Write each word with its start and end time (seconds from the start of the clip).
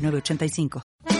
906985. 0.00 1.19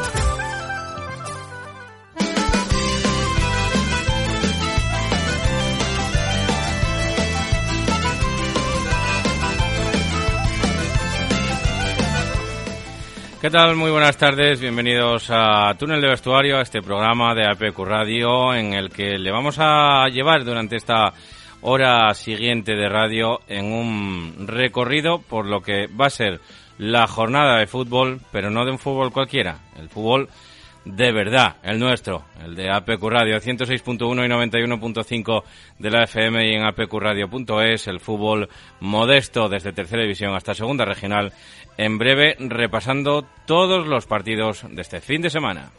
¿Qué 13.41 13.49
tal? 13.49 13.75
Muy 13.75 13.89
buenas 13.89 14.17
tardes, 14.17 14.61
bienvenidos 14.61 15.31
a 15.31 15.73
Túnel 15.73 15.99
de 15.99 16.09
Vestuario, 16.09 16.59
a 16.59 16.61
este 16.61 16.83
programa 16.83 17.33
de 17.33 17.47
APQ 17.47 17.75
Radio 17.79 18.53
en 18.53 18.75
el 18.75 18.91
que 18.91 19.17
le 19.17 19.31
vamos 19.31 19.55
a 19.57 20.07
llevar 20.09 20.45
durante 20.45 20.75
esta 20.75 21.11
hora 21.61 22.13
siguiente 22.13 22.75
de 22.75 22.87
radio 22.87 23.39
en 23.47 23.65
un 23.65 24.45
recorrido 24.47 25.23
por 25.23 25.47
lo 25.47 25.61
que 25.61 25.87
va 25.87 26.05
a 26.05 26.11
ser 26.11 26.39
la 26.77 27.07
jornada 27.07 27.57
de 27.57 27.65
fútbol, 27.65 28.21
pero 28.31 28.51
no 28.51 28.63
de 28.63 28.73
un 28.73 28.77
fútbol 28.77 29.11
cualquiera, 29.11 29.57
el 29.79 29.89
fútbol 29.89 30.29
de 30.83 31.11
verdad, 31.11 31.57
el 31.61 31.79
nuestro, 31.79 32.25
el 32.43 32.55
de 32.55 32.71
APQ 32.71 33.03
Radio 33.03 33.37
106.1 33.37 34.25
y 34.25 34.57
91.5 34.57 35.43
de 35.77 35.91
la 35.91 36.03
FM 36.05 36.47
y 36.47 36.55
en 36.55 36.63
apqradio.es, 36.63 37.87
el 37.87 37.99
fútbol 37.99 38.49
modesto 38.79 39.47
desde 39.47 39.73
tercera 39.73 40.01
división 40.01 40.33
hasta 40.33 40.55
segunda 40.55 40.83
regional 40.83 41.33
en 41.77 41.97
breve 41.97 42.35
repasando 42.39 43.25
todos 43.45 43.87
los 43.87 44.05
partidos 44.05 44.65
de 44.69 44.81
este 44.81 45.01
fin 45.01 45.21
de 45.21 45.29
semana. 45.29 45.71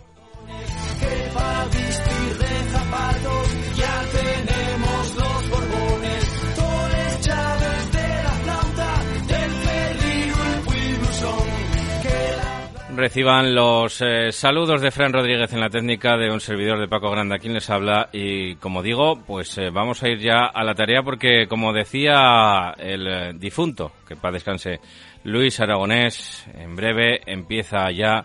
Reciban 12.95 13.55
los 13.55 14.03
eh, 14.03 14.31
saludos 14.33 14.83
de 14.83 14.91
Fran 14.91 15.15
Rodríguez 15.15 15.53
en 15.53 15.61
la 15.61 15.71
técnica 15.71 16.19
de 16.19 16.31
un 16.31 16.41
servidor 16.41 16.79
de 16.79 16.89
Paco 16.89 17.11
Grande, 17.11 17.35
a 17.35 17.49
les 17.49 17.71
habla. 17.71 18.11
Y 18.13 18.57
como 18.57 18.83
digo, 18.83 19.19
pues 19.27 19.57
eh, 19.57 19.71
vamos 19.71 20.03
a 20.03 20.09
ir 20.09 20.19
ya 20.19 20.45
a 20.45 20.63
la 20.63 20.75
tarea 20.75 21.03
porque, 21.03 21.47
como 21.49 21.73
decía 21.73 22.75
el 22.79 23.07
eh, 23.09 23.33
difunto, 23.35 23.93
que 24.07 24.15
para 24.15 24.35
descanse, 24.35 24.79
Luis 25.25 25.61
Aragonés, 25.61 26.47
en 26.55 26.75
breve 26.75 27.21
empieza 27.27 27.91
ya 27.91 28.25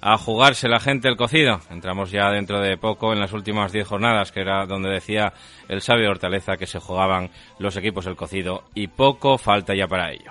a 0.00 0.18
jugarse 0.18 0.68
la 0.68 0.80
gente 0.80 1.08
el 1.08 1.16
cocido. 1.16 1.60
Entramos 1.70 2.10
ya 2.10 2.30
dentro 2.30 2.60
de 2.60 2.76
poco 2.76 3.12
en 3.12 3.20
las 3.20 3.32
últimas 3.32 3.72
diez 3.72 3.88
jornadas, 3.88 4.32
que 4.32 4.40
era 4.40 4.66
donde 4.66 4.90
decía 4.90 5.32
el 5.68 5.80
sabio 5.80 6.10
Hortaleza 6.10 6.56
que 6.56 6.66
se 6.66 6.78
jugaban 6.78 7.30
los 7.58 7.76
equipos 7.76 8.06
el 8.06 8.16
cocido, 8.16 8.64
y 8.74 8.88
poco 8.88 9.38
falta 9.38 9.74
ya 9.74 9.86
para 9.86 10.12
ello. 10.12 10.30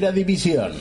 División. 0.00 0.72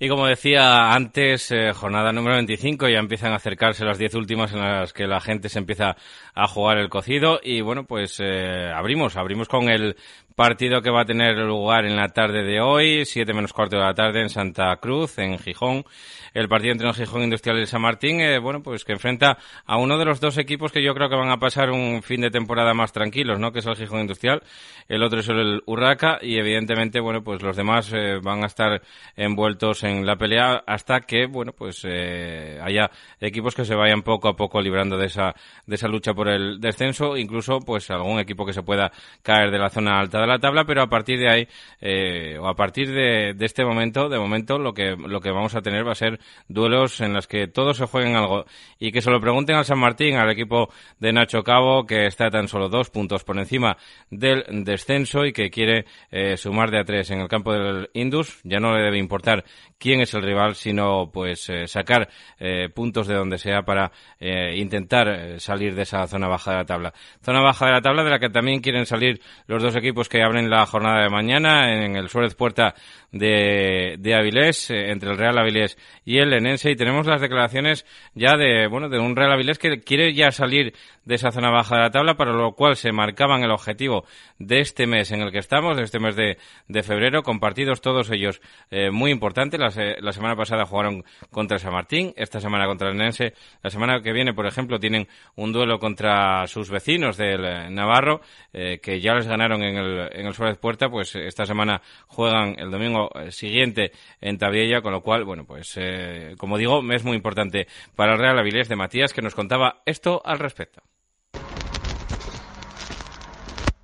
Y 0.00 0.08
como 0.08 0.26
decía 0.26 0.92
antes, 0.92 1.50
eh, 1.50 1.72
jornada 1.72 2.12
número 2.12 2.36
25, 2.36 2.88
ya 2.88 2.98
empiezan 2.98 3.32
a 3.32 3.36
acercarse 3.36 3.84
las 3.84 3.98
10 3.98 4.14
últimas 4.14 4.52
en 4.52 4.60
las 4.60 4.92
que 4.92 5.08
la 5.08 5.20
gente 5.20 5.48
se 5.48 5.58
empieza 5.58 5.96
a 6.34 6.46
jugar 6.46 6.78
el 6.78 6.88
cocido. 6.88 7.40
Y 7.42 7.62
bueno, 7.62 7.84
pues 7.84 8.20
eh, 8.20 8.70
abrimos, 8.72 9.16
abrimos 9.16 9.48
con 9.48 9.68
el 9.68 9.96
partido 10.38 10.80
que 10.82 10.90
va 10.90 11.00
a 11.00 11.04
tener 11.04 11.36
lugar 11.36 11.84
en 11.84 11.96
la 11.96 12.10
tarde 12.10 12.44
de 12.44 12.60
hoy, 12.60 13.04
7 13.04 13.34
menos 13.34 13.52
cuarto 13.52 13.74
de 13.76 13.82
la 13.82 13.92
tarde 13.92 14.20
en 14.20 14.28
Santa 14.28 14.76
Cruz, 14.76 15.18
en 15.18 15.36
Gijón. 15.36 15.84
El 16.32 16.48
partido 16.48 16.70
entre 16.70 16.86
el 16.86 16.94
Gijón 16.94 17.22
Industrial 17.22 17.58
y 17.58 17.66
San 17.66 17.82
Martín, 17.82 18.20
eh, 18.20 18.38
bueno, 18.38 18.62
pues 18.62 18.84
que 18.84 18.92
enfrenta 18.92 19.38
a 19.66 19.78
uno 19.78 19.98
de 19.98 20.04
los 20.04 20.20
dos 20.20 20.38
equipos 20.38 20.70
que 20.70 20.80
yo 20.80 20.94
creo 20.94 21.08
que 21.08 21.16
van 21.16 21.30
a 21.30 21.38
pasar 21.38 21.70
un 21.70 22.04
fin 22.04 22.20
de 22.20 22.30
temporada 22.30 22.72
más 22.72 22.92
tranquilos, 22.92 23.40
¿no? 23.40 23.50
Que 23.50 23.58
es 23.58 23.66
el 23.66 23.74
Gijón 23.74 24.02
Industrial, 24.02 24.40
el 24.88 25.02
otro 25.02 25.18
es 25.18 25.28
el 25.28 25.60
Urraca 25.66 26.20
y 26.22 26.38
evidentemente, 26.38 27.00
bueno, 27.00 27.24
pues 27.24 27.42
los 27.42 27.56
demás 27.56 27.92
eh, 27.92 28.20
van 28.22 28.44
a 28.44 28.46
estar 28.46 28.80
envueltos 29.16 29.82
en 29.82 30.06
la 30.06 30.14
pelea 30.14 30.62
hasta 30.68 31.00
que, 31.00 31.26
bueno, 31.26 31.50
pues 31.50 31.84
eh, 31.84 32.60
haya 32.62 32.92
equipos 33.20 33.56
que 33.56 33.64
se 33.64 33.74
vayan 33.74 34.02
poco 34.02 34.28
a 34.28 34.36
poco 34.36 34.60
librando 34.60 34.96
de 34.96 35.06
esa, 35.06 35.34
de 35.66 35.74
esa 35.74 35.88
lucha 35.88 36.14
por 36.14 36.28
el 36.28 36.60
descenso, 36.60 37.16
incluso 37.16 37.58
pues 37.58 37.90
algún 37.90 38.20
equipo 38.20 38.46
que 38.46 38.52
se 38.52 38.62
pueda 38.62 38.92
caer 39.24 39.50
de 39.50 39.58
la 39.58 39.70
zona 39.70 39.98
alta 39.98 40.27
la 40.28 40.38
tabla, 40.38 40.64
pero 40.64 40.82
a 40.82 40.88
partir 40.88 41.18
de 41.18 41.30
ahí, 41.30 41.48
eh, 41.80 42.38
o 42.40 42.46
a 42.46 42.54
partir 42.54 42.90
de, 42.92 43.34
este 43.40 43.64
momento, 43.64 44.08
de 44.08 44.18
momento 44.18 44.58
lo 44.58 44.74
que, 44.74 44.96
lo 44.96 45.20
que 45.20 45.30
vamos 45.30 45.54
a 45.54 45.62
tener 45.62 45.86
va 45.86 45.92
a 45.92 45.96
ser 45.96 46.20
duelos 46.48 47.00
en 47.00 47.12
los 47.12 47.26
que 47.26 47.48
todos 47.48 47.76
se 47.76 47.86
jueguen 47.86 48.16
algo 48.16 48.44
y 48.78 48.92
que 48.92 49.00
se 49.00 49.10
lo 49.10 49.20
pregunten 49.20 49.56
al 49.56 49.64
San 49.64 49.78
Martín, 49.78 50.16
al 50.16 50.30
equipo 50.30 50.70
de 50.98 51.12
Nacho 51.12 51.42
Cabo, 51.42 51.86
que 51.86 52.06
está 52.06 52.30
tan 52.30 52.48
solo 52.48 52.68
dos 52.68 52.90
puntos 52.90 53.24
por 53.24 53.38
encima 53.38 53.76
del 54.10 54.44
descenso 54.64 55.24
y 55.24 55.32
que 55.32 55.50
quiere 55.50 55.86
eh, 56.10 56.36
sumar 56.36 56.70
de 56.70 56.78
a 56.78 56.84
tres 56.84 57.10
en 57.10 57.20
el 57.20 57.28
campo 57.28 57.52
del 57.52 57.90
Indus. 57.94 58.40
Ya 58.44 58.58
no 58.58 58.74
le 58.74 58.82
debe 58.82 58.98
importar 58.98 59.44
quién 59.78 60.00
es 60.00 60.14
el 60.14 60.22
rival, 60.22 60.54
sino 60.54 61.10
pues 61.12 61.48
eh, 61.48 61.66
sacar 61.66 62.08
eh, 62.38 62.68
puntos 62.74 63.06
de 63.06 63.14
donde 63.14 63.38
sea 63.38 63.62
para 63.62 63.92
intentar 64.20 65.40
salir 65.40 65.74
de 65.74 65.82
esa 65.82 66.06
zona 66.06 66.28
baja 66.28 66.50
de 66.50 66.56
la 66.58 66.64
tabla. 66.64 66.94
Zona 67.22 67.40
baja 67.40 67.66
de 67.66 67.72
la 67.72 67.80
tabla 67.80 68.02
de 68.02 68.10
la 68.10 68.18
que 68.18 68.30
también 68.30 68.60
quieren 68.60 68.84
salir 68.84 69.20
los 69.46 69.62
dos 69.62 69.76
equipos 69.76 70.07
que 70.08 70.22
abren 70.22 70.50
la 70.50 70.66
jornada 70.66 71.02
de 71.02 71.10
mañana 71.10 71.84
en 71.84 71.96
el 71.96 72.08
Suárez 72.08 72.34
Puerta 72.34 72.74
de, 73.12 73.96
de 73.98 74.14
Avilés, 74.14 74.70
eh, 74.70 74.90
entre 74.90 75.10
el 75.10 75.18
Real 75.18 75.38
Avilés 75.38 75.78
y 76.04 76.18
el 76.18 76.30
Lenense, 76.30 76.70
y 76.70 76.76
tenemos 76.76 77.06
las 77.06 77.20
declaraciones 77.20 77.86
ya 78.14 78.36
de, 78.36 78.66
bueno, 78.66 78.88
de 78.88 78.98
un 78.98 79.16
Real 79.16 79.32
Avilés 79.32 79.58
que 79.58 79.80
quiere 79.80 80.12
ya 80.14 80.30
salir 80.30 80.74
de 81.08 81.14
esa 81.14 81.30
zona 81.30 81.50
baja 81.50 81.76
de 81.76 81.82
la 81.82 81.90
tabla, 81.90 82.16
para 82.16 82.32
lo 82.32 82.52
cual 82.52 82.76
se 82.76 82.92
marcaban 82.92 83.42
el 83.42 83.50
objetivo 83.50 84.04
de 84.38 84.60
este 84.60 84.86
mes 84.86 85.10
en 85.10 85.22
el 85.22 85.32
que 85.32 85.38
estamos, 85.38 85.78
de 85.78 85.84
este 85.84 85.98
mes 85.98 86.16
de, 86.16 86.36
de 86.68 86.82
febrero, 86.82 87.22
con 87.22 87.40
partidos 87.40 87.80
todos 87.80 88.10
ellos 88.10 88.42
eh, 88.70 88.90
muy 88.90 89.10
importantes. 89.10 89.58
La, 89.58 89.70
la, 90.00 90.12
semana 90.12 90.36
pasada 90.36 90.66
jugaron 90.66 91.04
contra 91.30 91.58
San 91.58 91.72
Martín, 91.72 92.12
esta 92.16 92.40
semana 92.40 92.66
contra 92.66 92.90
el 92.90 92.96
Nense. 92.98 93.32
La 93.62 93.70
semana 93.70 94.02
que 94.02 94.12
viene, 94.12 94.34
por 94.34 94.46
ejemplo, 94.46 94.78
tienen 94.78 95.08
un 95.34 95.50
duelo 95.50 95.78
contra 95.78 96.46
sus 96.46 96.68
vecinos 96.68 97.16
del 97.16 97.42
eh, 97.42 97.70
Navarro, 97.70 98.20
eh, 98.52 98.78
que 98.82 99.00
ya 99.00 99.14
les 99.14 99.26
ganaron 99.26 99.62
en 99.62 99.76
el, 99.78 99.97
en 100.06 100.26
el 100.26 100.34
Suárez 100.34 100.58
Puerta, 100.58 100.88
pues 100.88 101.14
esta 101.14 101.46
semana 101.46 101.82
juegan 102.06 102.54
el 102.58 102.70
domingo 102.70 103.10
eh, 103.14 103.30
siguiente 103.32 103.92
en 104.20 104.38
Tabiella, 104.38 104.82
con 104.82 104.92
lo 104.92 105.02
cual, 105.02 105.24
bueno, 105.24 105.44
pues 105.44 105.74
eh, 105.76 106.34
como 106.38 106.58
digo, 106.58 106.80
es 106.92 107.04
muy 107.04 107.16
importante 107.16 107.66
para 107.96 108.12
el 108.12 108.18
Real 108.18 108.38
Avilés 108.38 108.68
de 108.68 108.76
Matías, 108.76 109.12
que 109.12 109.22
nos 109.22 109.34
contaba 109.34 109.82
esto 109.84 110.22
al 110.24 110.38
respecto. 110.38 110.82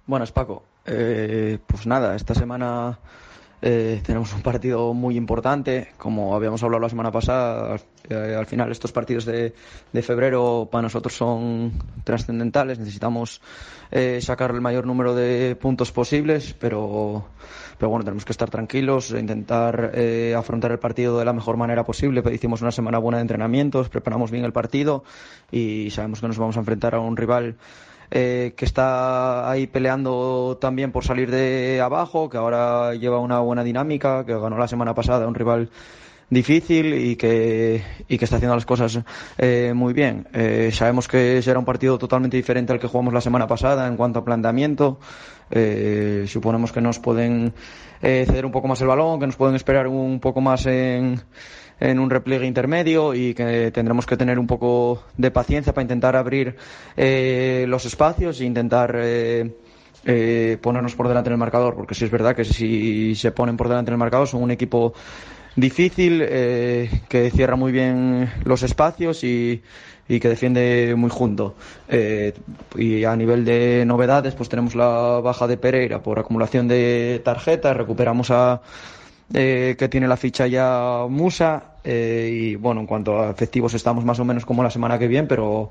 Buenas, 0.06 0.32
Paco. 0.32 0.64
Eh, 0.86 1.58
pues 1.66 1.86
nada, 1.86 2.14
esta 2.14 2.34
semana 2.34 2.98
eh, 3.66 4.02
tenemos 4.04 4.34
un 4.34 4.42
partido 4.42 4.92
muy 4.92 5.16
importante. 5.16 5.88
Como 5.96 6.36
habíamos 6.36 6.62
hablado 6.62 6.82
la 6.82 6.90
semana 6.90 7.10
pasada, 7.10 7.76
eh, 8.10 8.36
al 8.38 8.44
final 8.44 8.70
estos 8.70 8.92
partidos 8.92 9.24
de, 9.24 9.54
de, 9.90 10.02
febrero 10.02 10.68
para 10.70 10.82
nosotros 10.82 11.14
son 11.14 11.72
trascendentales. 12.04 12.78
Necesitamos 12.78 13.40
eh, 13.90 14.20
sacar 14.20 14.50
el 14.50 14.60
mayor 14.60 14.86
número 14.86 15.14
de 15.14 15.56
puntos 15.56 15.92
posibles, 15.92 16.54
pero, 16.60 17.26
pero 17.78 17.88
bueno, 17.88 18.04
tenemos 18.04 18.26
que 18.26 18.32
estar 18.32 18.50
tranquilos, 18.50 19.12
e 19.12 19.20
intentar 19.20 19.92
eh, 19.94 20.34
afrontar 20.36 20.72
el 20.72 20.78
partido 20.78 21.18
de 21.18 21.24
la 21.24 21.32
mejor 21.32 21.56
manera 21.56 21.84
posible. 21.84 22.22
Hicimos 22.34 22.60
una 22.60 22.70
semana 22.70 22.98
buena 22.98 23.16
de 23.16 23.22
entrenamientos, 23.22 23.88
preparamos 23.88 24.30
bien 24.30 24.44
el 24.44 24.52
partido 24.52 25.04
y 25.50 25.90
sabemos 25.90 26.20
que 26.20 26.26
nos 26.26 26.36
vamos 26.36 26.56
a 26.56 26.60
enfrentar 26.60 26.94
a 26.94 27.00
un 27.00 27.16
rival 27.16 27.56
eh, 28.10 28.54
que 28.56 28.64
está 28.64 29.50
ahí 29.50 29.66
peleando 29.66 30.58
también 30.60 30.92
por 30.92 31.04
salir 31.04 31.30
de 31.30 31.80
abajo, 31.80 32.28
que 32.28 32.36
ahora 32.36 32.94
lleva 32.94 33.18
una 33.18 33.40
buena 33.40 33.64
dinámica, 33.64 34.24
que 34.24 34.34
ganó 34.38 34.58
la 34.58 34.68
semana 34.68 34.94
pasada 34.94 35.26
un 35.26 35.34
rival 35.34 35.70
difícil 36.30 36.94
y 36.94 37.16
que, 37.16 37.82
y 38.08 38.18
que 38.18 38.24
está 38.24 38.36
haciendo 38.36 38.54
las 38.54 38.66
cosas 38.66 39.00
eh, 39.38 39.72
muy 39.74 39.92
bien. 39.92 40.28
Eh, 40.32 40.70
sabemos 40.72 41.08
que 41.08 41.42
será 41.42 41.58
un 41.58 41.64
partido 41.64 41.98
totalmente 41.98 42.36
diferente 42.36 42.72
al 42.72 42.80
que 42.80 42.88
jugamos 42.88 43.14
la 43.14 43.20
semana 43.20 43.46
pasada 43.46 43.86
en 43.86 43.96
cuanto 43.96 44.20
a 44.20 44.24
planteamiento. 44.24 44.98
Eh, 45.50 46.24
suponemos 46.26 46.72
que 46.72 46.80
nos 46.80 46.98
pueden 46.98 47.52
ceder 48.00 48.44
un 48.44 48.52
poco 48.52 48.68
más 48.68 48.78
el 48.82 48.88
balón, 48.88 49.18
que 49.18 49.26
nos 49.26 49.36
pueden 49.36 49.56
esperar 49.56 49.86
un 49.86 50.20
poco 50.20 50.42
más 50.42 50.66
en 50.66 51.22
en 51.84 51.98
un 51.98 52.08
repliegue 52.08 52.46
intermedio 52.46 53.12
y 53.12 53.34
que 53.34 53.70
tendremos 53.70 54.06
que 54.06 54.16
tener 54.16 54.38
un 54.38 54.46
poco 54.46 55.02
de 55.18 55.30
paciencia 55.30 55.74
para 55.74 55.82
intentar 55.82 56.16
abrir 56.16 56.56
eh, 56.96 57.66
los 57.68 57.84
espacios 57.84 58.40
e 58.40 58.46
intentar 58.46 58.96
eh, 58.96 59.52
eh, 60.06 60.56
ponernos 60.62 60.94
por 60.94 61.08
delante 61.08 61.28
del 61.28 61.38
marcador, 61.38 61.74
porque 61.74 61.94
sí 61.94 62.06
es 62.06 62.10
verdad 62.10 62.34
que 62.34 62.46
si 62.46 63.14
se 63.14 63.32
ponen 63.32 63.58
por 63.58 63.68
delante 63.68 63.90
del 63.90 63.98
marcador 63.98 64.26
son 64.26 64.42
un 64.42 64.50
equipo 64.50 64.94
difícil, 65.56 66.18
que 66.20 67.30
cierra 67.32 67.54
muy 67.54 67.70
bien 67.70 68.28
los 68.44 68.62
espacios 68.64 69.22
y, 69.22 69.62
y 70.08 70.18
que 70.18 70.28
defiende 70.28 70.94
muy 70.96 71.10
junto. 71.10 71.54
Y 72.76 73.04
a 73.04 73.14
nivel 73.14 73.44
de 73.44 73.84
novedades, 73.86 74.34
pues 74.34 74.48
tenemos 74.48 74.74
la 74.74 75.20
baja 75.22 75.46
de 75.46 75.56
Pereira 75.56 76.02
por 76.02 76.18
acumulación 76.18 76.66
de 76.66 77.20
tarjetas, 77.24 77.76
recuperamos 77.76 78.32
a 78.32 78.62
eh, 79.32 79.76
que 79.78 79.88
tiene 79.88 80.06
la 80.08 80.16
ficha 80.16 80.46
ya 80.46 81.06
Musa. 81.08 81.62
Eh, 81.84 82.30
y 82.32 82.56
bueno, 82.56 82.80
en 82.80 82.86
cuanto 82.86 83.20
a 83.20 83.30
efectivos 83.30 83.74
estamos 83.74 84.04
más 84.04 84.18
o 84.18 84.24
menos 84.24 84.44
como 84.46 84.62
la 84.62 84.70
semana 84.70 84.98
que 84.98 85.08
viene, 85.08 85.28
pero, 85.28 85.70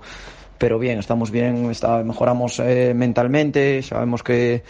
pero 0.63 0.80
bien, 0.80 0.98
estamos 0.98 1.30
bien, 1.30 1.69
está, 1.71 2.01
mejoramos 2.06 2.57
eh, 2.60 2.94
mentalmente, 2.95 3.81
sabemos 3.83 4.24
que 4.24 4.63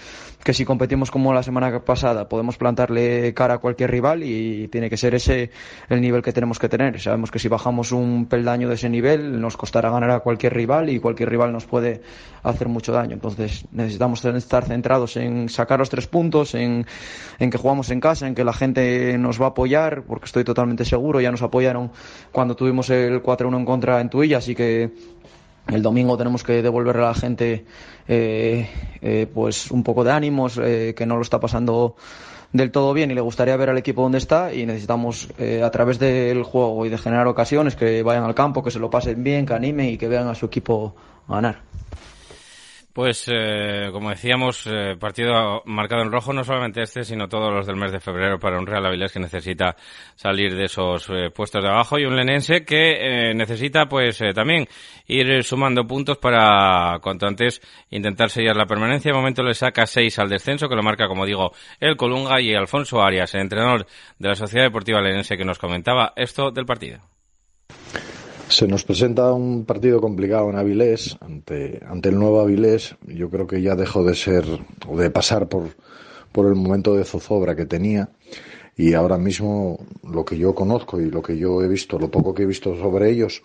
que 0.44 0.54
si 0.54 0.66
competimos 0.66 1.10
como 1.10 1.34
la 1.34 1.42
semana 1.42 1.80
pasada 1.86 2.28
podemos 2.28 2.58
plantarle 2.58 3.34
cara 3.34 3.56
a 3.56 3.58
cualquier 3.60 3.92
rival 3.92 4.24
y 4.24 4.68
tiene 4.68 4.90
que 4.90 4.98
ser 4.98 5.16
ese 5.16 5.52
el 5.90 6.02
nivel 6.02 6.22
que 6.22 6.34
tenemos 6.34 6.60
que 6.60 6.68
tener. 6.68 7.00
Sabemos 7.00 7.32
que 7.32 7.40
si 7.40 7.48
bajamos 7.48 7.92
un 7.92 8.26
peldaño 8.26 8.68
de 8.68 8.76
ese 8.76 8.90
nivel 8.90 9.40
nos 9.40 9.56
costará 9.56 9.90
ganar 9.90 10.12
a 10.12 10.20
cualquier 10.20 10.54
rival 10.54 10.90
y 10.90 11.00
cualquier 11.00 11.30
rival 11.30 11.54
nos 11.54 11.66
puede 11.66 12.02
hacer 12.44 12.68
mucho 12.68 12.92
daño. 12.92 13.14
Entonces 13.14 13.66
necesitamos 13.72 14.24
estar 14.26 14.66
centrados 14.66 15.16
en 15.16 15.48
sacar 15.48 15.80
los 15.80 15.90
tres 15.90 16.08
puntos, 16.08 16.56
en, 16.56 16.86
en 17.40 17.50
que 17.50 17.58
jugamos 17.58 17.90
en 17.90 18.02
casa, 18.02 18.28
en 18.28 18.36
que 18.36 18.44
la 18.44 18.54
gente 18.54 19.18
nos 19.18 19.42
va 19.42 19.46
a 19.46 19.50
apoyar, 19.50 20.04
porque 20.04 20.26
estoy 20.26 20.44
totalmente 20.44 20.84
seguro, 20.84 21.22
ya 21.22 21.32
nos 21.32 21.42
apoyaron 21.42 21.92
cuando 22.34 22.56
tuvimos 22.56 22.90
el 22.90 23.24
4-1 23.24 23.58
en 23.58 23.66
contra 23.66 24.02
en 24.02 24.10
Tuilla, 24.10 24.40
así 24.40 24.56
que 24.56 24.92
el 25.68 25.82
domingo 25.82 26.18
tenemos 26.18 26.44
que 26.44 26.62
devolverle 26.62 27.04
a 27.04 27.08
la 27.08 27.14
gente 27.14 27.66
eh, 28.08 28.70
eh, 29.02 29.28
pues 29.34 29.72
un 29.72 29.84
poco 29.84 30.04
de 30.04 30.12
ánimos, 30.12 30.60
eh, 30.62 30.94
que 30.96 31.06
no 31.06 31.16
lo 31.16 31.22
está 31.22 31.40
pasando 31.40 31.96
del 32.52 32.72
todo 32.72 32.94
bien 32.94 33.10
y 33.10 33.16
le 33.16 33.22
gustaría 33.22 33.56
ver 33.58 33.70
al 33.70 33.78
equipo 33.78 34.04
donde 34.04 34.20
está 34.20 34.54
y 34.54 34.66
necesitamos 34.68 35.30
a 35.64 35.72
través 35.72 35.98
del 35.98 36.44
juego 36.44 36.86
y 36.86 36.90
de 36.90 37.00
generar 37.00 37.26
ocasiones 37.26 37.76
que 37.76 38.04
vayan 38.04 38.24
al 38.26 38.36
campo, 38.36 38.64
que 38.64 38.70
se 38.70 38.78
lo 38.78 38.92
pasen 38.92 39.24
bien, 39.24 39.48
que 39.48 39.56
animen 39.56 39.90
y 39.90 39.98
que 39.98 40.08
vean 40.08 40.28
a 40.28 40.36
su 40.36 40.46
equipo 40.46 40.94
ganar. 41.28 41.73
Pues, 42.94 43.26
eh, 43.28 43.90
como 43.92 44.12
decíamos, 44.12 44.68
eh, 44.68 44.96
partido 45.00 45.64
marcado 45.66 46.04
en 46.04 46.12
rojo, 46.12 46.32
no 46.32 46.44
solamente 46.44 46.84
este, 46.84 47.04
sino 47.04 47.28
todos 47.28 47.52
los 47.52 47.66
del 47.66 47.76
mes 47.76 47.92
de 47.92 48.00
febrero 48.00 48.38
para 48.38 48.60
un 48.60 48.68
Real 48.68 48.86
Avilés 48.86 49.12
que 49.12 49.20
necesita 49.20 49.76
salir 50.14 50.54
de 50.56 50.66
esos 50.66 51.10
eh, 51.10 51.32
puestos 51.32 51.64
de 51.64 51.70
abajo 51.70 51.98
y 51.98 52.06
un 52.06 52.16
Lenense 52.16 52.64
que 52.64 53.32
eh, 53.32 53.34
necesita, 53.34 53.88
pues, 53.88 54.22
eh, 54.22 54.32
también 54.36 54.68
ir 55.08 55.44
sumando 55.44 55.88
puntos 55.88 56.20
para, 56.20 57.00
cuanto 57.02 57.26
antes, 57.26 57.62
intentar 57.90 58.30
sellar 58.30 58.56
la 58.56 58.68
permanencia. 58.68 59.12
De 59.12 59.18
momento 59.18 59.42
le 59.42 59.56
saca 59.56 59.88
seis 59.88 60.20
al 60.20 60.30
descenso, 60.30 60.70
que 60.70 60.76
lo 60.76 60.84
marca, 60.84 61.08
como 61.08 61.26
digo, 61.26 61.52
el 61.80 61.98
Colunga 61.98 62.40
y 62.42 62.54
Alfonso 62.54 63.02
Arias, 63.02 63.34
el 63.34 63.42
entrenador 63.42 63.88
de 64.20 64.30
la 64.30 64.36
Sociedad 64.36 64.66
Deportiva 64.66 65.02
Lenense, 65.02 65.36
que 65.36 65.46
nos 65.46 65.58
comentaba 65.58 66.14
esto 66.16 66.52
del 66.52 66.68
partido. 66.68 67.00
Se 68.54 68.68
nos 68.68 68.84
presenta 68.84 69.34
un 69.34 69.66
partido 69.66 70.00
complicado 70.00 70.48
en 70.52 70.56
Avilés, 70.58 71.18
ante, 71.22 71.82
ante 71.88 72.10
el 72.10 72.20
nuevo 72.20 72.40
Avilés. 72.40 72.96
Yo 73.08 73.28
creo 73.32 73.48
que 73.48 73.64
ya 73.64 73.76
dejó 73.76 74.04
de 74.04 74.14
ser 74.14 74.46
o 74.88 74.96
de 74.96 75.10
pasar 75.10 75.50
por, 75.50 75.70
por 76.32 76.46
el 76.46 76.54
momento 76.54 76.96
de 76.96 77.04
zozobra 77.04 77.56
que 77.56 77.66
tenía. 77.66 78.12
Y 78.78 78.94
ahora 78.94 79.18
mismo 79.18 79.80
lo 80.08 80.24
que 80.24 80.38
yo 80.38 80.54
conozco 80.54 81.02
y 81.02 81.10
lo 81.10 81.24
que 81.24 81.36
yo 81.36 81.64
he 81.64 81.68
visto, 81.68 81.98
lo 81.98 82.12
poco 82.12 82.36
que 82.36 82.44
he 82.44 82.46
visto 82.46 82.78
sobre 82.78 83.10
ellos, 83.10 83.42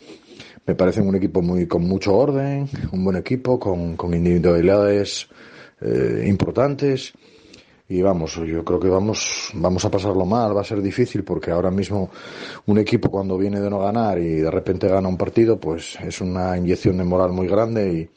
me 0.67 0.75
parecen 0.75 1.09
un 1.09 1.17
equipo 1.17 1.41
muy 1.41 1.67
con 1.67 1.89
mucho 1.89 2.15
orden, 2.15 2.69
un 2.93 3.03
buen 3.03 3.17
equipo, 3.17 3.59
con, 3.59 3.97
con 3.97 4.13
individualidades 4.13 5.27
eh, 5.81 6.25
importantes 6.27 7.15
y 7.91 8.03
vamos, 8.03 8.35
yo 8.35 8.63
creo 8.65 8.79
que 8.79 8.89
vamos, 8.89 9.51
vamos 9.55 9.83
a 9.87 9.91
pasarlo 9.91 10.27
mal, 10.27 10.55
va 10.55 10.61
a 10.61 10.65
ser 10.65 10.83
difícil 10.83 11.25
porque 11.25 11.51
ahora 11.51 11.71
mismo 11.71 12.11
un 12.67 12.79
equipo 12.79 13.11
cuando 13.11 13.39
viene 13.39 13.61
de 13.61 13.71
no 13.71 13.79
ganar 13.79 14.19
y 14.19 14.41
de 14.41 14.51
repente 14.51 14.89
gana 14.89 15.09
un 15.09 15.17
partido, 15.17 15.59
pues 15.59 15.97
es 16.05 16.21
una 16.21 16.57
inyección 16.59 16.99
de 16.99 17.05
moral 17.05 17.33
muy 17.33 17.49
grande 17.49 17.93
y, 17.95 18.11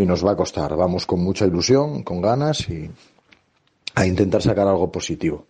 nos 0.00 0.24
va 0.24 0.32
a 0.32 0.36
costar. 0.36 0.74
Vamos 0.76 1.04
con 1.04 1.20
mucha 1.22 1.44
ilusión, 1.44 2.04
con 2.04 2.22
ganas 2.22 2.66
y 2.70 2.90
a 3.96 4.06
intentar 4.06 4.40
sacar 4.40 4.66
algo 4.66 4.90
positivo. 4.90 5.48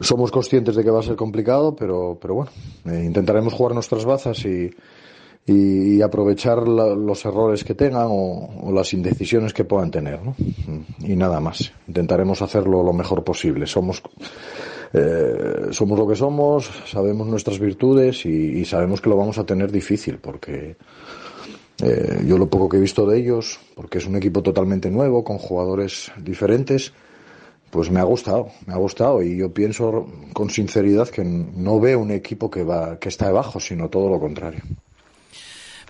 Somos 0.00 0.32
conscientes 0.32 0.74
de 0.74 0.82
que 0.82 0.90
va 0.90 0.98
a 0.98 1.04
ser 1.04 1.14
complicado, 1.14 1.76
pero, 1.76 2.18
pero 2.20 2.34
bueno, 2.34 2.50
eh, 2.86 3.04
intentaremos 3.04 3.52
jugar 3.52 3.74
nuestras 3.74 4.04
bazas 4.04 4.44
y, 4.46 4.68
y, 5.46 6.00
aprovechar 6.02 6.66
los 6.66 7.24
errores 7.24 7.64
que 7.64 7.74
tengan 7.74 8.06
o, 8.10 8.70
las 8.72 8.92
indecisiones 8.92 9.52
que 9.52 9.64
puedan 9.64 9.90
tener. 9.90 10.20
¿no? 10.22 10.34
Y 11.00 11.16
nada 11.16 11.40
más. 11.40 11.72
Intentaremos 11.88 12.42
hacerlo 12.42 12.82
lo 12.82 12.92
mejor 12.92 13.24
posible. 13.24 13.66
Somos, 13.66 14.02
eh, 14.92 15.68
somos 15.70 15.98
lo 15.98 16.06
que 16.06 16.16
somos, 16.16 16.70
sabemos 16.86 17.26
nuestras 17.26 17.58
virtudes 17.58 18.24
y, 18.26 18.64
sabemos 18.64 19.00
que 19.00 19.10
lo 19.10 19.16
vamos 19.16 19.38
a 19.38 19.44
tener 19.44 19.70
difícil 19.70 20.18
porque 20.18 20.76
eh, 21.82 22.22
yo 22.26 22.38
lo 22.38 22.48
poco 22.48 22.68
que 22.68 22.76
he 22.76 22.80
visto 22.80 23.06
de 23.06 23.18
ellos, 23.18 23.58
porque 23.74 23.98
es 23.98 24.06
un 24.06 24.16
equipo 24.16 24.42
totalmente 24.42 24.90
nuevo, 24.90 25.24
con 25.24 25.38
jugadores 25.38 26.12
diferentes, 26.18 26.92
pues 27.70 27.90
me 27.90 28.00
ha 28.00 28.04
gustado, 28.04 28.48
me 28.66 28.74
ha 28.74 28.76
gustado 28.76 29.22
y 29.22 29.36
yo 29.36 29.52
pienso 29.52 30.06
con 30.32 30.50
sinceridad 30.50 31.08
que 31.08 31.24
no 31.24 31.80
veo 31.80 32.00
un 32.00 32.10
equipo 32.10 32.50
que 32.50 32.64
va, 32.64 32.98
que 32.98 33.08
está 33.08 33.26
debajo, 33.26 33.60
sino 33.60 33.88
todo 33.88 34.08
lo 34.08 34.18
contrario. 34.18 34.60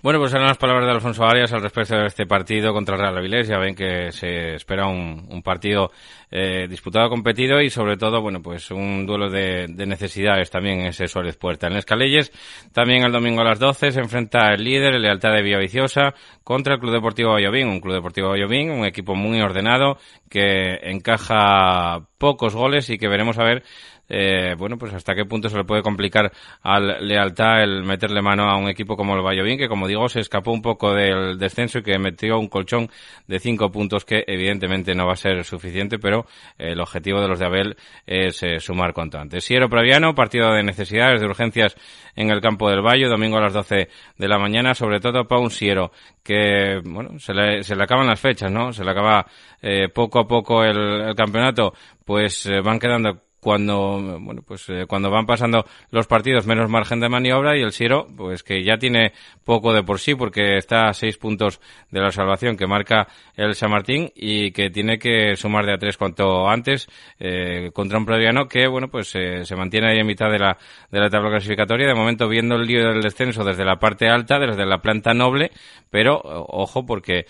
Bueno, 0.02 0.18
pues 0.18 0.32
eran 0.32 0.46
las 0.46 0.56
palabras 0.56 0.86
de 0.86 0.92
Alfonso 0.92 1.24
Arias 1.26 1.52
al 1.52 1.60
respecto 1.60 1.94
de 1.94 2.06
este 2.06 2.24
partido 2.24 2.72
contra 2.72 2.94
el 2.94 3.02
Real 3.02 3.18
Avilés. 3.18 3.48
Ya 3.48 3.58
ven 3.58 3.74
que 3.74 4.10
se 4.12 4.54
espera 4.54 4.86
un, 4.86 5.42
partido 5.42 5.90
eh, 6.30 6.66
disputado, 6.70 7.10
competido 7.10 7.60
y 7.60 7.68
sobre 7.68 7.98
todo, 7.98 8.22
bueno, 8.22 8.40
pues 8.40 8.70
un 8.70 9.04
duelo 9.04 9.28
de, 9.28 9.66
necesidades 9.68 10.50
también 10.50 10.80
en 10.80 10.86
ese 10.86 11.06
Suárez 11.06 11.36
Puerta. 11.36 11.66
En 11.66 11.76
Escalelles, 11.76 12.32
también 12.72 13.04
el 13.04 13.12
domingo 13.12 13.42
a 13.42 13.44
las 13.44 13.58
12 13.58 13.92
se 13.92 14.00
enfrenta 14.00 14.54
el 14.54 14.64
líder, 14.64 14.94
el 14.94 15.02
Lealtad 15.02 15.32
de 15.32 15.42
Villaviciosa, 15.42 16.14
contra 16.44 16.76
el 16.76 16.80
Club 16.80 16.94
Deportivo 16.94 17.32
Vallovín. 17.32 17.68
Un 17.68 17.80
Club 17.80 17.96
Deportivo 17.96 18.30
Vallovín, 18.30 18.70
un 18.70 18.86
equipo 18.86 19.14
muy 19.14 19.42
ordenado 19.42 19.98
que 20.30 20.78
encaja 20.82 22.06
pocos 22.16 22.54
goles 22.54 22.88
y 22.88 22.96
que 22.96 23.08
veremos 23.08 23.38
a 23.38 23.44
ver 23.44 23.64
eh, 24.12 24.56
bueno, 24.58 24.76
pues 24.76 24.92
hasta 24.92 25.14
qué 25.14 25.24
punto 25.24 25.48
se 25.48 25.56
le 25.56 25.62
puede 25.62 25.82
complicar 25.82 26.32
al 26.62 27.06
Lealtad 27.06 27.62
el 27.62 27.84
meterle 27.84 28.20
mano 28.20 28.50
a 28.50 28.56
un 28.56 28.68
equipo 28.68 28.96
como 28.96 29.14
el 29.14 29.22
Valladolid, 29.22 29.56
que 29.56 29.68
como 29.68 29.86
digo, 29.86 30.08
se 30.08 30.18
escapó 30.18 30.50
un 30.50 30.62
poco 30.62 30.92
del 30.92 31.38
descenso 31.38 31.78
y 31.78 31.82
que 31.82 31.96
metió 31.98 32.36
un 32.36 32.48
colchón 32.48 32.90
de 33.28 33.38
cinco 33.38 33.70
puntos 33.70 34.04
que 34.04 34.24
evidentemente 34.26 34.96
no 34.96 35.06
va 35.06 35.12
a 35.12 35.16
ser 35.16 35.44
suficiente, 35.44 36.00
pero 36.00 36.26
el 36.58 36.80
objetivo 36.80 37.20
de 37.20 37.28
los 37.28 37.38
de 37.38 37.46
Abel 37.46 37.76
es 38.04 38.42
eh, 38.42 38.58
sumar 38.58 38.92
cuanto 38.92 39.18
antes. 39.18 39.44
Siero 39.44 39.68
Praviano, 39.68 40.12
partido 40.12 40.52
de 40.52 40.64
necesidades, 40.64 41.20
de 41.20 41.26
urgencias 41.28 41.76
en 42.16 42.30
el 42.30 42.40
campo 42.40 42.68
del 42.68 42.82
Valle, 42.82 43.06
domingo 43.06 43.36
a 43.36 43.42
las 43.42 43.52
12 43.52 43.88
de 44.18 44.28
la 44.28 44.38
mañana, 44.38 44.74
sobre 44.74 44.98
todo 44.98 45.24
para 45.28 45.40
un 45.40 45.50
Siero 45.50 45.92
que, 46.24 46.80
bueno, 46.84 47.18
se 47.20 47.32
le, 47.32 47.62
se 47.62 47.76
le 47.76 47.84
acaban 47.84 48.08
las 48.08 48.20
fechas, 48.20 48.50
¿no? 48.50 48.72
Se 48.72 48.84
le 48.84 48.90
acaba 48.90 49.24
eh, 49.62 49.88
poco 49.88 50.18
a 50.18 50.26
poco 50.26 50.64
el, 50.64 51.14
campeonato, 51.14 51.74
pues 52.04 52.50
van 52.64 52.78
quedando 52.78 53.29
cuando 53.40 54.18
bueno 54.20 54.42
pues 54.46 54.68
eh, 54.68 54.84
cuando 54.86 55.10
van 55.10 55.26
pasando 55.26 55.64
los 55.90 56.06
partidos 56.06 56.46
menos 56.46 56.68
margen 56.70 57.00
de 57.00 57.08
maniobra 57.08 57.56
y 57.56 57.62
el 57.62 57.72
Siero 57.72 58.06
pues 58.16 58.42
que 58.42 58.62
ya 58.62 58.76
tiene 58.76 59.12
poco 59.44 59.72
de 59.72 59.82
por 59.82 59.98
sí 59.98 60.14
porque 60.14 60.58
está 60.58 60.88
a 60.88 60.92
seis 60.92 61.16
puntos 61.16 61.60
de 61.90 62.00
la 62.00 62.12
salvación 62.12 62.56
que 62.56 62.66
marca 62.66 63.08
el 63.36 63.54
San 63.54 63.70
Martín 63.70 64.12
y 64.14 64.52
que 64.52 64.70
tiene 64.70 64.98
que 64.98 65.36
sumar 65.36 65.64
de 65.64 65.72
a 65.72 65.78
tres 65.78 65.96
cuanto 65.96 66.48
antes 66.48 66.86
eh, 67.18 67.70
contra 67.72 67.98
un 67.98 68.06
Previano 68.06 68.46
que 68.46 68.66
bueno 68.66 68.88
pues 68.88 69.14
eh, 69.14 69.44
se 69.44 69.56
mantiene 69.56 69.90
ahí 69.90 69.98
en 69.98 70.06
mitad 70.06 70.30
de 70.30 70.38
la 70.38 70.58
de 70.90 71.00
la 71.00 71.08
tabla 71.08 71.30
clasificatoria. 71.30 71.86
De 71.86 71.94
momento 71.94 72.28
viendo 72.28 72.56
el 72.56 72.66
lío 72.66 72.88
del 72.88 73.00
descenso 73.00 73.42
desde 73.44 73.64
la 73.64 73.76
parte 73.76 74.08
alta 74.08 74.38
desde 74.38 74.66
la 74.66 74.78
planta 74.78 75.14
noble 75.14 75.50
pero 75.88 76.20
ojo 76.22 76.84
porque 76.86 77.26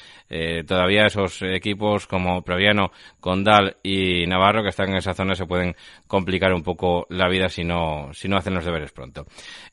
todavía 0.66 1.06
esos 1.06 1.42
equipos 1.42 2.06
como 2.06 2.42
Previano 2.42 2.92
Condal 3.20 3.76
y 3.82 4.26
Navarro 4.26 4.62
que 4.62 4.68
están 4.68 4.90
en 4.90 4.96
esa 4.96 5.14
zona 5.14 5.34
se 5.34 5.46
pueden 5.46 5.74
complicar 6.10 6.52
un 6.52 6.64
poco 6.64 7.06
la 7.08 7.28
vida 7.28 7.48
si 7.48 7.62
no, 7.62 8.10
si 8.12 8.28
no 8.28 8.36
hacen 8.36 8.52
los 8.52 8.64
deberes 8.64 8.90
pronto. 8.90 9.26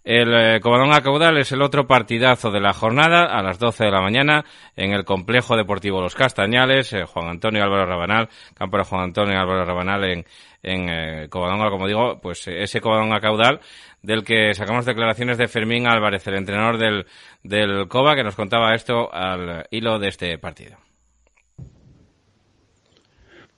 El 0.04 0.32
eh, 0.34 0.60
Covadonga 0.62 1.02
Caudal 1.02 1.40
es 1.40 1.52
el 1.52 1.64
otro 1.64 1.88
partidazo 1.88 2.52
de 2.52 2.62
la 2.62 2.74
jornada 2.74 3.26
a 3.26 3.42
las 3.42 3.58
12 3.58 3.86
de 3.86 3.92
la 3.92 4.02
mañana 4.02 4.46
en 4.76 4.94
el 4.94 5.04
Complejo 5.04 5.58
Deportivo 5.58 6.00
Los 6.00 6.14
Castañales, 6.14 6.94
eh, 6.94 7.06
Juan 7.06 7.28
Antonio 7.28 7.64
Álvaro 7.64 7.88
Rabanal, 7.88 8.30
campo 8.54 8.78
de 8.78 8.84
Juan 8.84 9.02
Antonio 9.02 9.40
Álvaro 9.40 9.66
Rabanal 9.66 10.04
en, 10.04 10.26
en 10.62 10.90
eh, 10.90 11.28
Covadonga, 11.28 11.72
como 11.72 11.88
digo, 11.88 12.20
pues 12.22 12.48
ese 12.48 12.82
Covadonga 12.82 13.20
Caudal 13.20 13.60
del 14.04 14.24
que 14.24 14.54
sacamos 14.54 14.86
declaraciones 14.86 15.40
de 15.40 15.48
Fermín 15.48 15.88
Álvarez, 15.88 16.26
el 16.28 16.36
entrenador 16.36 16.78
del, 16.78 17.08
del 17.42 17.88
COBA, 17.88 18.16
que 18.16 18.24
nos 18.24 18.36
contaba 18.36 18.76
esto 18.76 19.12
al 19.12 19.66
hilo 19.72 19.98
de 19.98 20.10
este 20.10 20.38
partido. 20.38 20.78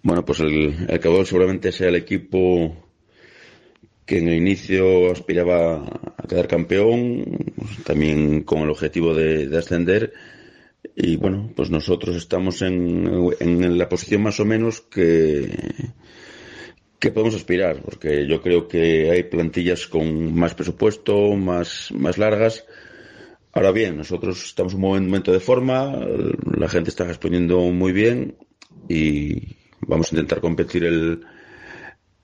Bueno, 0.01 0.23
pues 0.23 0.39
el, 0.39 0.87
el 0.87 1.25
seguramente 1.25 1.71
sea 1.71 1.89
el 1.89 1.95
equipo 1.95 2.89
que 4.05 4.17
en 4.17 4.29
el 4.29 4.37
inicio 4.37 5.11
aspiraba 5.11 5.83
a 6.17 6.27
quedar 6.27 6.47
campeón, 6.47 7.53
también 7.85 8.43
con 8.43 8.61
el 8.61 8.69
objetivo 8.69 9.13
de, 9.13 9.55
ascender. 9.57 10.13
Y 10.95 11.17
bueno, 11.17 11.51
pues 11.55 11.69
nosotros 11.69 12.15
estamos 12.15 12.61
en, 12.61 13.07
en, 13.39 13.77
la 13.77 13.89
posición 13.89 14.23
más 14.23 14.39
o 14.39 14.45
menos 14.45 14.81
que, 14.81 15.47
que 16.97 17.11
podemos 17.11 17.35
aspirar, 17.35 17.83
porque 17.83 18.25
yo 18.27 18.41
creo 18.41 18.67
que 18.67 19.11
hay 19.11 19.23
plantillas 19.23 19.85
con 19.85 20.33
más 20.33 20.55
presupuesto, 20.55 21.35
más, 21.35 21.91
más 21.91 22.17
largas. 22.17 22.65
Ahora 23.51 23.71
bien, 23.71 23.97
nosotros 23.97 24.43
estamos 24.43 24.73
en 24.73 24.83
un 24.83 25.05
momento 25.05 25.31
de 25.31 25.39
forma, 25.39 25.91
la 26.57 26.69
gente 26.69 26.89
está 26.89 27.03
respondiendo 27.03 27.59
muy 27.59 27.91
bien 27.91 28.37
y, 28.87 29.58
vamos 29.89 30.11
a 30.11 30.15
intentar 30.15 30.39
competir 30.39 30.85
el, 30.85 31.25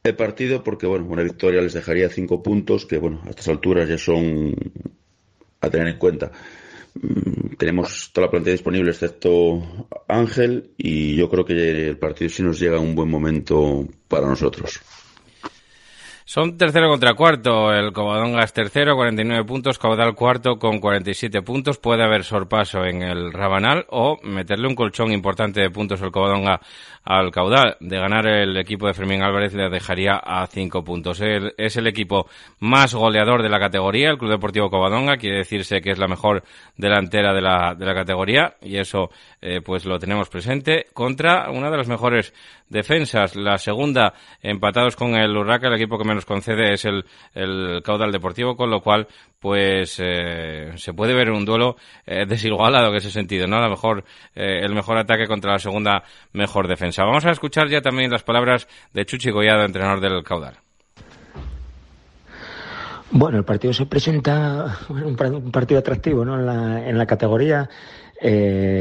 el 0.03 0.15
partido 0.15 0.63
porque, 0.63 0.86
bueno, 0.86 1.05
una 1.07 1.24
victoria 1.24 1.62
les 1.62 1.74
dejaría 1.74 2.10
cinco 2.10 2.41
puntos 2.41 2.86
que, 2.86 2.98
bueno, 2.98 3.22
a 3.25 3.29
estas 3.31 3.48
alturas 3.48 3.89
ya 3.89 3.98
son 3.98 4.55
a 5.60 5.69
tener 5.69 5.88
en 5.88 5.98
cuenta. 5.98 6.31
Mm, 6.93 7.55
tenemos 7.57 8.12
toda 8.13 8.27
la 8.27 8.31
plantilla 8.31 8.53
disponible 8.53 8.91
excepto 8.91 9.89
Ángel 10.07 10.72
y 10.77 11.15
yo 11.15 11.29
creo 11.29 11.43
que 11.43 11.88
el 11.89 11.98
partido 11.98 12.29
sí 12.29 12.43
nos 12.43 12.60
llega 12.60 12.77
a 12.77 12.81
un 12.81 12.95
buen 12.95 13.10
momento 13.10 13.88
para 14.07 14.27
nosotros. 14.27 14.79
Son 16.27 16.58
tercero 16.58 16.89
contra 16.89 17.13
cuarto. 17.13 17.72
El 17.72 17.94
Covadonga 17.94 18.44
es 18.44 18.51
tercero, 18.51 18.96
49 18.96 19.46
puntos. 19.46 19.77
Caudal 19.77 20.15
cuarto 20.15 20.58
con 20.58 20.79
47 20.79 21.44
puntos. 21.44 21.77
Puede 21.77 22.03
haber 22.03 22.24
sorpaso 22.24 22.84
en 22.84 23.03
el 23.03 23.32
Rabanal 23.32 23.86
o 23.89 24.17
meterle 24.24 24.67
un 24.67 24.74
colchón 24.74 25.12
importante 25.12 25.62
de 25.62 25.70
puntos 25.70 26.01
el 26.01 26.10
Covadonga 26.10 26.62
al 27.03 27.29
Caudal. 27.29 27.77
De 27.79 28.00
ganar 28.00 28.25
el 28.25 28.58
equipo 28.58 28.88
de 28.88 28.96
Fermín 28.96 29.22
Álvarez 29.22 29.53
le 29.53 29.70
dejaría 29.70 30.15
a 30.15 30.48
5 30.48 30.84
puntos. 30.84 31.22
es 31.22 31.77
el 31.77 31.86
equipo 31.86 32.27
más 32.60 32.96
goleador 32.96 33.44
de 33.44 33.50
la 33.50 33.60
categoría, 33.60 34.10
el 34.10 34.17
Club 34.17 34.32
Deportivo 34.32 34.72
Covadonga. 34.72 35.17
Quiere 35.17 35.38
decirse 35.38 35.79
que 35.79 35.91
es 35.91 36.00
la 36.00 36.08
mejor 36.08 36.44
delantera 36.75 37.36
de 37.36 37.41
la, 37.41 37.75
de 37.75 37.86
la 37.86 37.94
categoría 37.94 38.55
y 38.63 38.77
eso 38.77 39.12
eh, 39.44 39.62
pues 39.63 39.86
lo 39.86 40.00
tenemos 40.00 40.29
presente 40.29 40.88
contra 40.91 41.51
una 41.51 41.70
de 41.70 41.77
las 41.77 41.88
mejores 41.88 42.34
defensas. 42.67 43.36
La 43.36 43.60
segunda, 43.60 44.15
empatados 44.41 44.96
con 44.96 45.15
el 45.15 45.38
Urraca, 45.38 45.67
el 45.67 45.75
equipo 45.75 46.00
que 46.00 46.14
menos 46.15 46.25
concede 46.25 46.74
es 46.74 46.86
el, 46.86 47.05
el 47.34 47.81
Caudal 47.84 48.12
Deportivo, 48.12 48.55
con 48.55 48.69
lo 48.69 48.81
cual, 48.81 49.07
pues, 49.39 50.00
eh, 50.01 50.72
se 50.75 50.93
puede 50.93 51.13
ver 51.13 51.29
un 51.29 51.45
duelo 51.45 51.75
eh, 52.05 52.25
desigualado 52.25 52.89
en 52.89 52.95
ese 52.95 53.12
sentido, 53.12 53.48
¿no? 53.48 53.57
A 53.57 53.63
lo 53.63 53.69
mejor, 53.69 54.03
eh, 54.34 54.62
el 54.63 54.74
mejor 54.74 54.98
ataque 54.98 55.27
contra 55.27 55.51
la 55.51 55.60
segunda 55.60 56.03
mejor 56.34 56.67
defensa. 56.67 57.03
Vamos 57.03 57.25
a 57.25 57.31
escuchar 57.31 57.67
ya 57.67 57.81
también 57.81 58.12
las 58.12 58.24
palabras 58.24 58.67
de 58.93 59.05
Chuchi 59.05 59.29
Goyado, 59.29 59.63
entrenador 59.63 60.00
del 60.00 60.24
Caudal. 60.24 60.55
Bueno, 63.12 63.38
el 63.38 63.45
partido 63.45 63.72
se 63.72 63.86
presenta 63.86 64.77
un 64.89 65.51
partido 65.51 65.79
atractivo 65.79 66.25
¿no? 66.25 66.39
en, 66.39 66.45
la, 66.45 66.89
en 66.89 66.98
la 66.98 67.05
categoría, 67.05 67.69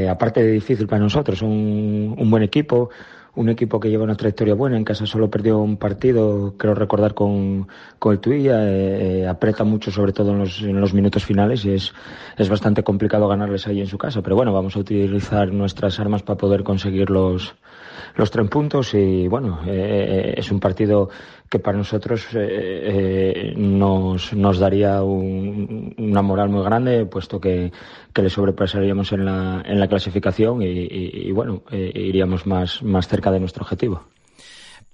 aparte 0.09 0.43
de 0.43 0.51
difícil 0.51 0.87
para 0.87 1.03
nosotros, 1.03 1.41
un, 1.41 2.15
un 2.17 2.31
buen 2.31 2.43
equipo, 2.43 2.89
un 3.35 3.49
equipo 3.49 3.79
que 3.79 3.89
lleva 3.89 4.03
una 4.03 4.15
trayectoria 4.15 4.53
buena, 4.53 4.77
en 4.77 4.83
casa 4.83 5.05
solo 5.05 5.29
perdió 5.29 5.59
un 5.59 5.77
partido, 5.77 6.55
creo 6.57 6.73
recordar, 6.73 7.13
con, 7.13 7.67
con 7.99 8.13
el 8.13 8.19
Tuilla, 8.19 8.63
eh, 8.63 9.21
eh, 9.21 9.27
aprieta 9.27 9.63
mucho 9.63 9.91
sobre 9.91 10.13
todo 10.13 10.31
en 10.31 10.39
los, 10.39 10.61
en 10.61 10.79
los 10.79 10.93
minutos 10.93 11.25
finales 11.25 11.65
y 11.65 11.71
es, 11.73 11.93
es 12.37 12.49
bastante 12.49 12.83
complicado 12.83 13.27
ganarles 13.27 13.67
ahí 13.67 13.81
en 13.81 13.87
su 13.87 13.97
casa, 13.97 14.21
pero 14.21 14.35
bueno, 14.35 14.53
vamos 14.53 14.75
a 14.75 14.79
utilizar 14.79 15.51
nuestras 15.51 15.99
armas 15.99 16.23
para 16.23 16.37
poder 16.37 16.63
conseguir 16.63 17.09
los, 17.09 17.55
los 18.15 18.31
tres 18.31 18.47
puntos 18.49 18.93
y 18.93 19.27
bueno, 19.27 19.61
eh, 19.67 20.33
es 20.37 20.51
un 20.51 20.59
partido 20.59 21.09
que 21.49 21.59
para 21.59 21.77
nosotros 21.77 22.27
eh, 22.33 23.53
nos, 23.55 24.33
nos 24.33 24.59
daría 24.59 25.03
una 25.03 26.21
moral 26.21 26.49
muy 26.49 26.63
grande, 26.63 27.05
puesto 27.05 27.39
que, 27.39 27.71
que 28.13 28.21
le 28.21 28.29
sobrepasaríamos 28.29 29.11
en 29.11 29.25
la, 29.25 29.63
en 29.65 29.79
la 29.79 29.87
clasificación 29.87 30.61
y, 30.61 30.67
y, 30.67 31.31
bueno, 31.31 31.63
iríamos 31.71 32.47
más, 32.47 32.81
más 32.81 33.07
cerca 33.07 33.31
de 33.31 33.39
nuestro 33.39 33.63
objetivo. 33.63 34.03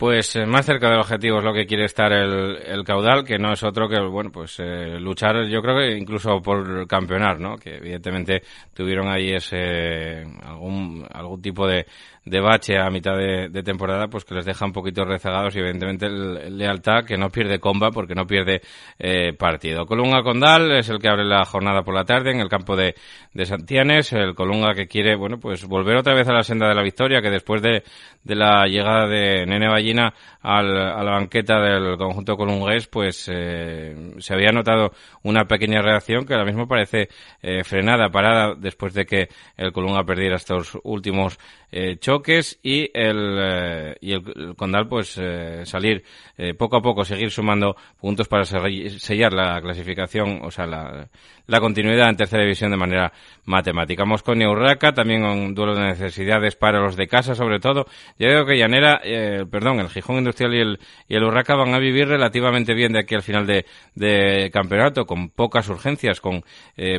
Pues 0.01 0.35
eh, 0.35 0.47
más 0.47 0.65
cerca 0.65 0.89
del 0.89 0.97
objetivo 0.97 1.37
es 1.37 1.43
lo 1.43 1.53
que 1.53 1.67
quiere 1.67 1.85
estar 1.85 2.11
el, 2.11 2.57
el 2.65 2.83
caudal, 2.83 3.23
que 3.23 3.37
no 3.37 3.53
es 3.53 3.61
otro 3.61 3.87
que, 3.87 3.99
bueno, 3.99 4.31
pues 4.31 4.59
eh, 4.59 4.99
luchar, 4.99 5.45
yo 5.45 5.61
creo 5.61 5.77
que 5.77 5.95
incluso 5.95 6.41
por 6.41 6.87
campeonar, 6.87 7.39
¿no? 7.39 7.55
Que 7.55 7.75
evidentemente 7.75 8.41
tuvieron 8.73 9.09
ahí 9.09 9.31
ese, 9.31 10.23
algún, 10.43 11.05
algún 11.13 11.39
tipo 11.39 11.67
de, 11.67 11.85
de 12.23 12.39
bache 12.39 12.77
a 12.77 12.89
mitad 12.89 13.17
de, 13.17 13.63
temporada, 13.63 14.07
pues 14.07 14.25
que 14.25 14.35
les 14.35 14.45
deja 14.45 14.65
un 14.65 14.71
poquito 14.71 15.03
rezagados 15.05 15.55
y 15.55 15.59
evidentemente 15.59 16.05
el, 16.05 16.57
lealtad 16.57 17.03
que 17.03 17.17
no 17.17 17.29
pierde 17.29 17.59
comba 17.59 17.91
porque 17.91 18.13
no 18.13 18.25
pierde 18.25 18.61
eh, 18.99 19.33
partido. 19.33 19.85
Colunga 19.85 20.21
Condal 20.21 20.71
es 20.71 20.89
el 20.89 20.99
que 20.99 21.09
abre 21.09 21.25
la 21.25 21.43
jornada 21.45 21.81
por 21.81 21.95
la 21.95 22.05
tarde 22.05 22.31
en 22.31 22.39
el 22.39 22.49
campo 22.49 22.75
de, 22.75 22.95
de 23.33 23.45
Santianes, 23.45 24.13
el 24.13 24.35
Colunga 24.35 24.73
que 24.73 24.87
quiere, 24.87 25.15
bueno, 25.15 25.39
pues 25.39 25.65
volver 25.65 25.97
otra 25.97 26.13
vez 26.13 26.27
a 26.27 26.33
la 26.33 26.43
senda 26.43 26.67
de 26.67 26.75
la 26.75 26.83
victoria, 26.83 27.21
que 27.21 27.29
después 27.29 27.61
de, 27.61 27.83
de 28.23 28.35
la 28.35 28.67
llegada 28.67 29.07
de 29.07 29.45
Nene 29.45 29.67
Ballina 29.67 30.13
al, 30.41 30.77
a 30.77 31.03
la 31.03 31.11
banqueta 31.11 31.59
del 31.59 31.97
conjunto 31.97 32.35
colungués, 32.37 32.87
pues 32.87 33.29
eh, 33.31 34.13
se 34.19 34.33
había 34.33 34.51
notado 34.51 34.91
una 35.23 35.45
pequeña 35.45 35.81
reacción 35.81 36.25
que 36.25 36.33
ahora 36.33 36.45
mismo 36.45 36.67
parece 36.67 37.09
eh, 37.41 37.63
frenada, 37.63 38.09
parada, 38.09 38.55
después 38.55 38.93
de 38.93 39.05
que 39.05 39.29
el 39.57 39.71
Colunga 39.71 40.03
perdiera 40.03 40.35
estos 40.35 40.77
últimos 40.83 41.39
eh, 41.73 41.97
choques 41.99 42.59
y 42.61 42.89
el, 42.93 43.37
eh, 43.39 43.95
y 44.01 44.11
el, 44.11 44.55
Condal 44.57 44.89
pues 44.89 45.17
eh, 45.17 45.61
salir 45.65 46.03
poco 46.57 46.77
a 46.77 46.81
poco, 46.81 47.05
seguir 47.05 47.29
sumando 47.29 47.75
puntos 47.99 48.27
para 48.27 48.45
sellar 48.45 49.31
la 49.31 49.61
clasificación, 49.61 50.39
o 50.43 50.49
sea, 50.49 50.65
la, 50.65 51.07
la 51.45 51.59
continuidad 51.59 52.09
en 52.09 52.15
tercera 52.15 52.41
división 52.41 52.71
de 52.71 52.77
manera 52.77 53.13
matemática. 53.45 54.05
Mosconi 54.05 54.47
Urraca, 54.47 54.91
también 54.91 55.23
un 55.23 55.53
duelo 55.53 55.75
de 55.75 55.81
necesidades 55.81 56.55
para 56.55 56.79
los 56.79 56.95
de 56.95 57.07
casa, 57.07 57.35
sobre 57.35 57.59
todo. 57.59 57.85
Yo 58.17 58.27
creo 58.27 58.45
que 58.47 58.57
Llanera, 58.57 58.99
perdón, 59.51 59.81
el 59.81 59.89
Gijón 59.89 60.17
Industrial 60.17 60.55
y 60.55 60.61
el, 60.61 60.79
y 61.07 61.15
el 61.15 61.23
Urraca 61.23 61.53
van 61.55 61.75
a 61.75 61.79
vivir 61.79 62.07
relativamente 62.07 62.73
bien 62.73 62.93
de 62.93 63.01
aquí 63.01 63.13
al 63.13 63.21
final 63.21 63.45
de, 63.45 63.67
de 63.93 64.49
campeonato, 64.51 65.05
con 65.05 65.29
pocas 65.29 65.69
urgencias, 65.69 66.21
con 66.21 66.43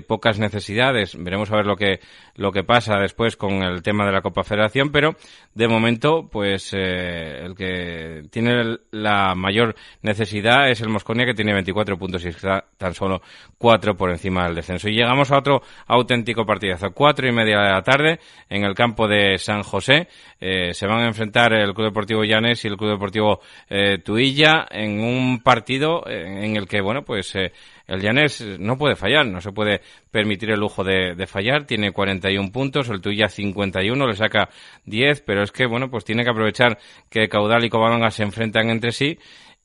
pocas 0.07 0.39
necesidades. 0.39 1.17
Veremos 1.19 1.51
a 1.51 1.57
ver 1.57 1.67
lo 1.67 1.75
que, 1.75 1.99
lo 2.37 2.53
que 2.53 2.63
pasa 2.63 3.01
después 3.01 3.37
con 3.37 3.65
el 3.65 3.83
tema 3.83 4.07
de 4.07 4.13
la 4.13 4.23
Copa 4.23 4.45
Pero 4.93 5.17
de 5.55 5.69
momento, 5.69 6.29
pues 6.31 6.73
eh, 6.73 7.45
el 7.45 7.55
que 7.55 8.23
tiene 8.31 8.79
la 8.91 9.35
mayor 9.35 9.75
necesidad 10.03 10.71
es 10.71 10.81
el 10.81 10.89
Mosconia, 10.89 11.27
que 11.27 11.35
tiene 11.35 11.53
24 11.53 11.99
puntos 11.99 12.25
y 12.25 12.29
está 12.29 12.65
tan 12.77 12.95
solo 12.95 13.23
4 13.59 13.97
por 13.97 14.11
encima 14.11 14.45
al 14.45 14.55
descenso. 14.55 14.89
Y 14.89 14.95
llegamos 14.95 15.31
a 15.31 15.39
otro 15.39 15.63
auténtico 15.87 16.47
partidazo. 16.47 16.93
Cuatro 16.93 17.29
y 17.29 17.33
media 17.33 17.59
de 17.61 17.71
la 17.71 17.83
tarde 17.83 18.21
en 18.49 18.65
el 18.65 18.75
campo 18.75 19.09
de 19.09 19.39
San 19.39 19.63
José. 19.63 20.09
Eh, 20.41 20.75
se 20.75 20.87
van 20.87 21.01
a 21.01 21.07
enfrentar 21.07 21.53
el 21.53 21.75
Club 21.75 21.89
Deportivo 21.89 22.25
Llanes 22.25 22.65
y 22.65 22.69
el 22.69 22.77
Club 22.77 22.91
Deportivo 22.91 23.41
eh, 23.69 23.99
Tuilla 23.99 24.67
en 24.71 25.01
un 25.01 25.41
partido 25.43 26.05
eh, 26.07 26.45
en 26.45 26.57
el 26.57 26.67
que, 26.67 26.81
bueno, 26.81 27.03
pues 27.03 27.35
el 27.87 28.01
Llanes 28.01 28.45
no 28.59 28.77
puede 28.77 28.97
fallar, 28.97 29.27
no 29.27 29.41
se 29.41 29.53
puede 29.53 29.81
permitir 30.11 30.51
el 30.51 30.61
lujo 30.61 30.85
de, 30.85 31.15
de, 31.15 31.27
fallar. 31.27 31.65
Tiene 31.65 31.93
41 31.93 32.51
puntos, 32.53 32.89
el 32.89 33.01
Tuilla 33.01 33.29
51, 33.29 34.07
le 34.07 34.15
saca 34.15 34.49
10, 34.85 35.23
pero 35.23 35.43
es 35.43 35.53
que, 35.53 35.67
bueno, 35.67 35.91
pues 35.91 36.05
tiene 36.05 36.25
que 36.25 36.31
aprovechar 36.31 36.79
que 37.11 37.29
Caudal 37.29 37.65
y 37.65 37.71
Covadonga 37.71 38.11
se 38.11 38.23
enfrentan 38.23 38.71
entre 38.71 38.93
sí 38.93 39.19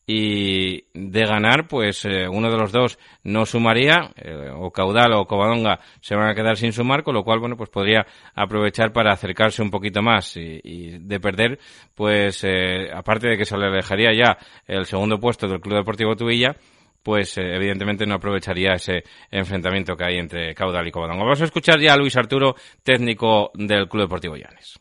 y 0.10 0.86
de 0.94 1.26
ganar, 1.26 1.68
pues 1.68 2.06
eh, 2.06 2.30
uno 2.30 2.50
de 2.50 2.58
los 2.58 2.72
dos 2.72 2.98
no 3.24 3.46
sumaría, 3.46 4.10
eh, 4.16 4.50
o 4.56 4.72
Caudal 4.72 5.12
o 5.14 5.28
Covadonga 5.28 5.82
se 6.00 6.16
van 6.16 6.30
a 6.30 6.34
quedar 6.34 6.56
sin 6.56 6.72
sumar, 6.72 7.04
con 7.04 7.14
lo 7.14 7.26
cual, 7.26 7.40
bueno, 7.40 7.58
pues 7.58 7.70
podría 7.70 8.08
aprovechar 8.34 8.94
para 8.94 9.12
acercarse 9.12 9.62
un 9.62 9.70
poquito 9.70 10.02
más 10.02 10.38
y, 10.38 10.98
de 11.00 11.20
perder, 11.20 11.60
pues 11.94 12.42
eh, 12.46 12.90
aparte 12.94 13.28
de 13.28 13.38
que 13.38 13.44
se 13.44 13.58
le 13.58 13.66
alejaría 13.66 14.14
ya 14.14 14.38
el 14.66 14.86
segundo 14.86 15.20
puesto 15.20 15.46
del 15.46 15.60
Club 15.60 15.76
Deportivo 15.76 16.16
Tubilla, 16.16 16.56
pues 17.04 17.38
evidentemente 17.38 18.06
no 18.06 18.16
aprovecharía 18.16 18.74
ese 18.74 19.04
enfrentamiento 19.32 19.96
que 19.96 20.06
hay 20.06 20.18
entre 20.18 20.54
Caudal 20.54 20.88
y 20.88 20.92
Covadonga. 20.92 21.24
Vamos 21.24 21.42
a 21.42 21.46
escuchar 21.46 21.80
ya 21.80 21.94
a 21.94 21.98
Luis 21.98 22.16
Arturo, 22.18 22.56
técnico 22.84 23.52
del 23.54 23.88
Club 23.88 24.04
Deportivo 24.04 24.36
Llanes. 24.36 24.80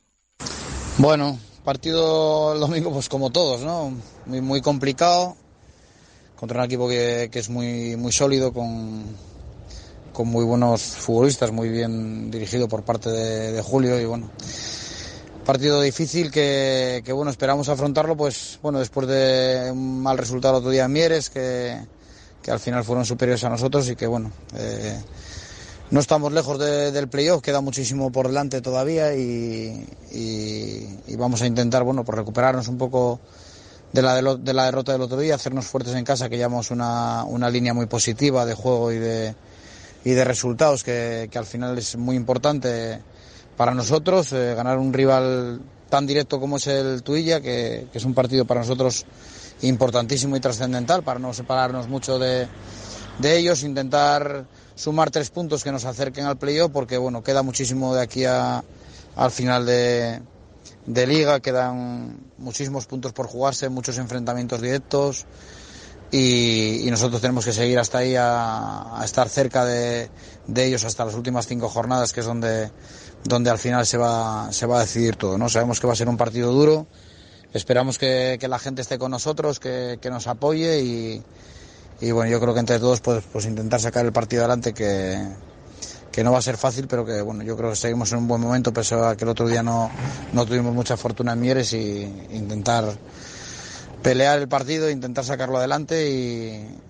Bueno, 0.99 1.39
Partido 1.67 2.55
el 2.55 2.61
domingo, 2.61 2.93
pues 2.93 3.09
como 3.09 3.31
todos, 3.31 3.63
¿no? 3.63 3.93
Muy, 4.27 4.41
muy 4.41 4.61
complicado, 4.61 5.35
contra 6.37 6.61
un 6.61 6.67
equipo 6.67 6.89
que, 6.89 7.29
es 7.33 7.49
muy, 7.49 7.97
muy 7.97 8.13
sólido, 8.13 8.53
con, 8.53 9.03
con 10.13 10.29
muy 10.29 10.45
buenos 10.45 10.81
futbolistas, 10.81 11.51
muy 11.51 11.69
bien 11.69 12.31
dirigido 12.31 12.69
por 12.69 12.85
parte 12.85 13.11
de, 13.11 13.61
Julio 13.63 14.01
y 14.01 14.05
bueno, 14.05 14.31
partido 15.45 15.81
difícil 15.81 16.31
que, 16.31 17.03
que, 17.05 17.13
bueno, 17.13 17.33
esperamos 17.33 17.69
afrontarlo, 17.69 18.17
pues 18.17 18.61
bueno, 18.63 18.79
después 18.79 19.09
de 19.09 19.69
un 19.73 20.01
mal 20.01 20.19
resultado 20.19 20.59
otro 20.59 20.71
día 20.71 20.85
en 20.85 20.93
Mieres, 20.93 21.31
que, 21.31 21.81
que 22.47 22.53
al 22.53 22.61
final 22.61 22.85
fueron 22.85 23.05
superiores 23.05 23.43
a 23.43 23.51
nosotros 23.51 23.89
y 23.89 23.97
que 23.97 24.07
bueno, 24.07 24.31
eh, 24.55 24.97
no 25.91 25.99
estamos 25.99 26.33
lejos 26.33 26.61
del 26.61 27.09
playoff, 27.09 27.43
queda 27.43 27.61
muchísimo 27.61 28.13
por 28.13 28.29
delante 28.29 28.61
todavía 28.61 29.17
y, 29.17 29.85
vamos 31.19 31.43
a 31.43 31.47
intentar 31.47 31.83
bueno, 31.83 32.05
pues 32.05 32.17
recuperarnos 32.17 32.69
un 32.69 32.79
poco 32.79 33.19
de 33.93 34.01
la, 34.01 34.23
de 34.23 34.55
la 34.55 34.67
derrota 34.67 34.93
del 34.93 35.01
otro 35.01 35.19
día, 35.19 35.35
hacernos 35.35 35.67
fuertes 35.67 35.93
en 35.95 36.05
casa, 36.05 36.29
que 36.29 36.37
llevamos 36.37 36.71
una, 36.71 37.25
una 37.25 37.51
línea 37.51 37.75
muy 37.75 37.87
positiva 37.87 38.47
de 38.47 38.55
juego 38.55 38.93
y 38.93 38.99
de, 38.99 39.35
y 40.05 40.11
de 40.13 40.25
resultados 40.25 40.85
que, 40.85 41.29
al 41.35 41.47
final 41.47 41.77
es 41.77 41.97
muy 41.97 42.15
importante 42.15 43.01
para 43.57 43.75
nosotros, 43.75 44.33
eh, 44.33 44.55
ganar 44.55 44.79
un 44.79 44.93
rival 44.93 45.61
tan 45.91 46.07
directo 46.07 46.39
como 46.39 46.59
es 46.59 46.69
el 46.69 47.03
Tuilla, 47.03 47.41
que, 47.41 47.89
que 47.91 47.99
es 47.99 48.05
un 48.05 48.15
partido 48.15 48.45
para 48.45 48.61
nosotros 48.61 49.05
importantísimo 49.63 50.37
y 50.37 50.41
trascendental, 50.41 51.03
para 51.03 51.19
no 51.19 51.33
separarnos 51.33 51.89
mucho 51.89 52.19
de, 52.19 52.49
de 53.19 53.39
ellos, 53.39 53.63
intentar 53.63 54.47
sumar 54.75 55.11
tres 55.11 55.31
puntos 55.31 55.65
que 55.65 55.73
nos 55.73 55.85
acerquen 55.85 56.27
al 56.27 56.37
playoff 56.37 56.71
porque 56.73 56.99
bueno, 56.99 57.23
queda 57.23 57.43
muchísimo 57.43 57.95
de 57.95 58.03
aquí 58.03 58.25
a, 58.25 58.63
al 59.17 59.31
final 59.31 59.65
de, 59.65 60.21
de 60.87 61.07
liga, 61.07 61.41
quedan 61.41 62.19
muchísimos 62.39 62.87
puntos 62.87 63.13
por 63.13 63.27
jugarse, 63.27 63.69
muchos 63.69 63.99
enfrentamientos 63.99 64.61
directos 64.61 65.27
y, 66.11 66.87
nosotros 66.91 67.21
tenemos 67.21 67.45
que 67.45 67.53
seguir 67.53 67.79
hasta 67.79 67.99
ahí 67.99 68.15
a, 68.17 69.01
estar 69.05 69.29
cerca 69.29 69.65
de, 69.65 70.09
de, 70.47 70.65
ellos 70.65 70.85
hasta 70.85 71.05
las 71.05 71.15
últimas 71.15 71.47
cinco 71.47 71.69
jornadas 71.69 72.13
que 72.13 72.21
es 72.21 72.27
donde, 72.27 72.71
donde 73.25 73.51
al 73.51 73.59
final 73.59 73.87
se 73.87 73.99
va, 73.99 74.53
se 74.53 74.67
va 74.67 74.79
a 74.79 74.81
decidir 74.83 75.17
todo. 75.17 75.37
¿no? 75.37 75.49
Sabemos 75.49 75.81
que 75.81 75.87
va 75.87 75.95
a 75.95 75.97
ser 75.97 76.09
un 76.09 76.17
partido 76.17 76.53
duro, 76.53 76.87
esperamos 77.57 77.99
que, 77.99 78.39
la 78.49 78.59
gente 78.59 78.83
esté 78.83 78.99
con 78.99 79.11
nosotros, 79.11 79.59
que, 79.59 79.99
nos 80.11 80.27
apoye 80.27 80.81
y, 80.81 82.11
bueno, 82.13 82.31
yo 82.31 82.41
creo 82.41 82.55
que 82.55 82.61
entre 82.61 82.79
todos 82.79 83.01
pues, 83.01 83.25
pues 83.33 83.47
intentar 83.47 83.81
sacar 83.81 84.05
el 84.05 84.13
partido 84.13 84.43
adelante 84.43 84.73
que, 84.75 85.19
no 86.23 86.33
va 86.33 86.39
a 86.39 86.43
ser 86.43 86.57
fácil, 86.57 86.87
pero 86.89 87.05
que 87.05 87.21
bueno, 87.21 87.43
yo 87.43 87.57
creo 87.57 87.71
que 87.71 87.77
seguimos 87.77 88.11
en 88.13 88.19
un 88.19 88.29
buen 88.29 88.41
momento, 88.41 88.73
pese 88.73 88.95
a 88.95 89.17
que 89.17 89.25
el 89.25 89.31
otro 89.31 89.47
día 89.49 89.63
no, 89.63 89.91
tuvimos 90.47 90.75
mucha 90.75 90.97
fortuna 90.97 91.33
en 91.33 91.41
Mieres 91.41 91.73
y 91.75 92.03
intentar 92.31 92.97
pelear 94.03 94.39
el 94.39 94.49
partido, 94.49 94.89
intentar 94.89 95.25
sacarlo 95.25 95.59
adelante 95.59 96.09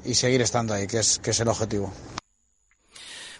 y, 0.04 0.14
seguir 0.14 0.42
estando 0.42 0.74
ahí, 0.74 0.86
que 0.86 0.98
es 0.98 1.40
el 1.40 1.48
objetivo. 1.48 1.92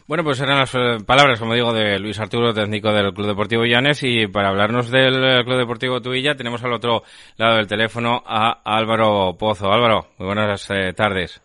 Bueno, 0.09 0.23
pues 0.23 0.41
eran 0.41 0.59
las 0.59 0.73
eh, 0.77 0.99
palabras, 1.05 1.41
como 1.41 1.55
digo, 1.55 1.73
de 1.73 1.99
Luis 1.99 2.21
Arturo, 2.21 2.55
técnico 2.55 2.93
del 2.93 3.13
Club 3.13 3.27
Deportivo 3.27 3.65
Llanes, 3.65 4.05
y 4.05 4.29
para 4.29 4.51
hablarnos 4.51 4.89
del 4.89 5.17
eh, 5.17 5.45
Club 5.45 5.59
Deportivo 5.59 6.01
Tuilla 6.01 6.37
tenemos 6.37 6.63
al 6.63 6.75
otro 6.75 7.03
lado 7.37 7.57
del 7.57 7.67
teléfono 7.67 8.23
a 8.25 8.61
Álvaro 8.65 9.37
Pozo. 9.37 9.73
Álvaro, 9.73 10.07
muy 10.19 10.27
buenas 10.27 10.71
eh, 10.71 10.93
tardes. 10.93 11.43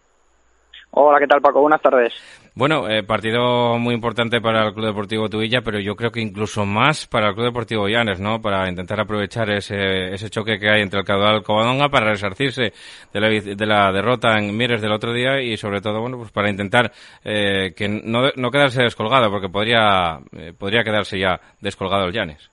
Hola, 0.91 1.17
¿qué 1.19 1.25
tal 1.25 1.41
Paco? 1.41 1.61
Buenas 1.61 1.81
tardes. 1.81 2.13
Bueno, 2.53 2.89
eh, 2.89 3.01
partido 3.03 3.77
muy 3.79 3.93
importante 3.95 4.41
para 4.41 4.67
el 4.67 4.73
Club 4.73 4.87
Deportivo 4.87 5.29
Tubilla, 5.29 5.61
pero 5.61 5.79
yo 5.79 5.95
creo 5.95 6.11
que 6.11 6.19
incluso 6.19 6.65
más 6.65 7.07
para 7.07 7.29
el 7.29 7.33
Club 7.33 7.45
Deportivo 7.45 7.87
Llanes, 7.87 8.19
¿no? 8.19 8.41
Para 8.41 8.67
intentar 8.67 8.99
aprovechar 8.99 9.49
ese, 9.51 10.13
ese 10.13 10.29
choque 10.29 10.59
que 10.59 10.69
hay 10.69 10.81
entre 10.81 10.99
el 10.99 11.05
caudal 11.05 11.43
Covadonga 11.43 11.87
para 11.87 12.09
resarcirse 12.09 12.73
de 13.13 13.19
la, 13.21 13.29
de 13.29 13.65
la 13.65 13.93
derrota 13.93 14.37
en 14.37 14.57
Mieres 14.57 14.81
del 14.81 14.91
otro 14.91 15.13
día 15.13 15.39
y 15.39 15.55
sobre 15.55 15.79
todo, 15.79 16.01
bueno, 16.01 16.17
pues 16.17 16.31
para 16.31 16.49
intentar 16.49 16.91
eh, 17.23 17.73
que 17.73 17.87
no, 17.87 18.31
no 18.35 18.51
quedarse 18.51 18.83
descolgado, 18.83 19.31
porque 19.31 19.47
podría, 19.47 20.19
eh, 20.33 20.51
podría 20.51 20.83
quedarse 20.83 21.17
ya 21.17 21.39
descolgado 21.61 22.07
el 22.07 22.11
Llanes. 22.11 22.51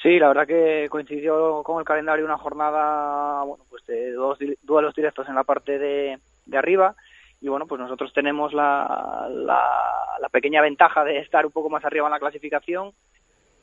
Sí, 0.00 0.20
la 0.20 0.28
verdad 0.28 0.46
que 0.46 0.86
coincidió 0.88 1.64
con 1.64 1.80
el 1.80 1.84
calendario 1.84 2.24
una 2.24 2.38
jornada, 2.38 3.42
bueno, 3.42 3.64
pues 3.68 3.84
de 3.86 4.12
dos 4.12 4.38
duelos 4.62 4.94
directos 4.94 5.28
en 5.28 5.34
la 5.34 5.42
parte 5.42 5.80
de, 5.80 6.16
de 6.46 6.56
arriba 6.56 6.94
y 7.40 7.48
bueno, 7.48 7.66
pues 7.66 7.80
nosotros 7.80 8.12
tenemos 8.12 8.52
la, 8.52 9.28
la, 9.30 10.28
pequeña 10.30 10.62
ventaja 10.62 11.04
de 11.04 11.18
estar 11.18 11.44
un 11.44 11.52
poco 11.52 11.70
más 11.70 11.84
arriba 11.84 12.06
en 12.06 12.12
la 12.12 12.20
clasificación 12.20 12.92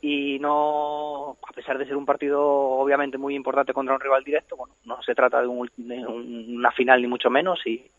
y 0.00 0.38
no, 0.38 1.38
a 1.48 1.52
pesar 1.54 1.78
de 1.78 1.86
ser 1.86 1.96
un 1.96 2.04
partido 2.04 2.42
obviamente 2.44 3.18
muy 3.18 3.34
importante 3.34 3.72
contra 3.72 3.94
un 3.94 4.00
rival 4.00 4.22
directo, 4.22 4.56
bueno, 4.56 4.74
no 4.84 5.02
se 5.02 5.14
trata 5.14 5.40
de, 5.40 5.46
una 5.46 6.70
final 6.72 7.00
ni 7.00 7.08
mucho 7.08 7.30
menos 7.30 7.64
y 7.66 7.90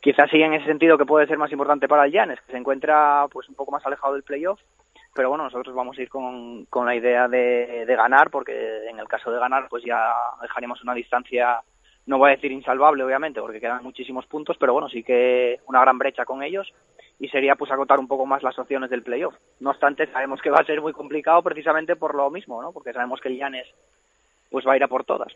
quizás 0.00 0.30
sí 0.30 0.40
en 0.40 0.54
ese 0.54 0.66
sentido 0.66 0.96
que 0.96 1.04
puede 1.04 1.26
ser 1.26 1.38
más 1.38 1.50
importante 1.50 1.88
para 1.88 2.04
el 2.04 2.12
Llanes, 2.12 2.40
que 2.42 2.52
se 2.52 2.58
encuentra 2.58 3.26
pues 3.30 3.48
un 3.48 3.54
poco 3.54 3.72
más 3.72 3.84
alejado 3.86 4.14
del 4.14 4.22
playoff, 4.22 4.60
pero 5.16 5.30
bueno, 5.30 5.44
nosotros 5.44 5.74
vamos 5.74 5.98
a 5.98 6.02
ir 6.02 6.08
con, 6.08 6.66
con 6.66 6.86
la 6.86 6.94
idea 6.94 7.26
de, 7.26 7.84
de 7.86 7.96
ganar, 7.96 8.30
porque 8.30 8.86
en 8.88 9.00
el 9.00 9.08
caso 9.08 9.32
de 9.32 9.40
ganar, 9.40 9.66
pues 9.68 9.82
ya 9.82 10.12
dejaremos 10.42 10.82
una 10.82 10.94
distancia, 10.94 11.60
no 12.06 12.18
voy 12.18 12.30
a 12.30 12.36
decir 12.36 12.52
insalvable, 12.52 13.02
obviamente, 13.02 13.40
porque 13.40 13.60
quedan 13.60 13.82
muchísimos 13.82 14.26
puntos, 14.26 14.56
pero 14.58 14.72
bueno, 14.72 14.88
sí 14.88 15.02
que 15.02 15.60
una 15.66 15.80
gran 15.80 15.98
brecha 15.98 16.24
con 16.24 16.42
ellos 16.42 16.72
y 17.18 17.28
sería 17.28 17.56
pues 17.56 17.70
acotar 17.70 17.98
un 17.98 18.06
poco 18.06 18.26
más 18.26 18.42
las 18.42 18.58
opciones 18.58 18.90
del 18.90 19.02
playoff. 19.02 19.34
No 19.60 19.70
obstante, 19.70 20.06
sabemos 20.12 20.40
que 20.40 20.50
va 20.50 20.58
a 20.58 20.64
ser 20.64 20.80
muy 20.80 20.92
complicado 20.92 21.42
precisamente 21.42 21.96
por 21.96 22.14
lo 22.14 22.30
mismo, 22.30 22.62
¿no? 22.62 22.72
Porque 22.72 22.92
sabemos 22.92 23.20
que 23.20 23.28
el 23.28 23.38
Llanes 23.38 23.66
pues 24.50 24.66
va 24.66 24.74
a 24.74 24.76
ir 24.76 24.84
a 24.84 24.88
por 24.88 25.04
todas. 25.04 25.34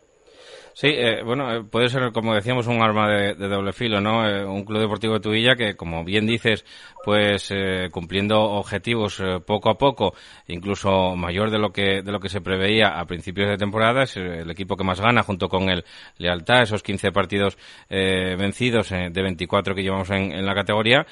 Sí, 0.73 0.87
eh, 0.87 1.21
bueno, 1.23 1.53
eh, 1.53 1.63
puede 1.69 1.89
ser, 1.89 2.11
como 2.13 2.33
decíamos, 2.33 2.67
un 2.67 2.81
arma 2.81 3.09
de, 3.09 3.33
doble 3.35 3.73
filo, 3.73 3.99
¿no? 3.99 4.27
Eh, 4.27 4.45
un 4.45 4.63
club 4.63 4.79
deportivo 4.79 5.15
de 5.15 5.19
Tuilla 5.19 5.55
que, 5.55 5.75
como 5.75 6.03
bien 6.05 6.25
dices, 6.25 6.65
pues 7.03 7.51
cumpliendo 7.91 8.39
objetivos 8.39 9.21
poco 9.45 9.71
a 9.71 9.77
poco, 9.77 10.13
incluso 10.47 11.15
mayor 11.15 11.49
de 11.49 11.57
lo 11.57 11.71
que 11.71 12.03
de 12.03 12.11
lo 12.11 12.19
que 12.19 12.29
se 12.29 12.41
preveía 12.41 12.99
a 12.99 13.05
principios 13.05 13.49
de 13.49 13.57
temporada, 13.57 14.03
es 14.03 14.15
el 14.17 14.49
equipo 14.51 14.77
que 14.77 14.83
más 14.83 15.01
gana 15.01 15.23
junto 15.23 15.49
con 15.49 15.69
el 15.69 15.83
Lealtad, 16.19 16.61
esos 16.61 16.83
15 16.83 17.11
partidos 17.11 17.57
vencidos 17.89 18.89
de 18.89 19.09
24 19.09 19.73
que 19.73 19.81
llevamos 19.81 20.11
en, 20.11 20.45
la 20.45 20.53
categoría. 20.53 21.07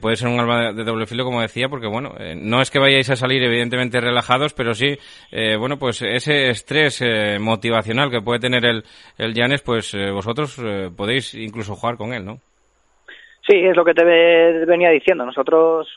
puede 0.00 0.14
ser 0.14 0.28
un 0.28 0.38
arma 0.38 0.72
de, 0.72 0.84
doble 0.84 1.06
filo, 1.06 1.24
como 1.24 1.40
decía, 1.40 1.68
porque, 1.68 1.88
bueno, 1.88 2.14
no 2.36 2.62
es 2.62 2.70
que 2.70 2.78
vayáis 2.78 3.10
a 3.10 3.16
salir 3.16 3.42
evidentemente 3.42 4.00
relajados, 4.00 4.54
pero 4.54 4.74
sí, 4.74 4.96
bueno, 5.58 5.76
pues 5.76 6.02
ese 6.02 6.50
estrés 6.50 7.02
motivacional 7.40 8.12
que 8.12 8.20
puede 8.20 8.38
tener 8.38 8.64
el, 8.64 8.84
el 9.18 9.34
Llanes, 9.34 9.62
pues 9.62 9.94
eh, 9.94 10.10
vosotros 10.10 10.58
eh, 10.64 10.90
podéis 10.96 11.34
incluso 11.34 11.74
jugar 11.74 11.96
con 11.96 12.12
él, 12.12 12.24
¿no? 12.24 12.38
Sí, 13.46 13.56
es 13.56 13.76
lo 13.76 13.84
que 13.84 13.94
te 13.94 14.04
venía 14.04 14.90
diciendo. 14.90 15.24
Nosotros 15.24 15.88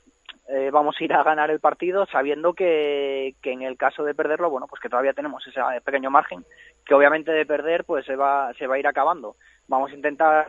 eh, 0.47 0.69
vamos 0.71 0.95
a 0.99 1.04
ir 1.04 1.13
a 1.13 1.23
ganar 1.23 1.49
el 1.49 1.60
partido 1.60 2.06
sabiendo 2.06 2.54
que, 2.54 3.34
que, 3.41 3.52
en 3.52 3.63
el 3.63 3.75
caso 3.75 4.04
de 4.04 4.13
perderlo, 4.13 4.49
bueno, 4.49 4.67
pues 4.67 4.82
que 4.82 4.89
todavía 4.89 5.13
tenemos 5.13 5.45
ese 5.47 5.60
pequeño 5.84 6.12
margen, 6.12 6.45
que 6.86 6.93
obviamente 6.93 7.32
de 7.32 7.45
perder 7.45 7.86
pues 7.86 8.06
se 8.06 8.15
va, 8.15 8.54
se 8.54 8.67
va 8.67 8.75
a 8.75 8.80
ir 8.80 8.88
acabando. 8.88 9.36
Vamos 9.67 9.91
a 9.91 9.95
intentar 9.95 10.47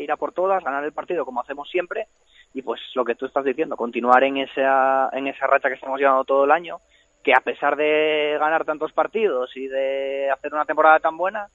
ir 0.00 0.10
a 0.10 0.16
por 0.16 0.32
todas, 0.32 0.62
ganar 0.64 0.84
el 0.84 0.92
partido 0.92 1.24
como 1.24 1.40
hacemos 1.40 1.68
siempre 1.68 2.06
y 2.52 2.62
pues 2.62 2.80
lo 2.94 3.04
que 3.04 3.14
tú 3.14 3.26
estás 3.26 3.44
diciendo, 3.44 3.76
continuar 3.76 4.24
en 4.24 4.38
esa, 4.38 5.08
en 5.12 5.26
esa 5.28 5.46
racha 5.46 5.68
que 5.68 5.74
estamos 5.74 5.98
llevando 5.98 6.24
todo 6.24 6.44
el 6.44 6.50
año, 6.50 6.78
que 7.22 7.32
a 7.32 7.40
pesar 7.40 7.76
de 7.76 8.36
ganar 8.38 8.64
tantos 8.64 8.92
partidos 8.92 9.56
y 9.56 9.68
de 9.68 10.30
hacer 10.30 10.52
una 10.52 10.64
temporada 10.64 10.98
tan 10.98 11.16
buena, 11.16 11.48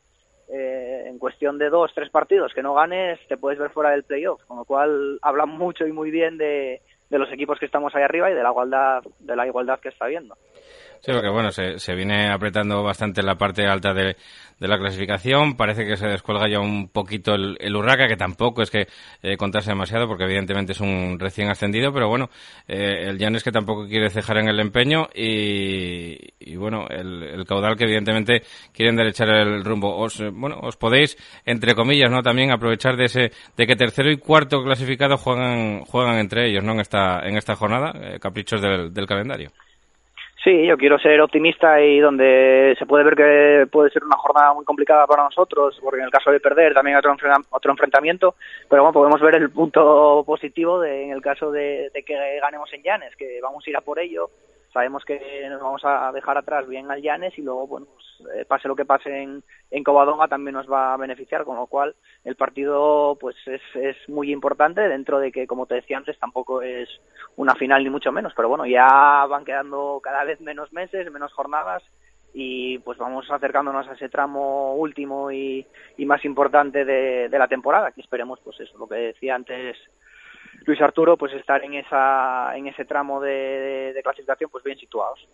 eh, 0.49 1.05
en 1.08 1.17
cuestión 1.17 1.58
de 1.58 1.69
dos, 1.69 1.91
tres 1.93 2.10
partidos 2.10 2.53
que 2.53 2.63
no 2.63 2.73
ganes, 2.73 3.19
te 3.27 3.38
puedes 3.38 3.60
ver 3.60 3.71
fuera 3.71 3.91
del 3.91 4.03
playoff, 4.03 4.43
con 4.45 4.58
lo 4.58 4.65
cual 4.65 5.19
hablan 5.21 5.49
mucho 5.58 5.88
y 5.88 5.91
muy 5.91 6.12
bien 6.12 6.38
de, 6.38 6.81
de 7.10 7.19
los 7.19 7.31
equipos 7.31 7.60
que 7.60 7.65
estamos 7.65 7.95
ahí 7.95 8.03
arriba 8.03 8.29
y 8.29 8.34
de 8.34 8.43
la 8.43 8.49
igualdad, 8.49 9.03
de 9.19 9.36
la 9.36 9.47
igualdad 9.47 9.79
que 9.79 9.89
está 9.89 10.05
habiendo. 10.05 10.36
Sí, 11.05 11.11
porque 11.11 11.29
bueno, 11.29 11.51
se, 11.51 11.93
viene 11.93 12.31
apretando 12.31 12.81
bastante 12.81 13.21
la 13.21 13.35
parte 13.35 13.67
alta 13.67 13.93
de, 13.93 14.15
de 14.59 14.67
la 14.67 14.79
clasificación. 14.79 15.55
Parece 15.55 15.85
que 15.85 15.97
se 15.97 16.07
descuelga 16.07 16.49
ya 16.49 16.59
un 16.59 16.89
poquito 16.89 17.35
el, 17.35 17.57
el 17.59 17.75
Urraca, 17.75 18.07
que 18.07 18.17
tampoco 18.17 18.63
es 18.63 18.71
que 18.71 18.87
eh, 19.21 19.37
contase 19.37 19.69
demasiado, 19.69 20.07
porque 20.07 20.23
evidentemente 20.23 20.71
es 20.71 20.79
un 20.79 21.19
recién 21.19 21.47
ascendido, 21.49 21.93
pero 21.93 22.07
bueno, 22.07 22.31
eh, 22.67 23.03
el 23.09 23.19
Llanes 23.19 23.43
que 23.43 23.51
tampoco 23.51 23.85
quiere 23.87 24.09
cejar 24.09 24.39
en 24.39 24.47
el 24.47 24.59
empeño 24.59 25.07
y, 25.13 26.17
y 26.39 26.55
bueno, 26.55 26.87
el, 26.89 27.21
el, 27.21 27.45
caudal 27.45 27.77
que 27.77 27.83
evidentemente 27.83 28.41
quieren 28.73 28.95
derechar 28.95 29.29
el 29.29 29.63
rumbo. 29.63 29.95
Os, 29.95 30.19
eh, 30.21 30.31
bueno, 30.33 30.57
os 30.63 30.75
podéis, 30.75 31.17
entre 31.45 31.75
comillas, 31.75 32.09
¿no? 32.09 32.23
También 32.23 32.51
aprovechar 32.51 32.97
de 32.97 33.05
ese, 33.05 33.31
de 33.55 33.67
que 33.67 33.75
tercero 33.75 34.09
y 34.09 34.17
cuarto 34.17 34.63
clasificado 34.63 35.17
juegan, 35.17 35.81
juegan 35.81 36.17
entre 36.17 36.49
ellos, 36.49 36.63
¿no? 36.63 36.71
En 36.71 36.79
esta, 36.79 37.19
en 37.19 37.37
esta 37.37 37.55
jornada, 37.55 37.93
eh, 37.93 38.19
caprichos 38.19 38.59
del, 38.59 38.91
del 38.91 39.05
calendario. 39.05 39.51
Sí, 40.45 40.63
yo 40.67 40.77
quiero 40.77 40.99
ser 40.99 41.19
optimista 41.21 41.81
y 41.81 41.99
donde 41.99 42.75
se 42.77 42.86
puede 42.86 43.03
ver 43.03 43.15
que 43.15 43.65
puede 43.65 43.89
ser 43.89 44.03
una 44.03 44.15
jornada 44.15 44.53
muy 44.53 44.63
complicada 44.63 45.08
para 45.08 45.23
nosotros, 45.23 45.75
porque 45.81 45.97
en 45.97 46.05
el 46.05 46.12
caso 46.12 46.29
de 46.29 46.39
perder 46.39 46.75
también 46.75 46.97
otro, 46.97 47.15
otro 47.49 47.71
enfrentamiento, 47.71 48.36
pero 48.69 48.84
bueno, 48.84 48.93
podemos 48.93 49.19
ver 49.21 49.38
el 49.38 49.49
punto 49.49 50.23
positivo 50.23 50.79
de, 50.79 51.05
en 51.05 51.10
el 51.10 51.21
caso 51.23 51.49
de, 51.49 51.89
que 52.05 52.39
ganemos 52.39 52.71
en 52.73 52.84
Llanes, 52.84 53.15
que 53.15 53.39
vamos 53.41 53.65
a 53.65 53.69
ir 53.71 53.75
a 53.75 53.81
por 53.81 53.97
ello, 53.97 54.29
sabemos 54.71 55.03
que 55.03 55.19
nos 55.49 55.60
vamos 55.60 55.81
a 55.84 56.12
dejar 56.12 56.38
atrás 56.38 56.67
bien 56.67 56.91
al 56.91 57.01
Llanes 57.01 57.36
y 57.39 57.41
luego, 57.41 57.65
bueno, 57.65 57.88
pase 58.47 58.67
lo 58.67 58.75
que 58.75 58.86
pase 58.86 59.10
en, 59.21 59.84
Covadonga 59.84 60.28
también 60.28 60.54
nos 60.54 60.71
va 60.71 60.93
a 60.93 60.97
beneficiar, 60.97 61.43
con 61.43 61.58
lo 61.58 61.67
cual 61.67 61.95
el 62.23 62.36
partido 62.36 63.17
pues 63.19 63.36
es, 63.45 63.62
es 63.75 63.97
muy 64.10 64.32
importante 64.32 64.82
dentro 64.88 65.19
de 65.19 65.32
que, 65.32 65.47
como 65.47 65.65
te 65.65 65.75
decía 65.75 65.97
antes, 65.97 66.17
tampoco 66.19 66.62
es 66.62 66.89
una 67.36 67.56
final 67.56 67.84
ni 67.84 67.89
mucho 67.89 68.12
menos, 68.12 68.34
pero 68.36 68.49
bueno, 68.49 68.65
ya 68.65 69.25
van 69.28 69.45
quedando 69.45 69.99
cada 70.04 70.23
vez 70.23 70.39
menos 70.41 70.71
meses, 70.73 71.12
menos 71.12 71.34
jornadas 71.34 71.84
y 72.38 72.80
pues 72.80 72.97
vamos 72.97 73.32
acercándonos 73.32 73.88
a 73.88 73.93
ese 73.93 74.10
tramo 74.10 74.75
último 74.75 75.32
y, 75.32 75.65
más 75.99 76.23
importante 76.25 76.84
de, 76.84 77.30
la 77.30 77.47
temporada, 77.47 77.91
que 77.91 78.01
esperemos 78.01 78.39
pues 78.43 78.60
eso, 78.60 78.78
lo 78.78 78.88
que 78.88 78.95
decía 78.95 79.36
antes 79.36 79.78
Luis 80.65 80.82
Arturo, 80.82 81.15
pues 81.17 81.34
estar 81.34 81.63
en 81.63 81.75
esa 81.75 82.56
en 82.56 82.67
ese 82.67 82.86
tramo 82.86 83.21
de 83.21 83.99
clasificación 84.04 84.49
pues 84.49 84.63
bien 84.63 84.78
situados. 84.78 85.28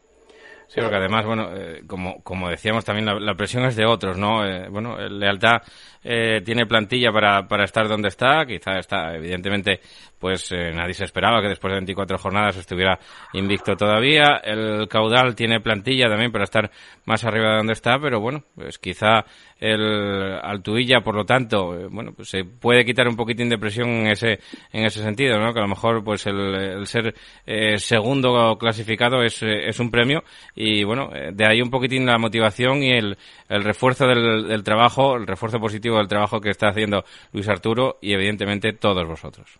Sí, 0.73 0.79
porque 0.79 0.95
además, 0.95 1.25
bueno, 1.25 1.49
eh, 1.53 1.83
como, 1.85 2.23
como 2.23 2.49
decíamos 2.49 2.85
también, 2.85 3.05
la, 3.05 3.35
presión 3.35 3.65
es 3.65 3.75
de 3.75 3.85
otros, 3.85 4.17
¿no? 4.17 4.45
Eh, 4.47 4.69
bueno, 4.69 4.97
el 4.97 5.19
Lealtad 5.19 5.63
eh, 6.01 6.39
tiene 6.45 6.65
plantilla 6.65 7.11
para, 7.11 7.45
para 7.45 7.65
estar 7.65 7.89
donde 7.89 8.07
está, 8.07 8.45
quizá 8.45 8.79
está, 8.79 9.13
evidentemente, 9.13 9.81
pues 10.17 10.51
eh, 10.51 10.71
nadie 10.73 10.93
se 10.93 11.03
esperaba 11.03 11.41
que 11.41 11.49
después 11.49 11.71
de 11.71 11.79
24 11.79 12.17
jornadas 12.17 12.55
estuviera 12.55 12.97
invicto 13.33 13.75
todavía. 13.75 14.39
El 14.43 14.87
Caudal 14.87 15.35
tiene 15.35 15.59
plantilla 15.59 16.07
también 16.07 16.31
para 16.31 16.45
estar 16.45 16.71
más 17.05 17.25
arriba 17.25 17.49
de 17.49 17.57
donde 17.57 17.73
está, 17.73 17.99
pero 17.99 18.21
bueno, 18.21 18.45
pues 18.55 18.79
quizá 18.79 19.25
el 19.61 20.39
Altuilla, 20.41 21.01
por 21.01 21.15
lo 21.15 21.23
tanto, 21.23 21.75
eh, 21.75 21.87
bueno, 21.89 22.11
pues 22.13 22.29
se 22.29 22.43
puede 22.43 22.83
quitar 22.83 23.07
un 23.07 23.15
poquitín 23.15 23.47
de 23.47 23.57
presión 23.57 23.87
en 23.89 24.07
ese, 24.07 24.39
en 24.73 24.85
ese 24.85 25.01
sentido, 25.01 25.39
¿no? 25.39 25.53
Que 25.53 25.59
a 25.59 25.63
lo 25.63 25.69
mejor, 25.69 26.03
pues 26.03 26.25
el, 26.27 26.85
ser 26.87 27.13
eh, 27.45 27.77
segundo 27.77 28.57
clasificado 28.57 29.23
es, 29.23 29.41
es 29.43 29.79
un 29.79 29.91
premio 29.91 30.23
y 30.55 30.83
bueno, 30.83 31.09
de 31.31 31.45
ahí 31.45 31.61
un 31.61 31.69
poquitín 31.69 32.05
la 32.05 32.17
motivación 32.17 32.83
y 32.83 32.91
el, 32.91 33.15
el 33.47 33.63
refuerzo 33.63 34.07
del, 34.07 34.47
del 34.47 34.63
trabajo, 34.63 35.15
el 35.15 35.27
refuerzo 35.27 35.59
positivo 35.59 35.97
del 35.97 36.07
trabajo 36.07 36.41
que 36.41 36.49
está 36.49 36.69
haciendo 36.69 37.03
Luis 37.31 37.47
Arturo 37.47 37.97
y 38.01 38.13
evidentemente 38.13 38.73
todos 38.73 39.07
vosotros. 39.07 39.59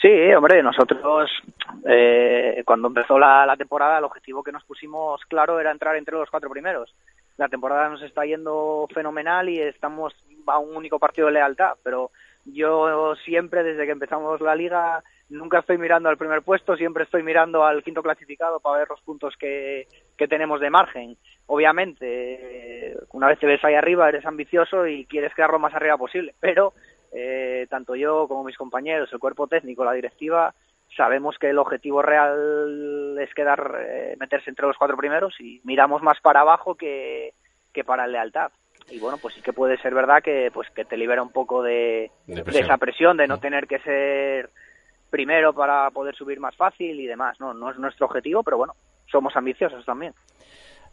Sí, 0.00 0.08
hombre, 0.34 0.62
nosotros 0.62 1.30
eh, 1.88 2.62
cuando 2.66 2.88
empezó 2.88 3.18
la, 3.18 3.54
temporada 3.56 3.98
el 3.98 4.04
objetivo 4.04 4.42
que 4.42 4.52
nos 4.52 4.62
pusimos 4.64 5.22
claro 5.26 5.58
era 5.58 5.72
entrar 5.72 5.96
entre 5.96 6.16
los 6.16 6.28
cuatro 6.30 6.50
primeros. 6.50 6.94
La 7.36 7.48
temporada 7.48 7.88
nos 7.88 8.02
está 8.02 8.24
yendo 8.24 8.88
fenomenal 8.92 9.48
y 9.48 9.60
estamos 9.60 10.14
a 10.46 10.58
un 10.58 10.76
único 10.76 10.98
partido 10.98 11.26
de 11.26 11.34
lealtad, 11.34 11.74
pero 11.82 12.10
yo 12.44 13.14
siempre 13.24 13.62
desde 13.62 13.84
que 13.84 13.92
empezamos 13.92 14.40
la 14.40 14.54
liga 14.54 15.02
nunca 15.28 15.58
estoy 15.58 15.78
mirando 15.78 16.08
al 16.08 16.16
primer 16.16 16.42
puesto, 16.42 16.76
siempre 16.76 17.04
estoy 17.04 17.22
mirando 17.22 17.64
al 17.64 17.82
quinto 17.82 18.02
clasificado 18.02 18.60
para 18.60 18.78
ver 18.78 18.88
los 18.88 19.00
puntos 19.00 19.34
que, 19.36 19.88
que 20.16 20.28
tenemos 20.28 20.60
de 20.60 20.70
margen. 20.70 21.16
Obviamente, 21.46 22.96
una 23.12 23.28
vez 23.28 23.38
te 23.38 23.46
ves 23.46 23.64
ahí 23.64 23.74
arriba 23.74 24.08
eres 24.08 24.24
ambicioso 24.24 24.86
y 24.86 25.04
quieres 25.06 25.34
quedar 25.34 25.50
lo 25.50 25.58
más 25.58 25.74
arriba 25.74 25.96
posible, 25.96 26.34
pero 26.40 26.74
eh, 27.12 27.66
tanto 27.68 27.96
yo 27.96 28.28
como 28.28 28.44
mis 28.44 28.56
compañeros, 28.56 29.12
el 29.12 29.18
cuerpo 29.18 29.46
técnico, 29.46 29.84
la 29.84 29.92
directiva, 29.92 30.54
sabemos 30.96 31.36
que 31.38 31.50
el 31.50 31.58
objetivo 31.58 32.02
real 32.02 33.16
es 33.20 33.32
quedar, 33.34 33.78
eh, 33.86 34.16
meterse 34.18 34.50
entre 34.50 34.66
los 34.66 34.76
cuatro 34.76 34.96
primeros 34.96 35.34
y 35.40 35.60
miramos 35.64 36.02
más 36.02 36.20
para 36.20 36.40
abajo 36.40 36.74
que, 36.74 37.34
que 37.72 37.84
para 37.84 38.04
el 38.04 38.12
lealtad. 38.12 38.50
Y 38.90 38.98
bueno, 38.98 39.18
pues 39.20 39.34
sí 39.34 39.42
que 39.42 39.52
puede 39.52 39.78
ser 39.78 39.94
verdad 39.94 40.22
que, 40.22 40.50
pues 40.52 40.68
que 40.70 40.84
te 40.84 40.96
libera 40.96 41.22
un 41.22 41.32
poco 41.32 41.62
de, 41.62 42.10
de, 42.26 42.60
esa 42.60 42.76
presión, 42.78 43.16
de 43.16 43.26
no 43.26 43.38
tener 43.38 43.66
que 43.66 43.80
ser 43.80 44.50
primero 45.10 45.52
para 45.52 45.90
poder 45.90 46.14
subir 46.14 46.38
más 46.40 46.54
fácil 46.56 46.98
y 47.00 47.06
demás. 47.06 47.38
No, 47.40 47.52
no 47.52 47.70
es 47.70 47.78
nuestro 47.78 48.06
objetivo, 48.06 48.42
pero 48.42 48.58
bueno, 48.58 48.74
somos 49.10 49.36
ambiciosos 49.36 49.84
también. 49.84 50.14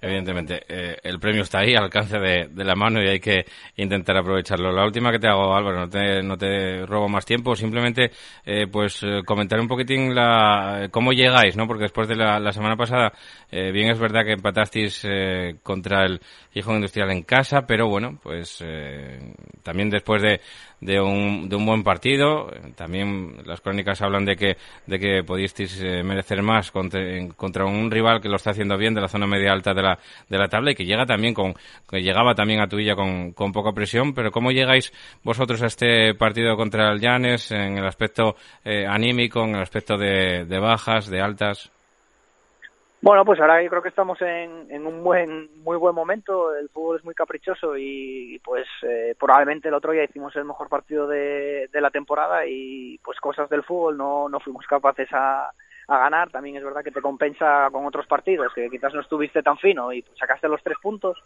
Evidentemente, 0.04 0.66
eh, 0.68 0.98
el 1.02 1.18
premio 1.18 1.44
está 1.44 1.60
ahí, 1.60 1.76
al 1.76 1.86
alcance 1.86 2.20
de, 2.20 2.50
de, 2.52 2.64
la 2.66 2.76
mano 2.76 3.02
y 3.02 3.08
hay 3.08 3.22
que 3.22 3.46
intentar 3.78 4.18
aprovecharlo. 4.18 4.70
La 4.74 4.84
última 4.84 5.14
que 5.14 5.20
te 5.20 5.30
hago, 5.30 5.56
Álvaro, 5.56 5.80
no 5.80 5.90
te, 5.90 6.22
no 6.22 6.38
te 6.38 6.86
robo 6.86 7.08
más 7.08 7.26
tiempo, 7.26 7.56
simplemente 7.56 8.12
eh, 8.44 8.68
pues 8.70 9.02
eh, 9.04 9.22
comentar 9.26 9.62
un 9.62 9.70
poquitín 9.70 10.14
la, 10.14 10.90
cómo 10.92 11.14
llegáis, 11.14 11.56
¿no? 11.56 11.68
Porque 11.68 11.84
después 11.84 12.10
de 12.10 12.18
la, 12.18 12.38
la 12.38 12.52
semana 12.52 12.76
pasada, 12.76 13.14
eh, 13.50 13.72
bien 13.72 13.92
es 13.92 13.98
verdad 13.98 14.26
que 14.26 14.34
empatasteis 14.34 15.06
eh, 15.06 15.56
contra 15.64 16.04
el 16.04 16.20
Hijo 16.54 16.74
Industrial 16.74 17.10
en 17.10 17.24
casa, 17.24 17.62
pero 17.66 17.88
bueno, 17.88 18.20
pues 18.22 18.62
eh, 18.62 19.34
también 19.64 19.90
después 19.90 20.22
de, 20.22 20.42
de 20.86 21.00
un, 21.00 21.48
de 21.50 21.56
un 21.56 21.66
buen 21.66 21.84
partido. 21.84 22.52
También 22.76 23.38
las 23.46 23.62
crónicas 23.62 24.02
hablan 24.02 24.26
de 24.26 24.36
que, 24.36 24.58
de 24.86 25.00
que 25.00 25.24
pudisteis 25.24 25.80
eh, 25.82 26.04
merecer 26.04 26.42
más 26.42 26.72
contra, 26.72 27.02
contra, 27.36 27.66
un 27.66 27.90
rival 27.90 28.22
que 28.22 28.30
lo 28.30 28.36
está 28.36 28.52
haciendo 28.52 28.78
bien 28.78 28.94
de 28.94 29.02
la 29.02 29.08
zona 29.08 29.28
media 29.28 29.52
alta 29.52 29.74
de 29.74 29.82
la, 29.82 30.00
de 30.30 30.38
la 30.38 30.48
tabla 30.48 30.72
y 30.72 30.76
que 30.76 30.86
llega 30.86 31.06
también 31.06 31.34
con, 31.34 31.54
que 31.90 32.02
llegaba 32.02 32.36
también 32.36 32.62
a 32.62 32.68
Tuilla 32.68 32.96
con, 32.96 33.32
con 33.34 33.52
poca 33.52 33.72
presión. 33.72 34.14
Pero 34.14 34.32
¿cómo 34.32 34.52
llegáis 34.52 34.94
vosotros 35.24 35.62
a 35.62 35.68
este 35.68 36.14
partido 36.16 36.56
contra 36.56 36.92
el 36.92 37.00
Llanes 37.00 37.52
en 37.52 37.78
el 37.78 37.86
aspecto 37.86 38.36
eh, 38.64 38.86
anímico, 38.88 39.44
en 39.44 39.56
el 39.56 39.62
aspecto 39.62 39.98
de, 39.98 40.46
de 40.46 40.60
bajas, 40.60 41.08
de 41.08 41.22
altas? 41.22 41.73
Bueno, 43.04 43.26
pues 43.26 43.38
ahora 43.42 43.62
yo 43.62 43.70
creo 43.70 43.82
que 43.82 43.90
estamos 43.90 44.22
en, 44.22 44.72
en, 44.72 44.88
un 44.88 45.04
buen, 45.04 45.50
muy 45.62 45.76
buen 45.76 45.94
momento. 45.94 46.56
El 46.56 46.70
fútbol 46.70 47.00
es 47.00 47.04
muy 47.04 47.14
caprichoso 47.14 47.76
y, 47.76 48.40
pues 48.46 48.66
eh, 48.82 49.14
probablemente 49.20 49.68
el 49.68 49.74
otro 49.74 49.92
día 49.92 50.06
hicimos 50.06 50.34
el 50.38 50.46
mejor 50.46 50.70
partido 50.70 51.06
de, 51.06 51.68
de, 51.70 51.82
la 51.82 51.90
temporada 51.90 52.46
y 52.48 52.98
pues 53.00 53.20
cosas 53.20 53.50
del 53.50 53.64
fútbol 53.64 53.98
no, 53.98 54.30
no 54.30 54.40
fuimos 54.40 54.66
capaces 54.68 55.10
a, 55.12 55.52
a, 55.90 55.98
ganar. 55.98 56.30
También 56.30 56.56
es 56.56 56.64
verdad 56.64 56.82
que 56.82 56.92
te 56.92 57.02
compensa 57.02 57.68
con 57.74 57.86
otros 57.86 58.08
partidos 58.08 58.54
que 58.54 58.70
quizás 58.70 58.94
no 58.94 59.02
estuviste 59.02 59.44
tan 59.44 59.58
fino 59.58 59.92
y 59.92 60.02
pues, 60.02 60.18
sacaste 60.18 60.48
los 60.48 60.64
tres 60.64 60.78
puntos. 60.82 61.22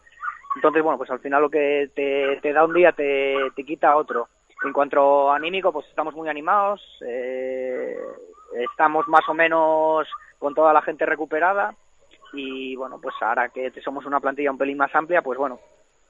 Entonces, 0.56 0.82
bueno, 0.82 0.98
pues 0.98 1.12
al 1.12 1.20
final 1.20 1.44
lo 1.44 1.50
que 1.52 1.92
te, 1.94 2.54
da 2.54 2.66
un 2.66 2.74
día 2.74 2.92
te, 2.92 3.36
te 3.56 3.64
quita 3.64 3.96
otro. 3.96 4.30
En 4.66 4.74
cuanto 4.74 5.30
a 5.30 5.36
anímico, 5.36 5.72
pues 5.72 5.86
estamos 5.90 6.16
muy 6.16 6.28
animados. 6.28 6.82
Eh, 7.06 7.96
estamos 8.72 9.08
más 9.08 9.30
o 9.30 9.36
menos 9.36 10.08
con 10.40 10.54
toda 10.54 10.74
la 10.74 10.82
gente 10.82 11.06
recuperada 11.06 11.76
y 12.34 12.76
bueno, 12.76 13.00
pues 13.02 13.16
ahora 13.22 13.50
que 13.50 13.72
somos 13.84 14.06
una 14.06 14.20
plantilla 14.20 14.52
un 14.52 14.58
pelín 14.58 14.78
más 14.78 14.94
amplia, 14.94 15.22
pues 15.22 15.38
bueno, 15.40 15.60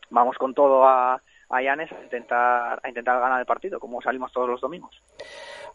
vamos 0.10 0.38
con 0.38 0.54
todo 0.54 0.86
a, 0.86 1.22
a 1.50 1.62
Llanes 1.62 1.92
a 1.92 2.04
intentar, 2.04 2.80
a 2.84 2.90
intentar 2.90 3.20
ganar 3.20 3.40
el 3.40 3.46
partido, 3.46 3.80
como 3.80 4.02
salimos 4.02 4.32
todos 4.32 4.50
los 4.50 4.62
domingos. 4.62 4.92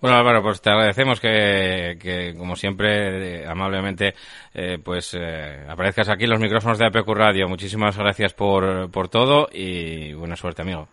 Bueno, 0.01 0.17
Álvaro, 0.17 0.43
pues 0.43 0.61
te 0.61 0.71
agradecemos 0.71 1.21
que, 1.21 1.97
que 2.01 2.35
como 2.37 2.57
siempre, 2.57 3.47
amablemente, 3.47 4.15
eh, 4.53 4.79
pues 4.85 5.15
eh, 5.15 5.65
aparezcas 5.69 6.09
aquí 6.09 6.25
en 6.25 6.31
los 6.31 6.41
micrófonos 6.41 6.79
de 6.79 6.87
APQ 6.87 7.09
Radio. 7.15 7.49
Muchísimas 7.49 7.97
gracias 7.97 8.35
por, 8.35 8.91
por 8.91 9.09
todo 9.09 9.49
y 9.53 10.12
buena 10.15 10.37
suerte, 10.37 10.62
amigo. 10.62 10.88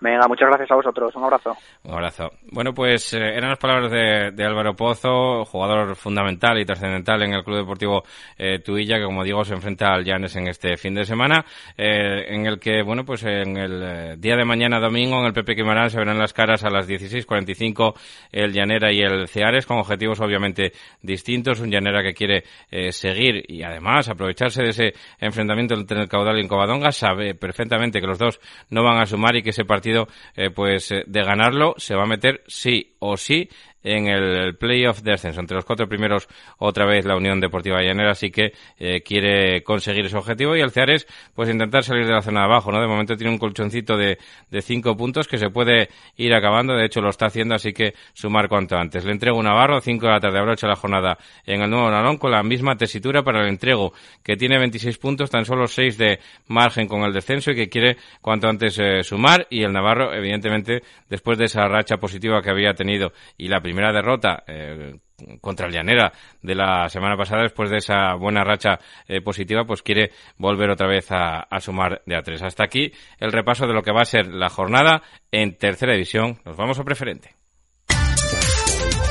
Venga, 0.00 0.26
muchas 0.26 0.48
gracias 0.48 0.70
a 0.70 0.76
vosotros. 0.76 1.14
Un 1.14 1.24
abrazo. 1.24 1.56
Un 1.84 1.92
abrazo. 1.92 2.30
Bueno, 2.50 2.72
pues 2.72 3.12
eh, 3.12 3.18
eran 3.18 3.50
las 3.50 3.58
palabras 3.58 3.90
de, 3.92 4.30
de, 4.32 4.44
Álvaro 4.44 4.74
Pozo, 4.74 5.44
jugador 5.44 5.94
fundamental 5.94 6.58
y 6.58 6.64
trascendental 6.64 7.22
en 7.22 7.34
el 7.34 7.44
Club 7.44 7.58
Deportivo 7.58 8.02
eh, 8.38 8.60
Tuilla, 8.60 8.96
que 8.96 9.04
como 9.04 9.22
digo 9.24 9.44
se 9.44 9.52
enfrenta 9.52 9.92
al 9.92 10.04
Llanes 10.04 10.34
en 10.36 10.48
este 10.48 10.78
fin 10.78 10.94
de 10.94 11.04
semana, 11.04 11.44
eh, 11.76 12.34
en 12.34 12.46
el 12.46 12.58
que, 12.58 12.82
bueno, 12.82 13.04
pues 13.04 13.24
en 13.24 13.58
el 13.58 13.82
eh, 13.82 14.14
día 14.16 14.36
de 14.36 14.44
mañana 14.44 14.80
domingo 14.80 15.20
en 15.20 15.26
el 15.26 15.32
Pepe 15.34 15.54
Quimarán 15.54 15.90
se 15.90 15.98
verán 15.98 16.18
las 16.18 16.32
caras 16.32 16.64
a 16.64 16.70
las 16.70 16.88
16.45 16.88 17.94
el 18.32 18.52
Llanera 18.52 18.90
y 18.92 19.02
el 19.02 19.28
Ceares, 19.28 19.66
con 19.66 19.78
objetivos 19.78 20.20
obviamente 20.20 20.72
distintos. 21.02 21.60
Un 21.60 21.70
Llanera 21.70 22.02
que 22.02 22.14
quiere 22.14 22.44
eh, 22.70 22.92
seguir 22.92 23.44
y 23.48 23.62
además 23.62 24.08
aprovecharse 24.08 24.62
de 24.62 24.70
ese 24.70 24.94
enfrentamiento 25.18 25.74
entre 25.74 26.00
el 26.00 26.08
Caudal 26.08 26.38
y 26.38 26.40
en 26.40 26.48
Covadonga, 26.48 26.90
sabe 26.90 27.34
perfectamente 27.34 28.00
que 28.00 28.06
los 28.06 28.18
dos 28.18 28.40
no 28.70 28.82
van 28.82 28.98
a 28.98 29.06
sumar 29.06 29.36
y 29.36 29.42
que 29.42 29.50
ese 29.50 29.64
partido 29.64 29.89
eh, 30.36 30.50
pues 30.50 30.90
eh, 30.92 31.04
de 31.06 31.22
ganarlo 31.22 31.74
se 31.76 31.94
va 31.94 32.04
a 32.04 32.06
meter 32.06 32.42
sí 32.46 32.94
o 32.98 33.16
sí 33.16 33.48
en 33.82 34.06
el 34.06 34.56
playoff 34.56 35.00
de 35.00 35.12
ascenso. 35.12 35.40
Entre 35.40 35.54
los 35.54 35.64
cuatro 35.64 35.88
primeros, 35.88 36.28
otra 36.58 36.86
vez 36.86 37.04
la 37.04 37.16
Unión 37.16 37.40
Deportiva 37.40 37.82
Llanera, 37.82 38.12
así 38.12 38.30
que 38.30 38.52
eh, 38.78 39.02
quiere 39.02 39.62
conseguir 39.62 40.06
ese 40.06 40.16
objetivo. 40.16 40.56
Y 40.56 40.60
el 40.60 40.70
Ceares, 40.70 41.06
pues 41.34 41.48
intentar 41.48 41.84
salir 41.84 42.06
de 42.06 42.12
la 42.12 42.22
zona 42.22 42.40
de 42.40 42.46
abajo, 42.46 42.70
¿no? 42.72 42.80
De 42.80 42.86
momento 42.86 43.16
tiene 43.16 43.32
un 43.32 43.38
colchoncito 43.38 43.96
de, 43.96 44.18
de 44.50 44.62
cinco 44.62 44.96
puntos 44.96 45.28
que 45.28 45.38
se 45.38 45.50
puede 45.50 45.88
ir 46.16 46.34
acabando. 46.34 46.74
De 46.74 46.84
hecho, 46.84 47.00
lo 47.00 47.10
está 47.10 47.26
haciendo, 47.26 47.54
así 47.54 47.72
que 47.72 47.94
sumar 48.12 48.48
cuanto 48.48 48.76
antes. 48.76 49.04
Le 49.04 49.12
entrego 49.12 49.38
un 49.38 49.44
Navarro, 49.44 49.80
cinco 49.80 50.06
de 50.06 50.12
la 50.12 50.20
tarde, 50.20 50.38
abrocha 50.38 50.66
la 50.66 50.76
jornada 50.76 51.18
en 51.46 51.62
el 51.62 51.70
nuevo 51.70 51.90
Nalón 51.90 52.18
con 52.18 52.30
la 52.30 52.42
misma 52.42 52.76
tesitura 52.76 53.22
para 53.22 53.42
el 53.42 53.48
entrego, 53.48 53.92
que 54.22 54.36
tiene 54.36 54.58
26 54.58 54.98
puntos, 54.98 55.30
tan 55.30 55.44
solo 55.44 55.66
6 55.66 55.98
de 55.98 56.20
margen 56.48 56.86
con 56.86 57.02
el 57.02 57.12
descenso 57.12 57.50
y 57.50 57.54
que 57.54 57.68
quiere 57.68 57.96
cuanto 58.20 58.48
antes 58.48 58.78
eh, 58.78 59.02
sumar. 59.02 59.46
Y 59.50 59.62
el 59.62 59.72
Navarro, 59.72 60.12
evidentemente, 60.14 60.82
después 61.08 61.38
de 61.38 61.46
esa 61.46 61.66
racha 61.66 61.96
positiva 61.96 62.42
que 62.42 62.50
había 62.50 62.74
tenido 62.74 63.12
y 63.36 63.48
la 63.48 63.60
primera 63.70 63.92
derrota 63.92 64.42
eh, 64.48 64.98
contra 65.40 65.68
el 65.68 65.72
Llanera 65.72 66.12
de 66.42 66.56
la 66.56 66.88
semana 66.88 67.16
pasada, 67.16 67.42
después 67.42 67.70
de 67.70 67.76
esa 67.76 68.14
buena 68.14 68.42
racha 68.42 68.80
eh, 69.06 69.20
positiva, 69.20 69.64
pues 69.64 69.82
quiere 69.82 70.10
volver 70.38 70.70
otra 70.70 70.88
vez 70.88 71.12
a, 71.12 71.40
a, 71.42 71.60
sumar 71.60 72.02
de 72.04 72.16
a 72.16 72.22
tres. 72.22 72.42
Hasta 72.42 72.64
aquí 72.64 72.90
el 73.18 73.30
repaso 73.30 73.68
de 73.68 73.74
lo 73.74 73.82
que 73.82 73.92
va 73.92 74.02
a 74.02 74.06
ser 74.06 74.26
la 74.26 74.48
jornada 74.48 75.02
en 75.30 75.56
tercera 75.56 75.92
división. 75.92 76.38
Nos 76.44 76.56
vamos 76.56 76.80
a 76.80 76.84
preferente. 76.84 77.39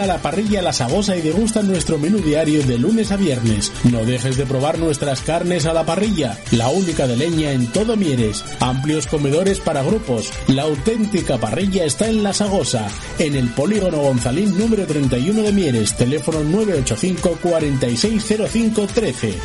A 0.00 0.06
la 0.06 0.18
parrilla 0.18 0.62
La 0.62 0.72
Sagosa 0.72 1.16
y 1.16 1.20
degusta 1.20 1.62
nuestro 1.62 1.98
menú 1.98 2.18
diario 2.18 2.62
de 2.64 2.78
lunes 2.78 3.10
a 3.12 3.16
viernes. 3.16 3.72
No 3.90 4.04
dejes 4.04 4.36
de 4.36 4.46
probar 4.46 4.78
nuestras 4.78 5.22
carnes 5.22 5.66
a 5.66 5.72
la 5.72 5.84
parrilla, 5.84 6.38
la 6.50 6.68
única 6.68 7.06
de 7.06 7.16
leña 7.16 7.52
en 7.52 7.66
todo 7.68 7.96
Mieres. 7.96 8.44
Amplios 8.60 9.06
comedores 9.06 9.60
para 9.60 9.82
grupos. 9.82 10.32
La 10.46 10.62
auténtica 10.62 11.38
parrilla 11.38 11.84
está 11.84 12.08
en 12.08 12.22
La 12.22 12.32
Sagosa, 12.32 12.88
en 13.18 13.36
el 13.36 13.48
polígono 13.48 13.98
Gonzalín 13.98 14.56
número 14.58 14.86
31 14.86 15.42
de 15.42 15.52
Mieres. 15.52 15.96
Teléfono 15.96 16.42
985 16.44 17.38
460513. 17.42 19.38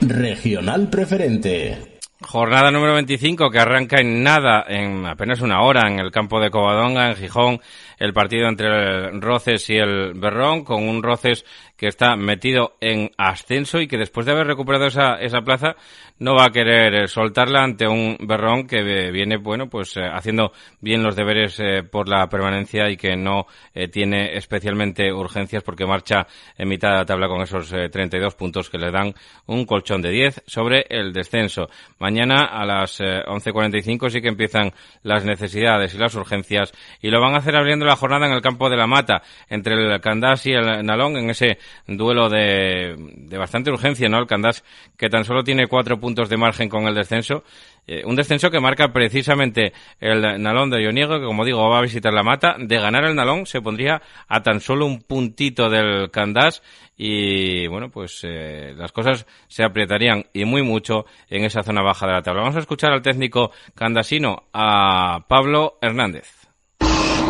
Regional 0.00 0.88
Preferente. 0.88 1.95
Jornada 2.26 2.72
número 2.72 2.94
25 2.94 3.50
que 3.50 3.60
arranca 3.60 4.00
en 4.00 4.24
nada, 4.24 4.64
en 4.66 5.06
apenas 5.06 5.40
una 5.42 5.62
hora, 5.62 5.88
en 5.88 6.00
el 6.00 6.10
campo 6.10 6.40
de 6.40 6.50
Covadonga, 6.50 7.08
en 7.08 7.16
Gijón, 7.16 7.60
el 7.98 8.12
partido 8.12 8.48
entre 8.48 8.66
el 8.66 9.22
Roces 9.22 9.70
y 9.70 9.76
el 9.76 10.12
Berrón, 10.14 10.64
con 10.64 10.88
un 10.88 11.04
Roces 11.04 11.44
que 11.76 11.88
está 11.88 12.16
metido 12.16 12.76
en 12.80 13.10
ascenso 13.18 13.80
y 13.80 13.88
que 13.88 13.98
después 13.98 14.26
de 14.26 14.32
haber 14.32 14.46
recuperado 14.46 14.86
esa, 14.86 15.16
esa 15.20 15.42
plaza 15.42 15.76
no 16.18 16.34
va 16.34 16.46
a 16.46 16.50
querer 16.50 17.08
soltarla 17.08 17.62
ante 17.62 17.86
un 17.86 18.16
Berrón 18.20 18.66
que 18.66 19.10
viene, 19.10 19.36
bueno, 19.36 19.68
pues 19.68 19.96
eh, 19.96 20.00
haciendo 20.10 20.52
bien 20.80 21.02
los 21.02 21.14
deberes 21.14 21.58
eh, 21.60 21.82
por 21.82 22.08
la 22.08 22.26
permanencia 22.28 22.88
y 22.88 22.96
que 22.96 23.16
no 23.16 23.46
eh, 23.74 23.88
tiene 23.88 24.36
especialmente 24.36 25.12
urgencias 25.12 25.62
porque 25.62 25.86
marcha 25.86 26.26
en 26.56 26.68
mitad 26.68 26.90
de 26.90 26.96
la 26.96 27.04
tabla 27.04 27.28
con 27.28 27.42
esos 27.42 27.68
32 27.68 28.34
puntos 28.34 28.70
que 28.70 28.78
le 28.78 28.90
dan 28.90 29.14
un 29.46 29.66
colchón 29.66 30.00
de 30.00 30.10
10 30.10 30.44
sobre 30.46 30.86
el 30.88 31.12
descenso. 31.12 31.68
Mañana 31.98 32.46
a 32.46 32.64
las 32.64 33.00
11.45 33.00 34.10
sí 34.10 34.20
que 34.20 34.28
empiezan 34.28 34.72
las 35.02 35.24
necesidades 35.24 35.94
y 35.94 35.98
las 35.98 36.14
urgencias 36.14 36.72
y 37.02 37.10
lo 37.10 37.20
van 37.20 37.34
a 37.34 37.38
hacer 37.38 37.56
abriendo 37.56 37.84
la 37.84 37.96
jornada 37.96 38.26
en 38.26 38.32
el 38.32 38.42
campo 38.42 38.70
de 38.70 38.76
la 38.76 38.86
Mata 38.86 39.22
entre 39.48 39.74
el 39.74 40.00
Candás 40.00 40.46
y 40.46 40.52
el 40.52 40.84
Nalón 40.84 41.16
en 41.16 41.30
ese 41.30 41.58
duelo 41.86 42.28
de, 42.28 42.94
de 42.98 43.38
bastante 43.38 43.70
urgencia, 43.70 44.08
¿no? 44.08 44.18
El 44.18 44.26
Candás 44.26 44.64
que 44.96 45.08
tan 45.08 45.24
solo 45.24 45.44
tiene 45.44 45.66
cuatro 45.66 45.98
puntos 45.98 46.28
de 46.28 46.36
margen 46.36 46.68
con 46.68 46.86
el 46.86 46.94
descenso. 46.94 47.44
Eh, 47.86 48.02
un 48.04 48.16
descenso 48.16 48.50
que 48.50 48.58
marca 48.58 48.92
precisamente 48.92 49.72
el 50.00 50.42
Nalón 50.42 50.70
de 50.70 50.82
Ioniego, 50.82 51.20
que 51.20 51.26
como 51.26 51.44
digo 51.44 51.68
va 51.68 51.78
a 51.78 51.82
visitar 51.82 52.12
la 52.12 52.24
mata. 52.24 52.56
De 52.58 52.78
ganar 52.78 53.04
el 53.04 53.14
Nalón 53.14 53.46
se 53.46 53.60
pondría 53.60 54.02
a 54.26 54.42
tan 54.42 54.60
solo 54.60 54.86
un 54.86 55.02
puntito 55.02 55.70
del 55.70 56.10
Candás 56.10 56.62
y 56.96 57.66
bueno, 57.68 57.90
pues 57.90 58.20
eh, 58.24 58.74
las 58.76 58.90
cosas 58.90 59.26
se 59.48 59.62
apretarían 59.62 60.26
y 60.32 60.44
muy 60.44 60.62
mucho 60.62 61.04
en 61.28 61.44
esa 61.44 61.62
zona 61.62 61.82
baja 61.82 62.06
de 62.06 62.12
la 62.12 62.22
tabla. 62.22 62.42
Vamos 62.42 62.56
a 62.56 62.60
escuchar 62.60 62.92
al 62.92 63.02
técnico 63.02 63.52
candasino, 63.74 64.44
a 64.52 65.24
Pablo 65.28 65.78
Hernández. 65.80 66.48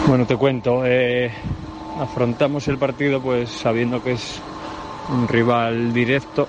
Bueno, 0.07 0.25
te 0.25 0.37
cuento, 0.37 0.87
eh, 0.87 1.33
afrontamos 1.99 2.69
el 2.69 2.79
partido 2.79 3.21
pues 3.21 3.51
sabiendo 3.51 4.03
que 4.03 4.13
es 4.13 4.41
un 5.11 5.27
rival 5.29 5.93
directo 5.93 6.49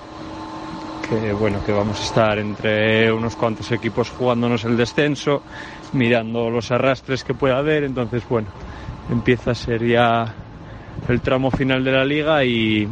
que 1.08 1.32
bueno 1.32 1.64
que 1.64 1.72
vamos 1.72 2.00
a 2.00 2.04
estar 2.04 2.38
entre 2.38 3.10
unos 3.10 3.34
cuantos 3.36 3.72
equipos 3.72 4.10
jugándonos 4.10 4.64
el 4.64 4.76
descenso 4.76 5.42
mirando 5.92 6.50
los 6.50 6.70
arrastres 6.70 7.24
que 7.24 7.34
pueda 7.34 7.58
haber. 7.58 7.84
Entonces 7.84 8.28
bueno 8.28 8.48
empieza 9.10 9.52
a 9.52 9.54
ser 9.54 9.86
ya 9.86 10.34
el 11.08 11.20
tramo 11.22 11.50
final 11.50 11.82
de 11.82 11.92
la 11.92 12.04
liga 12.04 12.44
y 12.44 12.86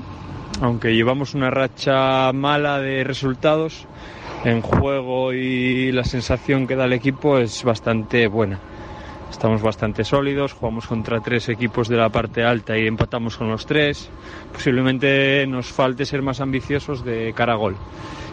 aunque 0.62 0.94
llevamos 0.94 1.34
una 1.34 1.50
racha 1.50 2.32
mala 2.32 2.80
de 2.80 3.04
resultados 3.04 3.86
en 4.44 4.62
juego 4.62 5.34
y 5.34 5.92
la 5.92 6.04
sensación 6.04 6.66
que 6.66 6.76
da 6.76 6.86
el 6.86 6.94
equipo 6.94 7.38
es 7.38 7.62
bastante 7.64 8.26
buena 8.28 8.58
Estamos 9.30 9.60
bastante 9.60 10.04
sólidos, 10.04 10.52
jugamos 10.52 10.86
contra 10.86 11.20
tres 11.20 11.48
equipos 11.48 11.88
de 11.88 11.96
la 11.96 12.08
parte 12.08 12.44
alta 12.44 12.78
y 12.78 12.86
empatamos 12.86 13.36
con 13.36 13.48
los 13.48 13.66
tres. 13.66 14.08
Posiblemente 14.52 15.46
nos 15.46 15.66
falte 15.66 16.06
ser 16.06 16.22
más 16.22 16.40
ambiciosos 16.40 17.04
de 17.04 17.32
cara 17.34 17.54
a 17.54 17.56
gol. 17.56 17.76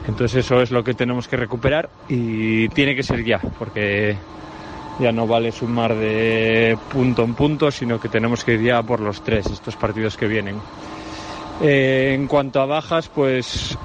Entonces 0.08 0.46
eso 0.46 0.62
es 0.62 0.72
lo 0.72 0.84
que 0.84 0.94
tenemos 0.94 1.28
que 1.28 1.38
recuperar 1.38 1.90
y 2.08 2.68
tiene 2.70 2.96
que 2.96 3.04
ser 3.04 3.24
ya, 3.24 3.40
porque 3.58 4.18
ya 5.00 5.12
no 5.12 5.26
vale 5.26 5.52
sumar 5.52 5.96
de 5.96 6.78
punto 6.92 7.24
en 7.24 7.34
punto, 7.34 7.72
sino 7.72 8.00
que 8.00 8.10
tenemos 8.10 8.44
que 8.44 8.54
ir 8.54 8.62
ya 8.62 8.84
por 8.84 9.00
los 9.00 9.24
tres 9.24 9.48
estos 9.48 9.76
partidos 9.76 10.18
que 10.18 10.28
vienen. 10.28 10.58
Eh, 11.62 12.14
en 12.16 12.28
cuanto 12.28 12.62
a 12.62 12.66
bajas, 12.66 13.10
pues 13.10 13.78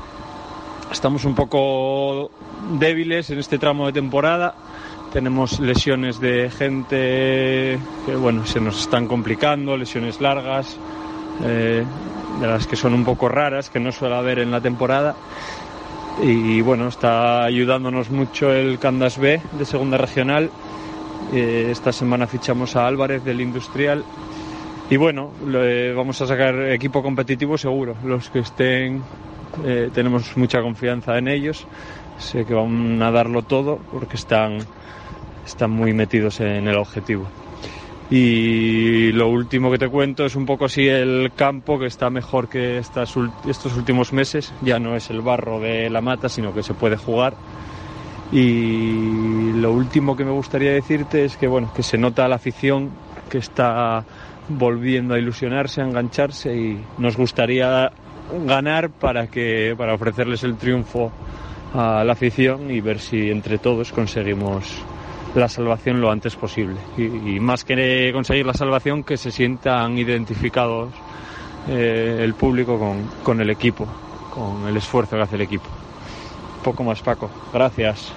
estamos 0.91 1.25
un 1.25 1.35
poco 1.35 2.31
débiles 2.79 3.31
en 3.31 3.39
este 3.39 3.59
tramo 3.59 3.87
de 3.87 3.93
temporada. 3.93 4.55
Tenemos 5.13 5.59
lesiones 5.59 6.21
de 6.21 6.51
gente 6.51 7.79
que 8.05 8.15
bueno 8.15 8.45
se 8.45 8.61
nos 8.61 8.81
están 8.81 9.07
complicando, 9.07 9.77
lesiones 9.77 10.21
largas, 10.21 10.77
eh, 11.45 11.85
de 12.41 12.47
las 12.47 12.67
que 12.67 12.77
son 12.77 12.93
un 12.95 13.05
poco 13.05 13.29
raras, 13.29 13.71
que 13.71 13.81
no 13.81 13.91
suele 13.91 14.17
haber 14.17 14.39
en 14.39 14.51
la 14.51 14.61
temporada. 14.61 15.17
Y 16.23 16.61
bueno, 16.61 16.89
está 16.89 17.45
ayudándonos 17.45 18.11
mucho 18.11 18.53
el 18.53 18.79
Candas 18.79 19.19
B 19.19 19.41
de 19.53 19.65
segunda 19.65 19.97
regional. 19.97 20.51
Eh, 21.33 21.69
esta 21.71 21.93
semana 21.93 22.27
fichamos 22.27 22.77
a 22.77 22.87
Álvarez 22.87 23.25
del 23.25 23.41
Industrial. 23.41 24.05
Y 24.91 24.97
bueno, 24.97 25.33
vamos 25.95 26.21
a 26.23 26.27
sacar 26.27 26.55
equipo 26.71 27.03
competitivo 27.03 27.59
seguro. 27.59 27.95
Los 28.05 28.31
que 28.31 28.41
estén, 28.41 29.03
eh, 29.65 29.91
tenemos 29.93 30.37
mucha 30.37 30.61
confianza 30.63 31.19
en 31.19 31.29
ellos. 31.29 31.67
Sé 32.19 32.45
que 32.45 32.55
van 32.55 33.01
a 33.03 33.11
darlo 33.11 33.43
todo 33.43 33.79
porque 33.93 34.17
están 34.17 34.59
están 35.49 35.71
muy 35.71 35.95
metidos 35.95 36.41
en 36.41 36.69
el 36.69 36.77
objetivo. 36.77 37.27
Y 38.11 39.13
lo 39.13 39.29
último 39.29 39.71
que 39.71 39.79
te 39.79 39.89
cuento 39.89 40.25
es 40.25 40.35
un 40.35 40.47
poco 40.47 40.67
así 40.67 40.89
el 40.89 41.33
campo 41.37 41.79
que 41.79 41.87
está 41.87 42.09
mejor 42.09 42.49
que 42.49 42.79
estas, 42.79 43.15
estos 43.47 43.77
últimos 43.77 44.13
meses. 44.13 44.53
Ya 44.63 44.79
no 44.79 44.97
es 44.97 45.11
el 45.11 45.21
barro 45.21 45.61
de 45.61 45.91
la 45.91 46.01
mata, 46.01 46.29
sino 46.29 46.55
que 46.55 46.63
se 46.63 46.75
puede 46.75 46.97
jugar. 46.97 47.35
Y 48.33 49.53
lo 49.53 49.73
último 49.73 50.17
que 50.17 50.25
me 50.25 50.31
gustaría 50.31 50.73
decirte 50.73 51.25
es 51.25 51.37
que 51.37 51.47
bueno, 51.47 51.73
que 51.75 51.83
se 51.83 51.99
nota 51.99 52.29
la 52.29 52.37
afición 52.37 52.91
que 53.29 53.39
está 53.39 54.05
volviendo 54.49 55.15
a 55.15 55.19
ilusionarse, 55.19 55.83
a 55.83 55.85
engancharse 55.85 56.55
y 56.55 56.81
nos 56.99 57.17
gustaría 57.17 57.91
ganar 58.47 58.91
para 58.91 59.27
que 59.27 59.75
para 59.77 59.95
ofrecerles 59.95 60.45
el 60.45 60.57
triunfo 60.57 61.13
a 61.75 62.05
la 62.05 62.13
afición 62.13 62.71
y 62.71 62.81
ver 62.81 62.99
si 62.99 63.31
entre 63.31 63.59
todos 63.59 63.93
conseguimos 63.93 64.83
la 65.35 65.49
salvación 65.49 66.01
lo 66.01 66.11
antes 66.11 66.37
posible. 66.37 66.77
Y, 66.97 67.39
más 67.41 67.65
que 67.65 68.11
conseguir 68.13 68.47
la 68.47 68.55
salvación, 68.55 69.05
que 69.05 69.17
se 69.17 69.31
sientan 69.31 69.99
identificados 69.99 70.93
eh, 71.69 72.21
el 72.21 72.35
público 72.35 72.79
con, 72.79 73.05
con 73.23 73.41
el 73.41 73.51
equipo, 73.51 73.87
con 74.35 74.67
el 74.67 74.77
esfuerzo 74.77 75.17
que 75.17 75.23
hace 75.23 75.37
el 75.37 75.43
equipo. 75.43 75.67
Poco 76.65 76.83
más, 76.83 77.01
Paco. 77.03 77.31
Gracias. 77.53 78.13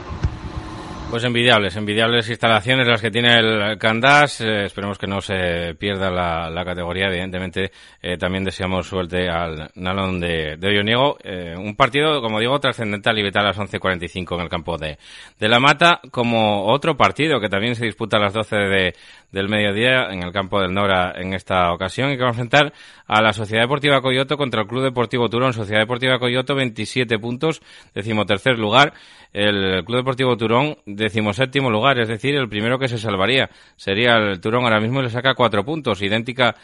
Pues 1.11 1.25
envidiables, 1.25 1.75
envidiables 1.75 2.29
instalaciones 2.29 2.87
las 2.87 3.01
que 3.01 3.11
tiene 3.11 3.37
el 3.37 3.77
Candás. 3.77 4.39
Eh, 4.39 4.63
esperemos 4.63 4.97
que 4.97 5.07
no 5.07 5.19
se 5.19 5.75
pierda 5.77 6.09
la, 6.09 6.63
categoría. 6.63 7.07
Evidentemente, 7.07 7.69
eh, 8.01 8.17
también 8.17 8.45
deseamos 8.45 8.87
suerte 8.87 9.27
al 9.27 9.69
Nalón 9.75 10.21
de, 10.21 10.55
de 10.55 10.67
Olloniego. 10.69 11.17
Eh, 11.21 11.53
un 11.57 11.75
partido, 11.75 12.21
como 12.21 12.39
digo, 12.39 12.57
trascendental 12.61 13.19
y 13.19 13.23
vital 13.23 13.43
a 13.43 13.47
las 13.49 13.57
11.45 13.57 14.35
en 14.35 14.39
el 14.39 14.47
campo 14.47 14.77
de, 14.77 14.97
de 15.37 15.49
La 15.49 15.59
Mata, 15.59 15.99
como 16.11 16.67
otro 16.67 16.95
partido 16.95 17.41
que 17.41 17.49
también 17.49 17.75
se 17.75 17.83
disputa 17.83 18.15
a 18.15 18.21
las 18.21 18.33
12 18.33 18.55
de, 18.55 18.95
del 19.31 19.49
mediodía 19.49 20.11
en 20.11 20.23
el 20.23 20.31
campo 20.31 20.59
del 20.59 20.73
Nora 20.73 21.13
en 21.15 21.33
esta 21.33 21.71
ocasión 21.71 22.11
y 22.11 22.17
que 22.17 22.21
va 22.21 22.29
a 22.29 22.31
enfrentar 22.31 22.73
a 23.07 23.21
la 23.21 23.33
Sociedad 23.33 23.63
Deportiva 23.63 24.01
Coyoto 24.01 24.37
contra 24.37 24.61
el 24.61 24.67
Club 24.67 24.83
Deportivo 24.83 25.29
Turón. 25.29 25.53
Sociedad 25.53 25.81
Deportiva 25.81 26.19
Coyoto 26.19 26.55
27 26.55 27.17
puntos, 27.19 27.61
decimotercer 27.93 28.59
lugar. 28.59 28.93
El 29.33 29.83
Club 29.85 29.99
Deportivo 29.99 30.35
Turón 30.35 30.77
decimoséptimo 30.85 31.69
lugar, 31.69 31.99
es 31.99 32.09
decir, 32.09 32.35
el 32.35 32.49
primero 32.49 32.77
que 32.77 32.87
se 32.87 32.97
salvaría 32.97 33.49
sería 33.77 34.15
el 34.15 34.41
Turón 34.41 34.65
ahora 34.65 34.79
mismo 34.79 34.99
y 34.99 35.03
le 35.03 35.09
saca 35.09 35.33
cuatro 35.33 35.63
puntos. 35.63 36.01
Idéntica 36.01 36.55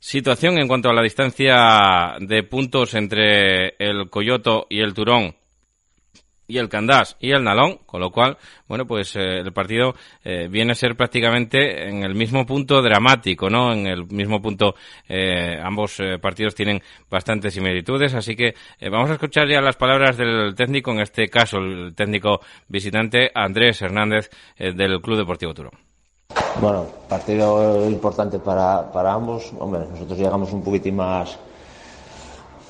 situación 0.00 0.58
en 0.58 0.68
cuanto 0.68 0.90
a 0.90 0.92
la 0.92 1.02
distancia 1.02 2.16
de 2.20 2.42
puntos 2.42 2.94
entre 2.94 3.74
el 3.78 4.10
Coyoto 4.10 4.66
y 4.68 4.80
el 4.80 4.92
Turón 4.92 5.36
y 6.46 6.58
el 6.58 6.68
Candás 6.68 7.16
y 7.20 7.30
el 7.30 7.42
Nalón, 7.42 7.78
con 7.86 8.00
lo 8.00 8.10
cual, 8.10 8.36
bueno, 8.68 8.86
pues 8.86 9.16
eh, 9.16 9.40
el 9.40 9.52
partido 9.52 9.94
eh, 10.24 10.48
viene 10.48 10.72
a 10.72 10.74
ser 10.74 10.96
prácticamente 10.96 11.88
en 11.88 12.02
el 12.02 12.14
mismo 12.14 12.44
punto 12.44 12.82
dramático, 12.82 13.48
¿no? 13.48 13.72
En 13.72 13.86
el 13.86 14.06
mismo 14.06 14.40
punto, 14.40 14.74
eh, 15.08 15.58
ambos 15.62 15.98
partidos 16.20 16.54
tienen 16.54 16.82
bastantes 17.10 17.54
similitudes, 17.54 18.14
así 18.14 18.36
que 18.36 18.54
vamos 18.90 19.10
a 19.10 19.14
escuchar 19.14 19.48
ya 19.48 19.60
las 19.60 19.76
palabras 19.76 20.16
del 20.16 20.54
técnico, 20.54 20.90
en 20.92 21.00
este 21.00 21.28
caso 21.28 21.58
el 21.58 21.94
técnico 21.94 22.40
visitante 22.68 23.30
Andrés 23.34 23.80
Hernández 23.82 24.30
del 24.58 25.00
Club 25.00 25.18
Deportivo 25.18 25.54
Turo. 25.54 25.70
Bueno, 26.60 26.86
partido 27.08 27.88
importante 27.88 28.38
para, 28.38 28.90
para 28.92 29.12
ambos, 29.12 29.52
hombre, 29.58 29.80
nosotros 29.90 30.18
llegamos 30.18 30.52
un 30.52 30.62
poquitín 30.62 30.96
más 30.96 31.38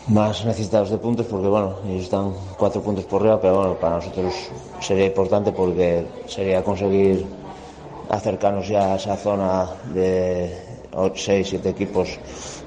más 0.08 0.44
necesitados 0.44 0.90
de 0.90 0.98
puntos 0.98 1.26
porque 1.26 1.48
bueno, 1.48 1.76
ellos 1.86 2.04
están 2.04 2.32
cuatro 2.58 2.82
puntos 2.82 3.04
por 3.04 3.22
arriba, 3.22 3.40
pero 3.40 3.56
bueno, 3.56 3.74
para 3.74 3.96
nosotros 3.96 4.34
sería 4.80 5.06
importante 5.06 5.52
porque 5.52 6.04
sería 6.26 6.62
conseguir 6.62 7.24
acercarnos 8.08 8.68
ya 8.68 8.92
a 8.92 8.96
esa 8.96 9.16
zona 9.16 9.66
de 9.94 10.54
6, 11.14 11.46
7 11.48 11.68
equipos 11.68 12.18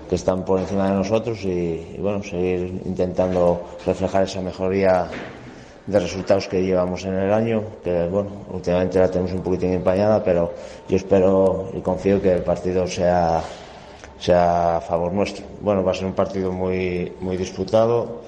que 0.10 0.16
están 0.16 0.44
por 0.44 0.60
encima 0.60 0.90
de 0.90 0.96
nosotros 0.96 1.44
y, 1.44 1.98
bueno, 2.00 2.24
seguir 2.24 2.82
intentando 2.86 3.62
reflejar 3.86 4.24
esa 4.24 4.42
mejoría 4.42 5.08
de 5.86 6.00
resultados 6.00 6.48
que 6.48 6.64
llevamos 6.64 7.06
en 7.06 7.14
el 7.14 7.32
año, 7.32 7.64
que 7.84 8.08
bueno, 8.08 8.30
últimamente 8.52 9.00
la 9.00 9.10
tenemos 9.10 9.32
un 9.34 9.42
poquitín 9.42 9.74
empañada, 9.74 10.24
pero 10.24 10.52
yo 10.90 10.98
espero 10.98 11.70
y 11.74 11.80
confío 11.80 12.22
que 12.22 12.34
el 12.34 12.44
partido 12.44 12.88
sea 12.88 13.42
sea 14.20 14.78
a 14.78 14.82
favor 14.82 15.14
nuestro. 15.14 15.46
Bueno, 15.62 15.84
va 15.84 15.92
a 15.92 15.96
ser 15.96 16.06
un 16.06 16.14
partido 16.14 16.52
muy, 16.52 17.12
muy 17.22 17.38
disputado 17.38 18.22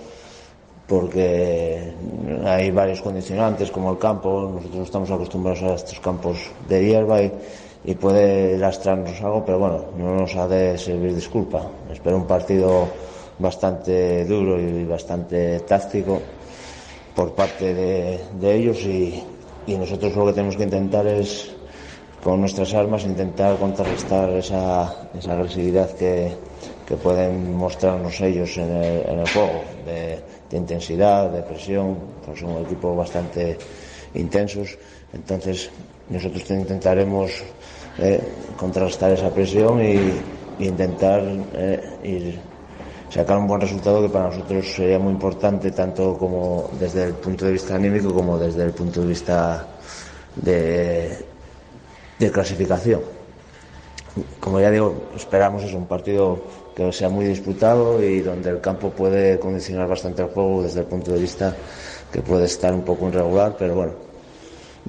porque 0.87 1.93
hay 2.45 2.71
varios 2.71 3.01
condicionantes 3.01 3.69
como 3.69 3.91
el 3.91 3.99
campo, 3.99 4.51
nosotros 4.55 4.85
estamos 4.85 5.11
acostumbrados 5.11 5.61
a 5.61 5.75
estos 5.75 5.99
campos 5.99 6.49
de 6.67 6.83
hierba 6.83 7.21
y, 7.21 7.31
puede 7.95 8.57
lastrarnos 8.57 9.19
algo, 9.21 9.43
pero 9.45 9.57
bueno, 9.57 9.85
no 9.97 10.15
nos 10.15 10.35
ha 10.35 10.47
de 10.47 10.77
servir 10.77 11.15
disculpa. 11.15 11.61
Espero 11.91 12.17
un 12.17 12.27
partido 12.27 12.87
bastante 13.39 14.25
duro 14.25 14.59
y 14.59 14.83
bastante 14.83 15.61
táctico 15.61 16.21
por 17.15 17.33
parte 17.33 17.73
de, 17.73 18.19
de 18.39 18.55
ellos 18.55 18.79
y, 18.81 19.23
y 19.65 19.75
nosotros 19.75 20.15
lo 20.15 20.25
que 20.27 20.33
tenemos 20.33 20.55
que 20.55 20.63
intentar 20.63 21.07
es 21.07 21.51
con 22.23 22.41
nuestras 22.41 22.73
armas 22.73 23.05
intentar 23.05 23.57
contrarrestar 23.57 24.29
esa, 24.31 24.93
esa 25.17 25.33
agresividad 25.33 25.89
que, 25.95 26.35
que, 26.85 26.95
pueden 26.95 27.55
mostrarnos 27.55 28.19
ellos 28.21 28.57
en 28.57 28.71
el, 28.71 29.09
en 29.09 29.19
el 29.19 29.29
juego, 29.29 29.63
de, 29.85 30.19
intensidad, 30.51 31.29
de 31.29 31.43
presión, 31.43 31.97
pues 32.25 32.39
son 32.39 32.51
un 32.51 32.65
equipo 32.65 32.95
bastante 32.95 33.57
intensos, 34.15 34.77
entonces 35.13 35.69
nosotros 36.09 36.49
intentaremos 36.49 37.31
eh, 37.99 38.21
contrarrestar 38.57 39.11
esa 39.11 39.29
presión 39.29 39.79
y, 39.81 40.63
y 40.63 40.67
intentar 40.67 41.21
eh, 41.53 41.97
ir, 42.03 42.39
sacar 43.09 43.37
un 43.37 43.47
buen 43.47 43.61
resultado 43.61 44.01
que 44.01 44.09
para 44.09 44.29
nosotros 44.29 44.67
sería 44.67 44.99
muy 44.99 45.13
importante 45.13 45.71
tanto 45.71 46.17
como 46.17 46.69
desde 46.79 47.05
el 47.05 47.13
punto 47.13 47.45
de 47.45 47.53
vista 47.53 47.75
anímico 47.75 48.13
como 48.13 48.37
desde 48.37 48.63
el 48.63 48.71
punto 48.71 49.01
de 49.01 49.07
vista 49.07 49.67
de, 50.35 51.28
de 52.19 52.31
clasificación. 52.31 53.01
Como 54.39 54.59
ya 54.59 54.69
digo, 54.69 55.09
esperamos 55.15 55.63
es 55.63 55.73
un 55.73 55.87
partido 55.87 56.39
que 56.75 56.91
sea 56.91 57.09
muy 57.09 57.25
disputado 57.25 58.03
y 58.03 58.19
donde 58.19 58.49
el 58.49 58.61
campo 58.61 58.89
puede 58.89 59.39
condicionar 59.39 59.87
bastante 59.87 60.21
el 60.21 60.29
juego 60.29 60.63
desde 60.63 60.81
el 60.81 60.85
punto 60.85 61.11
de 61.11 61.19
vista 61.19 61.55
que 62.11 62.21
puede 62.21 62.45
estar 62.45 62.73
un 62.73 62.81
poco 62.81 63.07
irregular, 63.07 63.55
pero 63.57 63.75
bueno, 63.75 63.93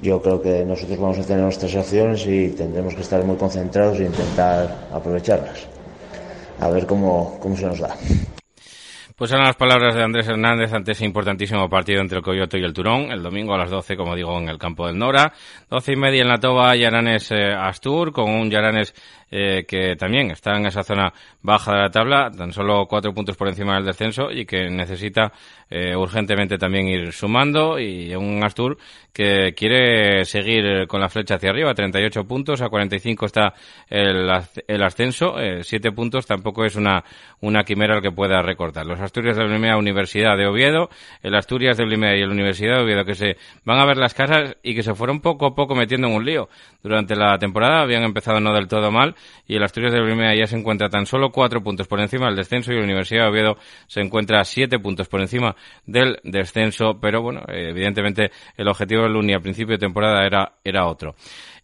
yo 0.01 0.21
creo 0.21 0.41
que 0.41 0.65
nosotros 0.65 0.99
vamos 0.99 1.19
a 1.19 1.23
tener 1.23 1.43
nuestras 1.43 1.75
acciones 1.75 2.25
y 2.25 2.49
tendremos 2.49 2.95
que 2.95 3.01
estar 3.01 3.23
muy 3.23 3.35
concentrados 3.35 3.99
e 3.99 4.05
intentar 4.05 4.87
aprovecharlas. 4.91 5.59
A 6.59 6.69
ver 6.69 6.85
cómo, 6.85 7.37
cómo 7.39 7.55
se 7.55 7.65
nos 7.65 7.79
da. 7.79 7.95
Pues 9.21 9.31
eran 9.33 9.45
las 9.45 9.55
palabras 9.55 9.93
de 9.93 10.01
Andrés 10.01 10.27
Hernández 10.27 10.73
ante 10.73 10.93
ese 10.93 11.05
importantísimo 11.05 11.69
partido 11.69 12.01
entre 12.01 12.17
el 12.17 12.23
Coyoto 12.23 12.57
y 12.57 12.63
el 12.63 12.73
Turón, 12.73 13.11
el 13.11 13.21
domingo 13.21 13.53
a 13.53 13.59
las 13.59 13.69
12, 13.69 13.95
como 13.95 14.15
digo, 14.15 14.35
en 14.39 14.49
el 14.49 14.57
campo 14.57 14.87
del 14.87 14.97
Nora. 14.97 15.31
12 15.69 15.93
y 15.93 15.95
media 15.95 16.23
en 16.23 16.27
la 16.27 16.39
Toba, 16.39 16.75
Yaranes 16.75 17.29
eh, 17.29 17.53
Astur, 17.53 18.11
con 18.11 18.31
un 18.31 18.49
Yaranes 18.49 18.95
eh, 19.33 19.63
que 19.65 19.95
también 19.95 20.29
está 20.29 20.57
en 20.57 20.65
esa 20.65 20.83
zona 20.83 21.13
baja 21.41 21.71
de 21.71 21.79
la 21.83 21.89
tabla, 21.89 22.29
tan 22.31 22.51
solo 22.51 22.85
cuatro 22.85 23.13
puntos 23.13 23.37
por 23.37 23.47
encima 23.47 23.75
del 23.75 23.85
descenso 23.85 24.29
y 24.29 24.45
que 24.45 24.69
necesita 24.69 25.31
eh, 25.69 25.95
urgentemente 25.95 26.57
también 26.57 26.87
ir 26.87 27.13
sumando 27.13 27.79
y 27.79 28.13
un 28.13 28.43
Astur 28.43 28.77
que 29.13 29.53
quiere 29.55 30.25
seguir 30.25 30.85
con 30.85 30.99
la 30.99 31.07
flecha 31.07 31.35
hacia 31.35 31.49
arriba, 31.49 31.73
38 31.73 32.25
puntos, 32.25 32.61
a 32.61 32.67
45 32.67 33.25
está 33.25 33.53
el, 33.89 34.29
el 34.67 34.83
ascenso, 34.83 35.39
eh, 35.39 35.63
7 35.63 35.93
puntos 35.93 36.25
tampoco 36.25 36.65
es 36.65 36.75
una, 36.75 37.01
una 37.39 37.63
quimera 37.63 37.95
al 37.95 38.01
que 38.01 38.11
pueda 38.11 38.41
recortar. 38.41 38.85
Los 38.85 38.99
Asturias 39.11 39.35
de 39.35 39.45
la 39.45 39.77
Universidad 39.77 40.37
de 40.37 40.47
Oviedo, 40.47 40.89
el 41.21 41.35
Asturias 41.35 41.75
de 41.75 41.85
Limea 41.85 42.15
y 42.15 42.21
el 42.21 42.29
Universidad 42.29 42.77
de 42.77 42.83
Oviedo 42.83 43.03
que 43.03 43.15
se 43.15 43.35
van 43.65 43.77
a 43.77 43.85
ver 43.85 43.97
las 43.97 44.13
casas 44.13 44.55
y 44.63 44.73
que 44.73 44.83
se 44.83 44.95
fueron 44.95 45.19
poco 45.19 45.47
a 45.47 45.53
poco 45.53 45.75
metiendo 45.75 46.07
en 46.07 46.15
un 46.15 46.23
lío. 46.23 46.47
Durante 46.81 47.13
la 47.17 47.37
temporada 47.37 47.81
habían 47.81 48.03
empezado 48.03 48.39
no 48.39 48.53
del 48.53 48.69
todo 48.69 48.89
mal 48.89 49.15
y 49.45 49.57
el 49.57 49.63
Asturias 49.63 49.91
de 49.91 49.99
Limea 49.99 50.33
ya 50.33 50.47
se 50.47 50.57
encuentra 50.57 50.87
tan 50.87 51.05
solo 51.05 51.29
4 51.29 51.61
puntos 51.61 51.89
por 51.89 51.99
encima 51.99 52.27
del 52.27 52.37
descenso 52.37 52.71
y 52.71 52.77
la 52.77 52.83
Universidad 52.83 53.25
de 53.25 53.29
Oviedo 53.31 53.57
se 53.87 53.99
encuentra 53.99 54.45
7 54.45 54.79
puntos 54.79 55.09
por 55.09 55.19
encima 55.19 55.57
del 55.85 56.19
descenso, 56.23 56.97
pero 57.01 57.21
bueno, 57.21 57.41
evidentemente 57.49 58.31
el 58.55 58.69
objetivo 58.69 59.03
del 59.03 59.11
Luni 59.11 59.33
a 59.33 59.41
principio 59.41 59.73
de 59.73 59.79
temporada 59.79 60.25
era, 60.25 60.53
era 60.63 60.85
otro. 60.85 61.15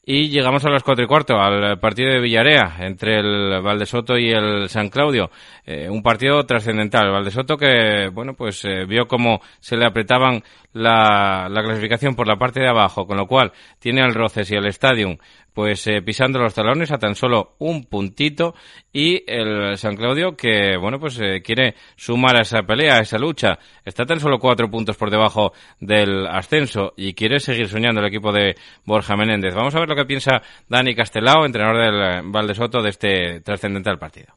Y 0.10 0.30
llegamos 0.30 0.64
a 0.64 0.70
las 0.70 0.84
cuatro 0.84 1.04
y 1.04 1.08
cuarto, 1.08 1.38
al 1.38 1.82
partido 1.82 2.10
de 2.10 2.22
Villarea, 2.22 2.78
entre 2.80 3.20
el 3.20 3.62
Valdesoto 3.62 4.18
y 4.18 4.32
el 4.32 4.70
San 4.70 4.88
Claudio. 4.88 5.30
Eh, 5.66 5.90
un 5.90 6.02
partido 6.02 6.46
trascendental. 6.46 7.12
Valdesoto 7.12 7.58
que, 7.58 8.08
bueno, 8.14 8.34
pues 8.34 8.64
eh, 8.64 8.86
vio 8.86 9.06
cómo 9.06 9.42
se 9.60 9.76
le 9.76 9.86
apretaban 9.86 10.42
la, 10.72 11.50
la, 11.52 11.62
clasificación 11.62 12.16
por 12.16 12.26
la 12.26 12.38
parte 12.38 12.62
de 12.62 12.70
abajo, 12.70 13.06
con 13.06 13.18
lo 13.18 13.28
cual 13.28 13.52
tiene 13.80 14.02
al 14.02 14.14
Roces 14.14 14.50
y 14.50 14.56
el 14.56 14.68
Stadium 14.68 15.18
pues 15.58 15.88
eh, 15.88 16.04
pisando 16.04 16.38
los 16.38 16.54
talones 16.54 16.92
a 16.92 17.00
tan 17.00 17.16
solo 17.16 17.56
un 17.58 17.86
puntito 17.86 18.54
y 18.94 19.24
el 19.26 19.76
San 19.76 19.96
Claudio 19.96 20.38
que 20.38 20.78
bueno 20.80 21.00
pues 21.00 21.20
eh, 21.20 21.42
quiere 21.44 21.74
sumar 21.96 22.38
a 22.38 22.42
esa 22.42 22.62
pelea, 22.62 22.98
a 22.98 23.02
esa 23.02 23.18
lucha, 23.18 23.58
está 23.84 24.06
tan 24.06 24.20
solo 24.20 24.38
cuatro 24.38 24.70
puntos 24.70 24.98
por 24.98 25.10
debajo 25.10 25.54
del 25.80 26.28
ascenso 26.28 26.94
y 26.96 27.16
quiere 27.16 27.40
seguir 27.40 27.70
soñando 27.70 28.02
el 28.02 28.08
equipo 28.08 28.32
de 28.32 28.56
Borja 28.86 29.16
Menéndez. 29.16 29.56
Vamos 29.56 29.74
a 29.74 29.80
ver 29.80 29.90
lo 29.90 29.96
que 29.96 30.06
piensa 30.06 30.44
Dani 30.70 30.94
Castelao, 30.94 31.44
entrenador 31.44 31.82
del 31.82 32.32
Valdesoto 32.32 32.84
de 32.84 32.90
este 32.90 33.42
trascendental 33.42 33.98
partido. 33.98 34.36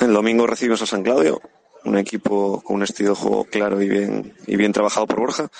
El 0.00 0.14
domingo 0.14 0.46
recibimos 0.46 0.80
a 0.80 0.86
San 0.86 1.02
Claudio, 1.02 1.42
un 1.84 1.98
equipo 1.98 2.62
con 2.62 2.76
un 2.76 2.84
estilo 2.84 3.10
de 3.10 3.16
juego 3.16 3.44
claro 3.44 3.82
y 3.82 3.90
bien 3.90 4.32
y 4.46 4.56
bien 4.56 4.72
trabajado 4.72 5.06
por 5.06 5.20
Borja, 5.20 5.50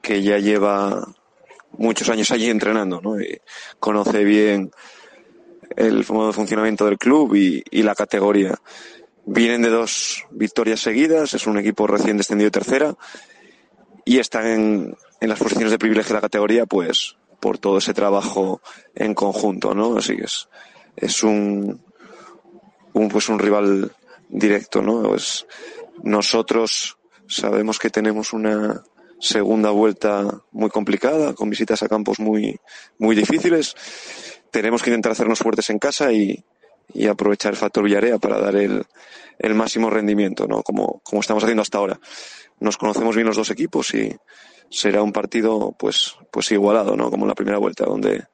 que 0.00 0.22
ya 0.22 0.38
lleva 0.38 1.06
muchos 1.78 2.08
años 2.08 2.30
allí 2.30 2.48
entrenando, 2.48 3.00
¿no? 3.00 3.16
Conoce 3.78 4.24
bien 4.24 4.70
el 5.76 6.04
modo 6.08 6.28
de 6.28 6.32
funcionamiento 6.32 6.86
del 6.86 6.98
club 6.98 7.34
y, 7.34 7.82
la 7.82 7.94
categoría. 7.94 8.54
Vienen 9.24 9.62
de 9.62 9.70
dos 9.70 10.24
victorias 10.30 10.80
seguidas, 10.80 11.34
es 11.34 11.46
un 11.46 11.58
equipo 11.58 11.86
recién 11.86 12.16
descendido 12.16 12.46
de 12.46 12.52
tercera 12.52 12.94
y 14.04 14.18
están 14.18 14.46
en, 14.46 14.96
en 15.20 15.28
las 15.28 15.38
posiciones 15.38 15.72
de 15.72 15.78
privilegio 15.78 16.10
de 16.10 16.14
la 16.14 16.20
categoría, 16.20 16.66
pues 16.66 17.16
por 17.40 17.58
todo 17.58 17.78
ese 17.78 17.94
trabajo 17.94 18.60
en 18.94 19.14
conjunto, 19.14 19.74
¿no? 19.74 19.98
Así 19.98 20.16
que 20.16 20.26
es, 20.96 21.22
un 21.22 21.80
pues 23.10 23.28
un 23.28 23.38
rival 23.38 23.92
directo, 24.28 24.82
¿no? 24.82 25.02
Pues 25.02 25.46
nosotros 26.02 26.96
sabemos 27.28 27.78
que 27.78 27.90
tenemos 27.90 28.32
una 28.32 28.82
segunda 29.18 29.70
vuelta 29.70 30.42
muy 30.52 30.70
complicada, 30.70 31.34
con 31.34 31.50
visitas 31.50 31.82
a 31.82 31.88
campos 31.88 32.20
muy, 32.20 32.58
muy 32.98 33.16
difíciles. 33.16 33.74
Tenemos 34.50 34.82
que 34.82 34.90
intentar 34.90 35.12
hacernos 35.12 35.38
fuertes 35.38 35.70
en 35.70 35.78
casa 35.78 36.12
y, 36.12 36.44
y 36.92 37.06
aprovechar 37.06 37.52
el 37.52 37.58
factor 37.58 37.84
Villarea 37.84 38.18
para 38.18 38.38
dar 38.38 38.56
el, 38.56 38.84
el 39.38 39.54
máximo 39.54 39.90
rendimiento, 39.90 40.46
¿no? 40.46 40.62
Como, 40.62 41.00
como 41.02 41.20
estamos 41.20 41.42
haciendo 41.42 41.62
hasta 41.62 41.78
ahora. 41.78 41.98
Nos 42.60 42.76
conocemos 42.76 43.14
bien 43.14 43.26
los 43.26 43.36
dos 43.36 43.50
equipos 43.50 43.94
y 43.94 44.16
será 44.70 45.02
un 45.02 45.12
partido, 45.12 45.74
pues, 45.78 46.14
pues 46.30 46.50
igualado, 46.52 46.96
¿no? 46.96 47.10
Como 47.10 47.24
en 47.24 47.28
la 47.28 47.34
primera 47.34 47.58
vuelta, 47.58 47.84
donde 47.84 48.24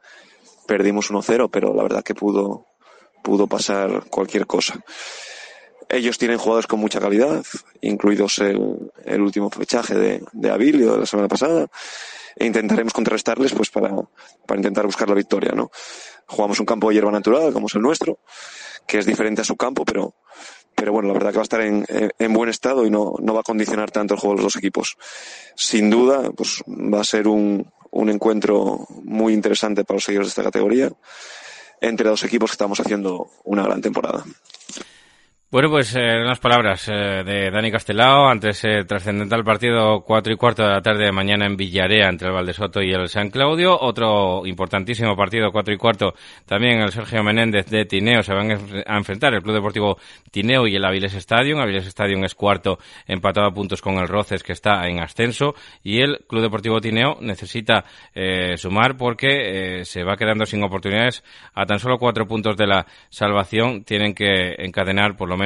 perdimos 0.66 1.10
1-0, 1.10 1.50
pero 1.50 1.74
la 1.74 1.82
verdad 1.82 2.02
que 2.02 2.14
pudo, 2.14 2.66
pudo 3.22 3.46
pasar 3.46 4.04
cualquier 4.10 4.46
cosa. 4.46 4.82
Ellos 5.88 6.18
tienen 6.18 6.38
jugadores 6.38 6.66
con 6.66 6.80
mucha 6.80 7.00
calidad, 7.00 7.44
incluidos 7.80 8.38
el, 8.38 8.90
el 9.04 9.20
último 9.20 9.50
fichaje 9.50 9.94
de, 9.94 10.24
de 10.32 10.50
Abilio 10.50 10.92
de 10.92 10.98
la 11.00 11.06
semana 11.06 11.28
pasada, 11.28 11.66
e 12.36 12.46
intentaremos 12.46 12.92
contrarrestarles 12.92 13.52
pues 13.52 13.70
para, 13.70 13.90
para 14.46 14.58
intentar 14.58 14.86
buscar 14.86 15.08
la 15.08 15.14
victoria, 15.14 15.52
¿no? 15.54 15.70
Jugamos 16.26 16.58
un 16.60 16.66
campo 16.66 16.88
de 16.88 16.94
hierba 16.94 17.10
natural, 17.10 17.52
como 17.52 17.66
es 17.66 17.74
el 17.74 17.82
nuestro, 17.82 18.20
que 18.86 18.98
es 18.98 19.06
diferente 19.06 19.42
a 19.42 19.44
su 19.44 19.56
campo, 19.56 19.84
pero, 19.84 20.14
pero 20.74 20.92
bueno, 20.92 21.08
la 21.08 21.14
verdad 21.14 21.30
que 21.30 21.36
va 21.36 21.42
a 21.42 21.50
estar 21.50 21.60
en, 21.60 21.84
en 21.88 22.32
buen 22.32 22.48
estado 22.48 22.86
y 22.86 22.90
no, 22.90 23.14
no 23.20 23.34
va 23.34 23.40
a 23.40 23.44
condicionar 23.44 23.90
tanto 23.90 24.14
el 24.14 24.20
juego 24.20 24.36
de 24.36 24.42
los 24.42 24.54
dos 24.54 24.56
equipos. 24.56 24.96
Sin 25.54 25.90
duda, 25.90 26.30
pues 26.30 26.62
va 26.66 27.00
a 27.00 27.04
ser 27.04 27.28
un, 27.28 27.70
un 27.90 28.08
encuentro 28.08 28.86
muy 29.04 29.34
interesante 29.34 29.84
para 29.84 29.96
los 29.96 30.04
seguidores 30.04 30.28
de 30.28 30.30
esta 30.30 30.42
categoría 30.42 30.90
entre 31.80 32.08
dos 32.08 32.22
equipos 32.24 32.50
que 32.50 32.54
estamos 32.54 32.80
haciendo 32.80 33.28
una 33.44 33.64
gran 33.64 33.82
temporada. 33.82 34.24
Bueno, 35.52 35.68
pues 35.68 35.94
eh, 35.94 36.18
unas 36.18 36.38
palabras 36.38 36.88
eh, 36.88 37.22
de 37.26 37.50
Dani 37.50 37.70
Castelao 37.70 38.26
ante 38.26 38.48
ese 38.48 38.84
trascendental 38.84 39.44
partido 39.44 40.00
cuatro 40.00 40.32
y 40.32 40.36
cuarto 40.36 40.62
de 40.62 40.70
la 40.70 40.80
tarde 40.80 41.04
de 41.04 41.12
mañana 41.12 41.44
en 41.44 41.58
Villarea 41.58 42.08
entre 42.08 42.28
el 42.28 42.32
Valdesoto 42.32 42.80
y 42.80 42.90
el 42.90 43.06
San 43.10 43.28
Claudio. 43.28 43.78
Otro 43.78 44.46
importantísimo 44.46 45.14
partido 45.14 45.52
cuatro 45.52 45.74
y 45.74 45.76
cuarto 45.76 46.14
también 46.46 46.80
el 46.80 46.90
Sergio 46.90 47.22
Menéndez 47.22 47.66
de 47.66 47.84
Tineo 47.84 48.22
se 48.22 48.32
van 48.32 48.50
a 48.86 48.96
enfrentar 48.96 49.34
el 49.34 49.42
Club 49.42 49.56
Deportivo 49.56 49.98
Tineo 50.30 50.66
y 50.66 50.74
el 50.74 50.86
Avilés 50.86 51.12
Stadium. 51.16 51.60
Avilés 51.60 51.86
Stadium 51.86 52.24
es 52.24 52.34
cuarto 52.34 52.78
empatado 53.06 53.46
a 53.46 53.52
puntos 53.52 53.82
con 53.82 53.96
el 53.98 54.08
Roces 54.08 54.42
que 54.42 54.54
está 54.54 54.88
en 54.88 55.00
ascenso 55.00 55.54
y 55.82 56.00
el 56.00 56.24
Club 56.26 56.40
Deportivo 56.40 56.80
Tineo 56.80 57.18
necesita 57.20 57.84
eh, 58.14 58.56
sumar 58.56 58.96
porque 58.96 59.80
eh, 59.80 59.84
se 59.84 60.02
va 60.02 60.16
quedando 60.16 60.46
sin 60.46 60.62
oportunidades 60.62 61.22
a 61.52 61.66
tan 61.66 61.78
solo 61.78 61.98
cuatro 61.98 62.26
puntos 62.26 62.56
de 62.56 62.66
la 62.66 62.86
salvación. 63.10 63.84
Tienen 63.84 64.14
que 64.14 64.54
encadenar 64.56 65.14
por 65.14 65.28
lo 65.28 65.36
menos 65.36 65.41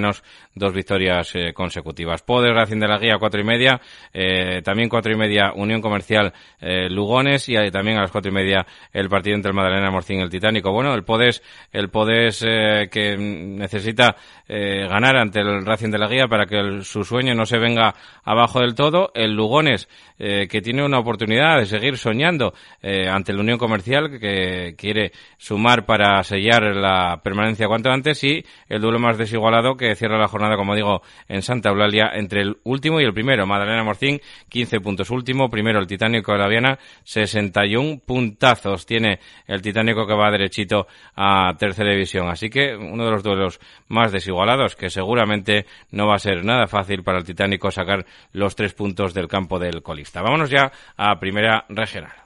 dos 0.54 0.72
victorias 0.72 1.30
eh, 1.34 1.52
consecutivas. 1.52 2.22
Poder 2.22 2.54
Racing 2.54 2.78
de 2.78 2.88
la 2.88 2.98
Guía, 2.98 3.16
cuatro 3.18 3.40
y 3.40 3.44
media. 3.44 3.80
Eh, 4.12 4.62
también 4.62 4.88
cuatro 4.88 5.12
y 5.12 5.16
media 5.16 5.52
Unión 5.54 5.80
Comercial 5.80 6.32
eh, 6.60 6.88
Lugones 6.88 7.48
y 7.48 7.54
también 7.70 7.98
a 7.98 8.02
las 8.02 8.10
cuatro 8.10 8.30
y 8.30 8.34
media 8.34 8.66
el 8.92 9.08
partido 9.08 9.36
entre 9.36 9.50
el 9.50 9.56
Madalena 9.56 9.90
Morcín 9.90 10.20
y 10.20 10.22
el 10.22 10.30
Titánico. 10.30 10.72
Bueno, 10.72 10.94
el 10.94 11.04
Podes, 11.04 11.42
el 11.72 11.90
Podes 11.90 12.40
que 12.40 13.16
necesita 13.18 14.16
ganar 14.48 15.16
ante 15.16 15.40
el 15.40 15.64
Racing 15.64 15.90
de 15.90 15.98
la 15.98 16.08
Guía 16.08 16.26
para 16.28 16.46
que 16.46 16.82
su 16.82 17.04
sueño 17.04 17.34
no 17.34 17.46
se 17.46 17.58
venga 17.58 17.94
abajo 18.24 18.60
del 18.60 18.74
todo. 18.74 19.10
El 19.14 19.34
Lugones 19.34 19.88
que 20.18 20.60
tiene 20.62 20.84
una 20.84 20.98
oportunidad 20.98 21.58
de 21.58 21.66
seguir 21.66 21.98
soñando 21.98 22.54
ante 22.82 23.32
la 23.32 23.40
Unión 23.40 23.58
Comercial 23.58 24.18
que 24.18 24.74
quiere 24.76 25.12
sumar 25.36 25.84
para 25.84 26.22
sellar 26.22 26.62
la 26.74 27.20
permanencia 27.22 27.68
cuanto 27.68 27.90
antes 27.90 28.22
y 28.24 28.44
el 28.68 28.80
duelo 28.80 28.98
más 28.98 29.18
desigualado 29.18 29.76
que 29.76 29.85
que 29.88 29.96
cierra 29.96 30.18
la 30.18 30.28
jornada, 30.28 30.56
como 30.56 30.74
digo, 30.74 31.02
en 31.28 31.42
Santa 31.42 31.70
Eulalia 31.70 32.10
entre 32.14 32.42
el 32.42 32.58
último 32.64 33.00
y 33.00 33.04
el 33.04 33.12
primero. 33.12 33.46
Madalena 33.46 33.84
Morcín, 33.84 34.20
15 34.48 34.80
puntos 34.80 35.10
último. 35.10 35.48
Primero 35.48 35.78
el 35.78 35.86
Titánico 35.86 36.32
de 36.32 36.38
la 36.38 36.48
Viana, 36.48 36.78
61 37.04 38.00
puntazos. 38.04 38.86
Tiene 38.86 39.20
el 39.46 39.62
Titánico 39.62 40.06
que 40.06 40.14
va 40.14 40.30
derechito 40.30 40.86
a 41.14 41.54
tercera 41.58 41.90
división. 41.90 42.28
Así 42.28 42.50
que 42.50 42.76
uno 42.76 43.04
de 43.04 43.10
los 43.10 43.22
duelos 43.22 43.60
más 43.88 44.12
desigualados, 44.12 44.76
que 44.76 44.90
seguramente 44.90 45.66
no 45.90 46.06
va 46.06 46.16
a 46.16 46.18
ser 46.18 46.44
nada 46.44 46.66
fácil 46.66 47.02
para 47.02 47.18
el 47.18 47.24
Titánico 47.24 47.70
sacar 47.70 48.04
los 48.32 48.54
tres 48.56 48.74
puntos 48.74 49.14
del 49.14 49.28
campo 49.28 49.58
del 49.58 49.82
colista. 49.82 50.22
Vámonos 50.22 50.50
ya 50.50 50.72
a 50.96 51.18
primera 51.18 51.64
regional. 51.68 52.25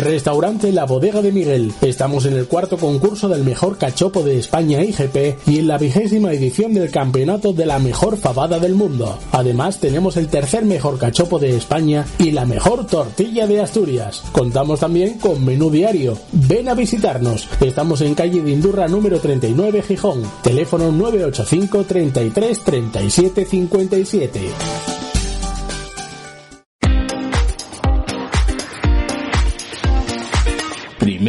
Restaurante 0.00 0.72
La 0.72 0.86
Bodega 0.86 1.20
de 1.20 1.30
Miguel. 1.30 1.74
Estamos 1.82 2.24
en 2.24 2.32
el 2.32 2.46
cuarto 2.46 2.78
concurso 2.78 3.28
del 3.28 3.44
mejor 3.44 3.76
cachopo 3.76 4.22
de 4.22 4.38
España 4.38 4.82
IGP 4.82 5.46
y 5.46 5.58
en 5.58 5.68
la 5.68 5.76
vigésima 5.76 6.32
edición 6.32 6.72
del 6.72 6.90
campeonato 6.90 7.52
de 7.52 7.66
la 7.66 7.78
mejor 7.78 8.16
fabada 8.16 8.58
del 8.58 8.74
mundo. 8.74 9.18
Además 9.32 9.78
tenemos 9.78 10.16
el 10.16 10.28
tercer 10.28 10.64
mejor 10.64 10.98
cachopo 10.98 11.38
de 11.38 11.54
España 11.54 12.06
y 12.18 12.30
la 12.30 12.46
mejor 12.46 12.86
tortilla 12.86 13.46
de 13.46 13.60
Asturias. 13.60 14.24
Contamos 14.32 14.80
también 14.80 15.18
con 15.18 15.44
menú 15.44 15.70
diario. 15.70 16.16
Ven 16.32 16.70
a 16.70 16.74
visitarnos. 16.74 17.46
Estamos 17.60 18.00
en 18.00 18.14
calle 18.14 18.40
de 18.40 18.52
Indurra 18.52 18.88
número 18.88 19.20
39 19.20 19.82
Gijón. 19.82 20.22
Teléfono 20.42 20.90
985 20.92 21.84
33 21.84 22.60
37 22.60 23.44
57. 23.44 24.99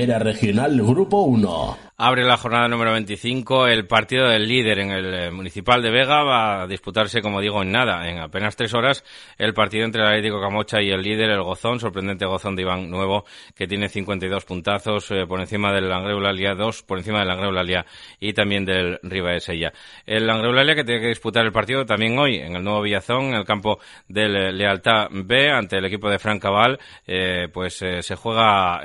Primera 0.02 0.18
Regional 0.18 0.82
Grupo 0.82 1.26
1. 1.26 1.91
Abre 2.04 2.24
la 2.24 2.36
jornada 2.36 2.68
número 2.68 2.94
25 2.94 3.68
el 3.68 3.86
partido 3.86 4.28
del 4.28 4.48
líder 4.48 4.80
en 4.80 4.90
el 4.90 5.14
eh, 5.14 5.30
Municipal 5.30 5.84
de 5.84 5.92
Vega. 5.92 6.24
Va 6.24 6.64
a 6.64 6.68
disputarse, 6.68 7.22
como 7.22 7.40
digo, 7.40 7.62
en 7.62 7.72
nada, 7.72 8.10
en 8.10 8.18
apenas 8.18 8.56
tres 8.56 8.74
horas, 8.74 9.04
el 9.38 9.54
partido 9.54 9.86
entre 9.86 10.02
el 10.02 10.08
Atlético 10.08 10.42
Camocha 10.42 10.82
y 10.82 10.90
el 10.90 11.04
líder, 11.04 11.30
el 11.30 11.44
Gozón, 11.44 11.80
sorprendente 11.80 12.26
Gozón 12.26 12.56
de 12.56 12.64
Iván 12.64 12.90
Nuevo, 12.90 13.26
que 13.54 13.68
tiene 13.68 13.88
52 13.88 14.46
puntazos 14.46 15.12
eh, 15.12 15.28
por 15.28 15.42
encima 15.42 15.72
del 15.72 15.92
Langreu-Lalia, 15.92 16.56
dos 16.56 16.82
por 16.82 16.98
encima 16.98 17.20
del 17.20 17.28
Langreu-Lalia 17.28 17.86
y 18.20 18.34
también 18.34 18.66
del 18.66 18.98
Riva 19.04 19.34
de 19.34 19.40
Sella. 19.40 19.72
El 20.08 20.26
Langreu-Lalia 20.26 20.74
que 20.74 20.84
tiene 20.84 21.02
que 21.02 21.10
disputar 21.10 21.46
el 21.46 21.52
partido 21.52 21.86
también 21.86 22.18
hoy 22.18 22.38
en 22.38 22.56
el 22.56 22.64
nuevo 22.64 22.82
Villazón, 22.82 23.26
en 23.26 23.36
el 23.36 23.46
campo 23.46 23.78
del 24.08 24.36
eh, 24.36 24.52
Lealtad 24.52 25.10
B, 25.12 25.52
ante 25.52 25.78
el 25.78 25.86
equipo 25.86 26.10
de 26.10 26.18
Frank 26.18 26.42
Cabal, 26.42 26.80
pues 27.54 27.76
se 27.76 28.16
juega 28.16 28.82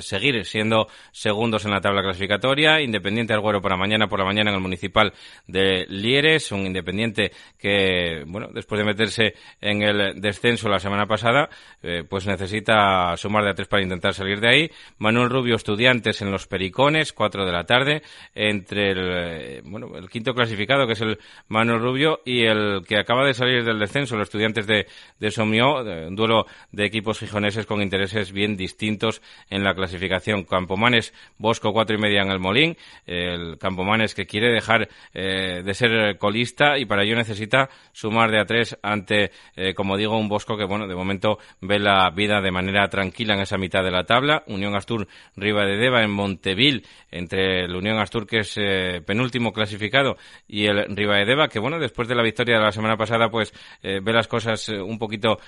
seguir 0.00 0.44
siendo 0.44 0.88
segundos 1.12 1.64
en 1.64 1.70
la 1.70 1.80
tabla 1.80 2.02
clasificatoria 2.02 2.57
Independiente 2.58 3.32
Alguero 3.32 3.60
para 3.60 3.76
mañana 3.76 4.08
por 4.08 4.18
la 4.18 4.24
mañana 4.24 4.50
en 4.50 4.56
el 4.56 4.62
municipal 4.62 5.12
de 5.46 5.86
Lieres, 5.88 6.50
un 6.52 6.66
Independiente 6.66 7.32
que, 7.58 8.24
bueno, 8.26 8.48
después 8.52 8.78
de 8.78 8.84
meterse 8.84 9.34
en 9.60 9.82
el 9.82 10.20
descenso 10.20 10.68
la 10.68 10.78
semana 10.78 11.06
pasada, 11.06 11.48
eh, 11.82 12.04
pues 12.08 12.26
necesita 12.26 13.16
sumar 13.16 13.44
de 13.44 13.50
a 13.50 13.54
tres 13.54 13.68
para 13.68 13.82
intentar 13.82 14.14
salir 14.14 14.40
de 14.40 14.48
ahí. 14.48 14.70
Manuel 14.98 15.30
Rubio, 15.30 15.56
estudiantes 15.56 16.20
en 16.22 16.30
los 16.30 16.46
Pericones, 16.46 17.12
cuatro 17.12 17.46
de 17.46 17.52
la 17.52 17.64
tarde, 17.64 18.02
entre 18.34 18.90
el, 18.90 19.10
eh, 19.12 19.62
bueno, 19.64 19.96
el 19.96 20.08
quinto 20.10 20.34
clasificado, 20.34 20.86
que 20.86 20.94
es 20.94 21.00
el 21.00 21.18
Manuel 21.48 21.80
Rubio, 21.80 22.20
y 22.24 22.44
el 22.44 22.82
que 22.86 22.98
acaba 22.98 23.26
de 23.26 23.34
salir 23.34 23.64
del 23.64 23.78
descenso, 23.78 24.16
los 24.16 24.28
estudiantes 24.28 24.66
de, 24.66 24.86
de 25.18 25.30
Somió, 25.30 25.76
un 25.82 26.16
duelo 26.16 26.46
de 26.72 26.84
equipos 26.84 27.18
gijoneses 27.18 27.66
con 27.66 27.82
intereses 27.82 28.32
bien 28.32 28.56
distintos 28.56 29.22
en 29.50 29.64
la 29.64 29.74
clasificación. 29.74 30.44
Campomanes, 30.44 31.14
Bosco, 31.38 31.72
cuatro 31.72 31.96
y 31.96 32.00
media 32.00 32.22
en 32.22 32.30
el 32.30 32.38
Molín, 32.48 32.76
el 33.06 33.58
Campomanes 33.58 34.14
que 34.14 34.24
quiere 34.24 34.50
dejar 34.50 34.88
eh, 35.12 35.62
de 35.62 35.74
ser 35.74 36.16
colista 36.16 36.78
y 36.78 36.86
para 36.86 37.02
ello 37.02 37.14
necesita 37.14 37.68
sumar 37.92 38.30
de 38.30 38.40
a 38.40 38.46
tres 38.46 38.78
ante, 38.82 39.32
eh, 39.54 39.74
como 39.74 39.98
digo, 39.98 40.16
un 40.16 40.28
Bosco 40.28 40.56
que, 40.56 40.64
bueno, 40.64 40.86
de 40.86 40.94
momento 40.94 41.38
ve 41.60 41.78
la 41.78 42.08
vida 42.10 42.40
de 42.40 42.50
manera 42.50 42.88
tranquila 42.88 43.34
en 43.34 43.40
esa 43.40 43.58
mitad 43.58 43.84
de 43.84 43.90
la 43.90 44.04
tabla. 44.04 44.44
Unión 44.46 44.74
Astur, 44.74 45.06
Riva 45.36 45.66
de 45.66 45.76
Deva 45.76 46.02
en 46.02 46.10
Monteville, 46.10 46.84
entre 47.10 47.64
el 47.64 47.76
Unión 47.76 47.98
Astur 47.98 48.26
que 48.26 48.38
es 48.38 48.54
eh, 48.56 49.02
penúltimo 49.04 49.52
clasificado 49.52 50.16
y 50.46 50.66
el 50.66 50.96
Riva 50.96 51.16
de 51.16 51.26
Deva, 51.26 51.48
que, 51.48 51.58
bueno, 51.58 51.78
después 51.78 52.08
de 52.08 52.14
la 52.14 52.22
victoria 52.22 52.56
de 52.56 52.64
la 52.64 52.72
semana 52.72 52.96
pasada, 52.96 53.28
pues 53.28 53.52
ve 53.82 54.12
las 54.12 54.26
cosas 54.26 54.68
un 54.68 54.98
poquito 54.98 55.38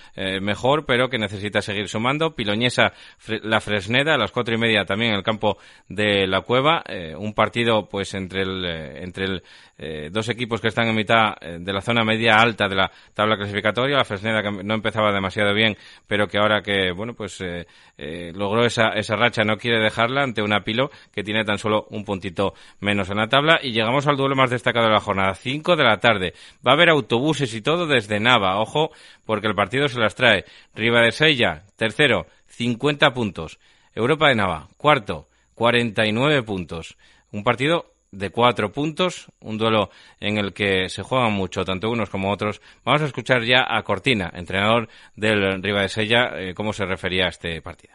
mejor, 0.40 0.84
pero 0.86 1.08
que 1.08 1.18
necesita 1.18 1.62
seguir 1.62 1.88
sumando. 1.88 2.34
Piloñesa, 2.34 2.92
la 3.42 3.60
Fresneda, 3.60 4.14
a 4.14 4.18
las 4.18 4.32
cuatro 4.32 4.54
y 4.54 4.58
media 4.58 4.84
también 4.84 5.12
en 5.12 5.18
el 5.18 5.22
campo 5.22 5.58
de 5.88 6.26
la 6.26 6.42
Cueva. 6.42 6.82
Eh, 6.90 7.14
un 7.16 7.34
partido 7.34 7.88
pues 7.88 8.12
entre 8.14 8.42
el, 8.42 8.64
eh, 8.64 9.02
entre 9.04 9.24
el, 9.24 9.42
eh, 9.78 10.08
dos 10.10 10.28
equipos 10.28 10.60
que 10.60 10.68
están 10.68 10.88
en 10.88 10.96
mitad 10.96 11.36
de 11.40 11.72
la 11.72 11.80
zona 11.80 12.04
media 12.04 12.40
alta 12.40 12.68
de 12.68 12.74
la 12.74 12.90
tabla 13.14 13.36
clasificatoria, 13.36 13.96
la 13.96 14.04
Fresneda 14.04 14.42
que 14.42 14.64
no 14.64 14.74
empezaba 14.74 15.12
demasiado 15.12 15.54
bien, 15.54 15.76
pero 16.06 16.26
que 16.26 16.38
ahora 16.38 16.62
que 16.62 16.90
bueno 16.92 17.14
pues 17.14 17.42
logró 18.34 18.64
esa, 18.64 18.90
esa 18.90 19.16
racha 19.16 19.44
no 19.44 19.56
quiere 19.56 19.80
dejarla 19.80 20.22
ante 20.22 20.42
una 20.42 20.62
Pilo 20.62 20.90
que 21.12 21.22
tiene 21.22 21.44
tan 21.44 21.58
solo 21.58 21.86
un 21.90 22.04
puntito 22.04 22.54
menos 22.80 23.08
en 23.08 23.18
la 23.18 23.28
tabla 23.28 23.60
y 23.62 23.72
llegamos 23.72 24.06
al 24.06 24.16
duelo 24.16 24.34
más 24.34 24.50
destacado 24.50 24.86
de 24.86 24.92
la 24.92 25.00
jornada, 25.00 25.34
5 25.34 25.76
de 25.76 25.84
la 25.84 25.98
tarde. 25.98 26.34
Va 26.66 26.72
a 26.72 26.74
haber 26.74 26.90
autobuses 26.90 27.54
y 27.54 27.62
todo 27.62 27.86
desde 27.86 28.20
Nava, 28.20 28.60
ojo, 28.60 28.90
porque 29.24 29.46
el 29.46 29.54
partido 29.54 29.88
se 29.88 30.00
las 30.00 30.14
trae. 30.14 30.44
Riva 30.74 31.00
de 31.00 31.12
Sella, 31.12 31.64
tercero, 31.76 32.26
50 32.46 33.12
puntos. 33.12 33.58
Europa 33.94 34.28
de 34.28 34.36
Nava, 34.36 34.68
cuarto, 34.76 35.29
49 35.60 36.42
puntos. 36.42 36.96
Un 37.32 37.44
partido 37.44 37.92
de 38.12 38.30
cuatro 38.30 38.72
puntos, 38.72 39.30
un 39.40 39.58
duelo 39.58 39.90
en 40.18 40.38
el 40.38 40.54
que 40.54 40.88
se 40.88 41.02
juegan 41.02 41.34
mucho, 41.34 41.66
tanto 41.66 41.90
unos 41.90 42.08
como 42.08 42.32
otros. 42.32 42.62
Vamos 42.82 43.02
a 43.02 43.04
escuchar 43.04 43.42
ya 43.42 43.66
a 43.68 43.82
Cortina, 43.82 44.32
entrenador 44.32 44.88
del 45.16 45.62
Riva 45.62 45.82
de 45.82 45.90
Sella, 45.90 46.30
eh, 46.36 46.54
cómo 46.54 46.72
se 46.72 46.86
refería 46.86 47.26
a 47.26 47.28
este 47.28 47.60
partido. 47.60 47.92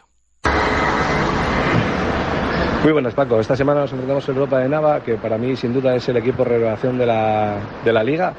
Muy 2.84 2.92
buenas, 2.92 3.14
Paco. 3.14 3.40
Esta 3.40 3.56
semana 3.56 3.80
nos 3.80 3.90
enfrentamos 3.90 4.28
en 4.28 4.36
Europa 4.36 4.60
de 4.60 4.68
Nava, 4.68 5.02
que 5.02 5.16
para 5.16 5.36
mí 5.36 5.56
sin 5.56 5.74
duda 5.74 5.96
es 5.96 6.08
el 6.08 6.18
equipo 6.18 6.44
de 6.44 6.50
revelación 6.50 6.96
de 6.96 7.06
la, 7.06 7.58
de 7.84 7.92
la 7.92 8.04
liga. 8.04 8.32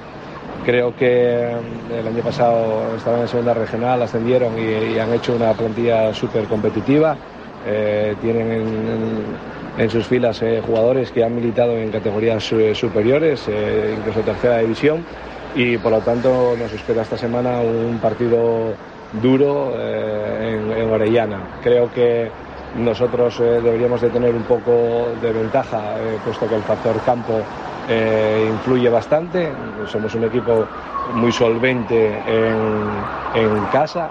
Creo 0.63 0.95
que 0.95 1.51
eh, 1.51 1.59
el 1.99 2.07
año 2.07 2.23
pasado 2.23 2.95
estaban 2.95 3.19
en 3.23 3.27
segunda 3.27 3.53
regional, 3.53 4.01
ascendieron 4.01 4.57
y, 4.57 4.93
y 4.93 4.99
han 4.99 5.13
hecho 5.13 5.35
una 5.35 5.51
plantilla 5.51 6.13
súper 6.13 6.45
competitiva 6.45 7.17
eh, 7.67 8.15
tienen 8.21 8.65
en, 9.77 9.89
sus 9.89 10.07
filas 10.07 10.41
eh, 10.41 10.61
jugadores 10.65 11.11
que 11.11 11.23
han 11.23 11.35
militado 11.35 11.77
en 11.77 11.91
categorías 11.91 12.51
eh, 12.53 12.73
superiores, 12.73 13.47
incluso 13.97 14.21
tercera 14.21 14.59
división, 14.59 15.03
y 15.53 15.77
por 15.77 15.91
lo 15.91 15.99
tanto 15.99 16.55
nos 16.57 16.71
espera 16.71 17.01
esta 17.01 17.17
semana 17.17 17.59
un 17.59 17.99
partido 17.99 18.73
duro 19.21 19.73
en, 19.79 20.89
Orellana. 20.89 21.59
Creo 21.61 21.91
que 21.93 22.29
nosotros 22.77 23.39
deberíamos 23.39 24.01
de 24.01 24.09
tener 24.09 24.33
un 24.33 24.43
poco 24.43 25.09
de 25.21 25.31
ventaja, 25.31 25.95
puesto 26.23 26.47
que 26.47 26.55
el 26.55 26.63
factor 26.63 26.99
campo 27.01 27.41
influye 28.51 28.89
bastante. 28.89 29.51
Somos 29.87 30.13
un 30.15 30.25
equipo 30.25 30.65
muy 31.13 31.31
solvente 31.31 32.17
en 33.35 33.65
casa 33.71 34.09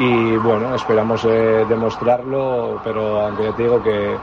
y 0.00 0.36
bueno, 0.38 0.74
esperamos 0.74 1.26
eh, 1.26 1.66
demostrarlo, 1.68 2.80
pero 2.82 3.20
aunque 3.20 3.44
yo 3.44 3.54
te 3.54 3.62
digo 3.62 3.82
que, 3.82 4.16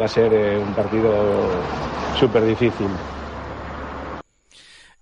va 0.00 0.04
a 0.04 0.08
ser 0.08 0.32
eh, 0.32 0.58
un 0.58 0.72
partido 0.72 1.10
súper 2.16 2.44
difícil. 2.44 2.86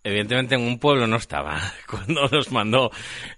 Evidentemente 0.02 0.54
en 0.54 0.62
un 0.62 0.78
pueblo 0.78 1.06
no 1.06 1.16
estaba 1.16 1.58
cuando 1.90 2.26
nos 2.26 2.50
mandó 2.50 2.90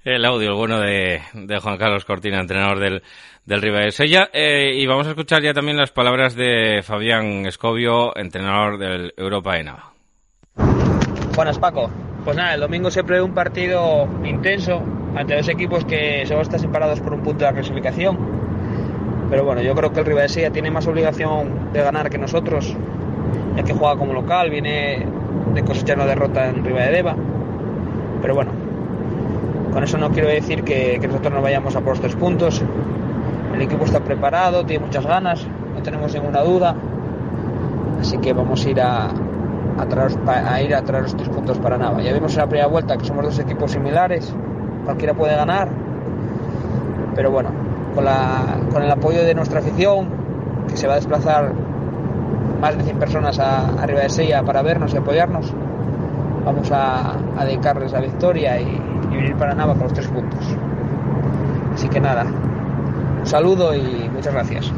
el 0.04 0.24
audio, 0.24 0.50
el 0.50 0.54
bueno 0.54 0.78
de, 0.78 1.22
Juan 1.60 1.76
Carlos 1.76 2.04
Cortina, 2.04 2.40
entrenador 2.40 2.78
del, 2.78 3.02
del 3.44 3.60
Riva 3.60 3.80
de 3.80 3.90
Sella. 3.90 4.30
Eh, 4.32 4.74
y 4.76 4.86
vamos 4.86 5.08
a 5.08 5.10
escuchar 5.10 5.42
ya 5.42 5.54
también 5.54 5.76
las 5.76 5.90
palabras 5.90 6.36
de 6.36 6.82
Fabián 6.84 7.46
Escobio, 7.46 8.16
entrenador 8.16 8.78
del 8.78 9.12
Europa 9.16 9.58
ENA. 9.58 9.92
Buenas 11.34 11.58
Paco. 11.58 11.90
Pues 12.24 12.38
nada, 12.38 12.54
el 12.54 12.60
domingo 12.60 12.90
siempre 12.90 13.20
un 13.20 13.32
partido 13.34 14.08
intenso, 14.24 14.80
ante 15.14 15.36
dos 15.36 15.46
equipos 15.46 15.84
que 15.84 16.24
solo 16.26 16.40
están 16.40 16.58
separados 16.58 16.98
por 17.00 17.12
un 17.12 17.20
punto 17.20 17.40
de 17.40 17.50
la 17.50 17.52
clasificación. 17.52 18.16
Pero 19.28 19.44
bueno, 19.44 19.60
yo 19.60 19.74
creo 19.74 19.92
que 19.92 20.00
el 20.00 20.06
Ribadesella 20.06 20.50
tiene 20.50 20.70
más 20.70 20.86
obligación 20.86 21.72
de 21.74 21.82
ganar 21.82 22.08
que 22.08 22.16
nosotros, 22.16 22.74
ya 23.56 23.62
que 23.62 23.74
juega 23.74 23.96
como 23.96 24.14
local, 24.14 24.48
viene 24.48 25.06
de 25.52 25.64
cosechar 25.64 25.96
una 25.96 26.06
derrota 26.06 26.48
en 26.48 26.62
Deva. 26.62 27.14
Pero 28.22 28.34
bueno, 28.34 28.52
con 29.74 29.84
eso 29.84 29.98
no 29.98 30.08
quiero 30.08 30.28
decir 30.28 30.64
que, 30.64 30.98
nosotros 31.06 31.34
no 31.34 31.42
vayamos 31.42 31.76
a 31.76 31.80
por 31.80 31.90
los 31.90 32.00
tres 32.00 32.16
puntos. 32.16 32.62
El 33.54 33.60
equipo 33.60 33.84
está 33.84 34.00
preparado, 34.00 34.64
tiene 34.64 34.86
muchas 34.86 35.04
ganas, 35.04 35.46
no 35.74 35.82
tenemos 35.82 36.14
ninguna 36.14 36.40
duda. 36.40 36.74
Así 38.00 38.16
que 38.16 38.32
vamos 38.32 38.64
a 38.64 38.70
ir 38.70 38.80
a, 38.80 39.10
a, 39.78 40.62
ir 40.62 40.74
a 40.74 40.82
traer 40.82 41.04
los 41.04 41.16
tres 41.16 41.28
puntos 41.28 41.58
para 41.58 41.76
Nava. 41.78 42.00
Ya 42.02 42.12
vimos 42.12 42.32
en 42.34 42.38
la 42.38 42.46
primera 42.46 42.68
vuelta 42.68 42.96
que 42.96 43.04
somos 43.04 43.24
dos 43.24 43.38
equipos 43.38 43.72
similares, 43.72 44.32
cualquiera 44.84 45.14
puede 45.14 45.34
ganar, 45.34 45.68
pero 47.14 47.30
bueno, 47.30 47.50
con, 47.94 48.82
el 48.82 48.90
apoyo 48.90 49.24
de 49.24 49.34
nuestra 49.34 49.60
afición, 49.60 50.08
que 50.68 50.76
se 50.76 50.86
va 50.86 50.94
a 50.94 50.96
desplazar 50.96 51.52
más 52.60 52.76
de 52.76 52.84
100 52.84 52.98
personas 52.98 53.38
a, 53.38 53.82
arriba 53.82 54.00
de 54.00 54.08
Sella 54.08 54.42
para 54.42 54.62
vernos 54.62 54.94
y 54.94 54.96
apoyarnos, 54.96 55.52
vamos 56.44 56.70
a, 56.72 57.16
dedicarles 57.44 57.92
la 57.92 58.00
victoria 58.00 58.60
y, 58.60 58.80
y 59.10 59.16
venir 59.16 59.36
para 59.36 59.54
Nava 59.54 59.74
con 59.74 59.84
los 59.84 59.92
tres 59.92 60.08
puntos. 60.08 60.40
Así 61.74 61.88
que 61.88 62.00
nada, 62.00 62.24
un 62.24 63.26
saludo 63.26 63.74
y 63.74 64.08
muchas 64.12 64.32
gracias. 64.32 64.72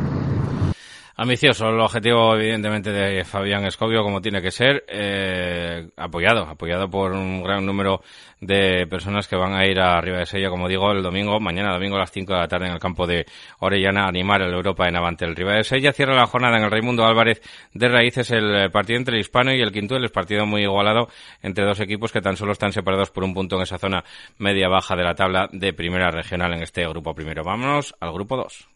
Ambicioso 1.18 1.70
el 1.70 1.80
objetivo, 1.80 2.34
evidentemente, 2.36 2.92
de 2.92 3.24
Fabián 3.24 3.64
Escobio, 3.64 4.02
como 4.02 4.20
tiene 4.20 4.42
que 4.42 4.50
ser, 4.50 4.84
eh, 4.86 5.88
apoyado, 5.96 6.42
apoyado 6.42 6.90
por 6.90 7.12
un 7.12 7.42
gran 7.42 7.64
número 7.64 8.02
de 8.38 8.86
personas 8.86 9.26
que 9.26 9.34
van 9.34 9.54
a 9.54 9.64
ir 9.64 9.80
a 9.80 9.98
Riva 10.02 10.18
de 10.18 10.26
Sella, 10.26 10.50
como 10.50 10.68
digo, 10.68 10.92
el 10.92 11.02
domingo, 11.02 11.40
mañana 11.40 11.72
domingo 11.72 11.96
a 11.96 12.00
las 12.00 12.12
5 12.12 12.34
de 12.34 12.38
la 12.38 12.48
tarde 12.48 12.66
en 12.66 12.74
el 12.74 12.78
campo 12.78 13.06
de 13.06 13.24
Orellana, 13.60 14.06
animar 14.06 14.42
el 14.42 14.52
Europa 14.52 14.86
en 14.88 14.96
Avante. 14.96 15.24
El 15.24 15.34
Riva 15.34 15.54
de 15.54 15.64
Sella 15.64 15.90
cierra 15.94 16.14
la 16.14 16.26
jornada 16.26 16.58
en 16.58 16.64
el 16.64 16.70
Raimundo 16.70 17.06
Álvarez 17.06 17.40
de 17.72 17.88
Raíces, 17.88 18.30
el 18.32 18.70
partido 18.70 18.98
entre 18.98 19.14
el 19.14 19.22
Hispano 19.22 19.54
y 19.54 19.62
el 19.62 19.72
Quintuel, 19.72 20.04
es 20.04 20.10
partido 20.10 20.44
muy 20.44 20.64
igualado 20.64 21.08
entre 21.40 21.64
dos 21.64 21.80
equipos 21.80 22.12
que 22.12 22.20
tan 22.20 22.36
solo 22.36 22.52
están 22.52 22.72
separados 22.72 23.10
por 23.10 23.24
un 23.24 23.32
punto 23.32 23.56
en 23.56 23.62
esa 23.62 23.78
zona 23.78 24.04
media-baja 24.36 24.94
de 24.94 25.04
la 25.04 25.14
tabla 25.14 25.48
de 25.50 25.72
primera 25.72 26.10
regional 26.10 26.52
en 26.52 26.62
este 26.62 26.86
grupo 26.86 27.14
primero. 27.14 27.42
Vámonos 27.42 27.94
al 28.00 28.12
grupo 28.12 28.36
2. 28.36 28.75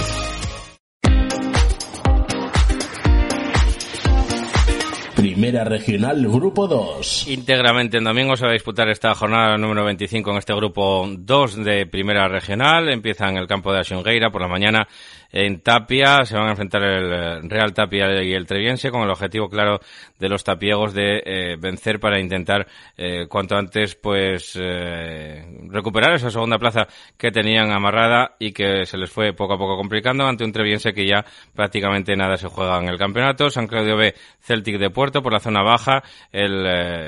Primera 5.21 5.63
Regional 5.63 6.19
Grupo 6.25 6.67
2. 6.67 7.27
Íntegramente 7.27 7.97
en 7.97 8.03
domingo 8.05 8.35
se 8.35 8.43
va 8.43 8.49
a 8.49 8.53
disputar 8.53 8.89
esta 8.89 9.13
jornada 9.13 9.55
número 9.55 9.85
25 9.85 10.31
en 10.31 10.37
este 10.37 10.51
grupo 10.55 11.07
2 11.07 11.63
de 11.63 11.85
Primera 11.85 12.27
Regional. 12.27 12.89
Empieza 12.89 13.29
en 13.29 13.37
el 13.37 13.45
campo 13.45 13.71
de 13.71 13.81
Asungueira 13.81 14.31
por 14.31 14.41
la 14.41 14.47
mañana 14.47 14.87
en 15.31 15.61
Tapia. 15.61 16.25
Se 16.25 16.35
van 16.35 16.47
a 16.47 16.51
enfrentar 16.51 16.83
el 16.83 17.49
Real 17.49 17.73
Tapia 17.73 18.21
y 18.23 18.33
el 18.33 18.45
Treviense 18.45 18.91
con 18.91 19.01
el 19.03 19.09
objetivo 19.09 19.49
claro 19.49 19.79
de 20.19 20.29
los 20.29 20.43
tapiegos 20.43 20.93
de 20.93 21.21
eh, 21.25 21.57
vencer 21.59 21.99
para 21.99 22.19
intentar 22.19 22.67
eh, 22.97 23.25
cuanto 23.27 23.55
antes 23.55 23.95
pues 23.95 24.57
eh, 24.61 25.43
recuperar 25.69 26.13
esa 26.13 26.29
segunda 26.29 26.59
plaza 26.59 26.87
que 27.17 27.31
tenían 27.31 27.71
amarrada 27.71 28.35
y 28.39 28.51
que 28.51 28.85
se 28.85 28.97
les 28.97 29.09
fue 29.09 29.33
poco 29.33 29.53
a 29.53 29.57
poco 29.57 29.77
complicando 29.77 30.25
ante 30.25 30.43
un 30.43 30.51
Treviense 30.51 30.93
que 30.93 31.07
ya 31.07 31.25
prácticamente 31.55 32.15
nada 32.15 32.37
se 32.37 32.47
juega 32.47 32.77
en 32.79 32.89
el 32.89 32.97
campeonato. 32.97 33.49
San 33.49 33.67
Claudio 33.67 33.97
B, 33.97 34.13
Celtic 34.39 34.77
de 34.77 34.89
Puerto 34.89 35.21
por 35.21 35.33
la 35.33 35.39
zona 35.39 35.63
baja. 35.63 36.03
El, 36.31 36.65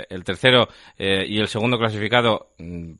el 0.09 0.23
tercero 0.23 0.67
y 0.97 1.39
el 1.39 1.47
segundo 1.47 1.77
clasificado 1.77 2.53
mm, 2.57 2.93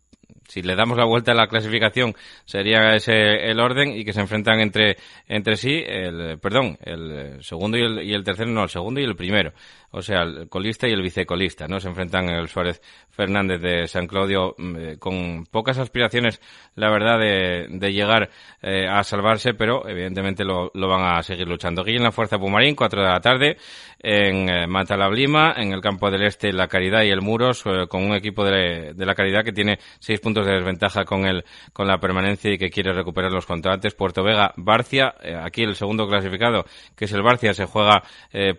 si 0.53 0.61
le 0.61 0.75
damos 0.75 0.97
la 0.99 1.05
vuelta 1.05 1.31
a 1.31 1.35
la 1.35 1.47
clasificación 1.47 2.13
sería 2.45 2.93
ese 2.93 3.49
el 3.49 3.59
orden 3.59 3.97
y 3.97 4.05
que 4.05 4.13
se 4.13 4.21
enfrentan 4.21 4.59
entre 4.59 4.97
entre 5.27 5.55
sí 5.55 5.83
el 5.83 6.37
perdón 6.37 6.77
el 6.83 7.43
segundo 7.43 7.75
y 7.75 7.81
el, 7.81 8.03
y 8.03 8.13
el 8.13 8.23
tercero 8.23 8.51
no 8.51 8.61
el 8.61 8.69
segundo 8.69 8.99
y 8.99 9.03
el 9.03 9.15
primero 9.15 9.51
o 9.95 10.01
sea, 10.01 10.23
el 10.23 10.49
colista 10.49 10.87
y 10.87 10.91
el 10.91 11.03
vicecolista, 11.03 11.67
¿no? 11.67 11.79
Se 11.79 11.87
enfrentan 11.87 12.27
el 12.27 12.47
Suárez 12.47 12.81
Fernández 13.11 13.61
de 13.61 13.87
San 13.87 14.07
Claudio 14.07 14.55
mm, 14.57 14.75
eh, 14.75 14.97
con 14.97 15.45
pocas 15.45 15.77
aspiraciones, 15.77 16.41
la 16.73 16.89
verdad, 16.89 17.19
de, 17.19 17.67
de 17.69 17.93
llegar 17.93 18.31
eh, 18.63 18.87
a 18.89 19.03
salvarse, 19.03 19.53
pero 19.53 19.87
evidentemente 19.87 20.43
lo, 20.43 20.71
van 20.73 21.15
a 21.15 21.21
seguir 21.21 21.47
luchando. 21.47 21.83
Aquí 21.83 21.95
en 21.95 22.01
la 22.01 22.11
Fuerza 22.11 22.39
Pumarín, 22.39 22.73
4 22.73 23.03
de 23.03 23.07
la 23.07 23.21
tarde, 23.21 23.57
en 23.99 24.49
eh, 24.49 24.65
Matalablima, 24.65 25.53
en 25.57 25.73
el 25.73 25.81
campo 25.81 26.09
del 26.09 26.23
Este, 26.23 26.51
La 26.51 26.67
Caridad 26.67 27.03
y 27.03 27.11
el 27.11 27.21
Muros, 27.21 27.63
con 27.87 28.03
un 28.03 28.15
equipo 28.15 28.43
de, 28.43 28.93
de, 28.95 29.05
La 29.05 29.13
Caridad 29.13 29.43
que 29.43 29.53
tiene 29.53 29.77
seis 29.99 30.19
puntos 30.19 30.42
de 30.45 30.53
desventaja 30.53 31.05
con 31.05 31.25
el, 31.25 31.43
con 31.73 31.87
la 31.87 31.99
permanencia 31.99 32.51
y 32.51 32.57
que 32.57 32.69
quiere 32.69 32.93
recuperar 32.93 33.31
los 33.31 33.45
contratos. 33.45 33.93
Puerto 33.93 34.23
Vega, 34.23 34.53
Barcia, 34.57 35.15
aquí 35.43 35.63
el 35.63 35.75
segundo 35.75 36.07
clasificado, 36.07 36.65
que 36.95 37.05
es 37.05 37.11
el 37.13 37.21
Barcia, 37.21 37.53
se 37.53 37.65
juega, 37.65 38.03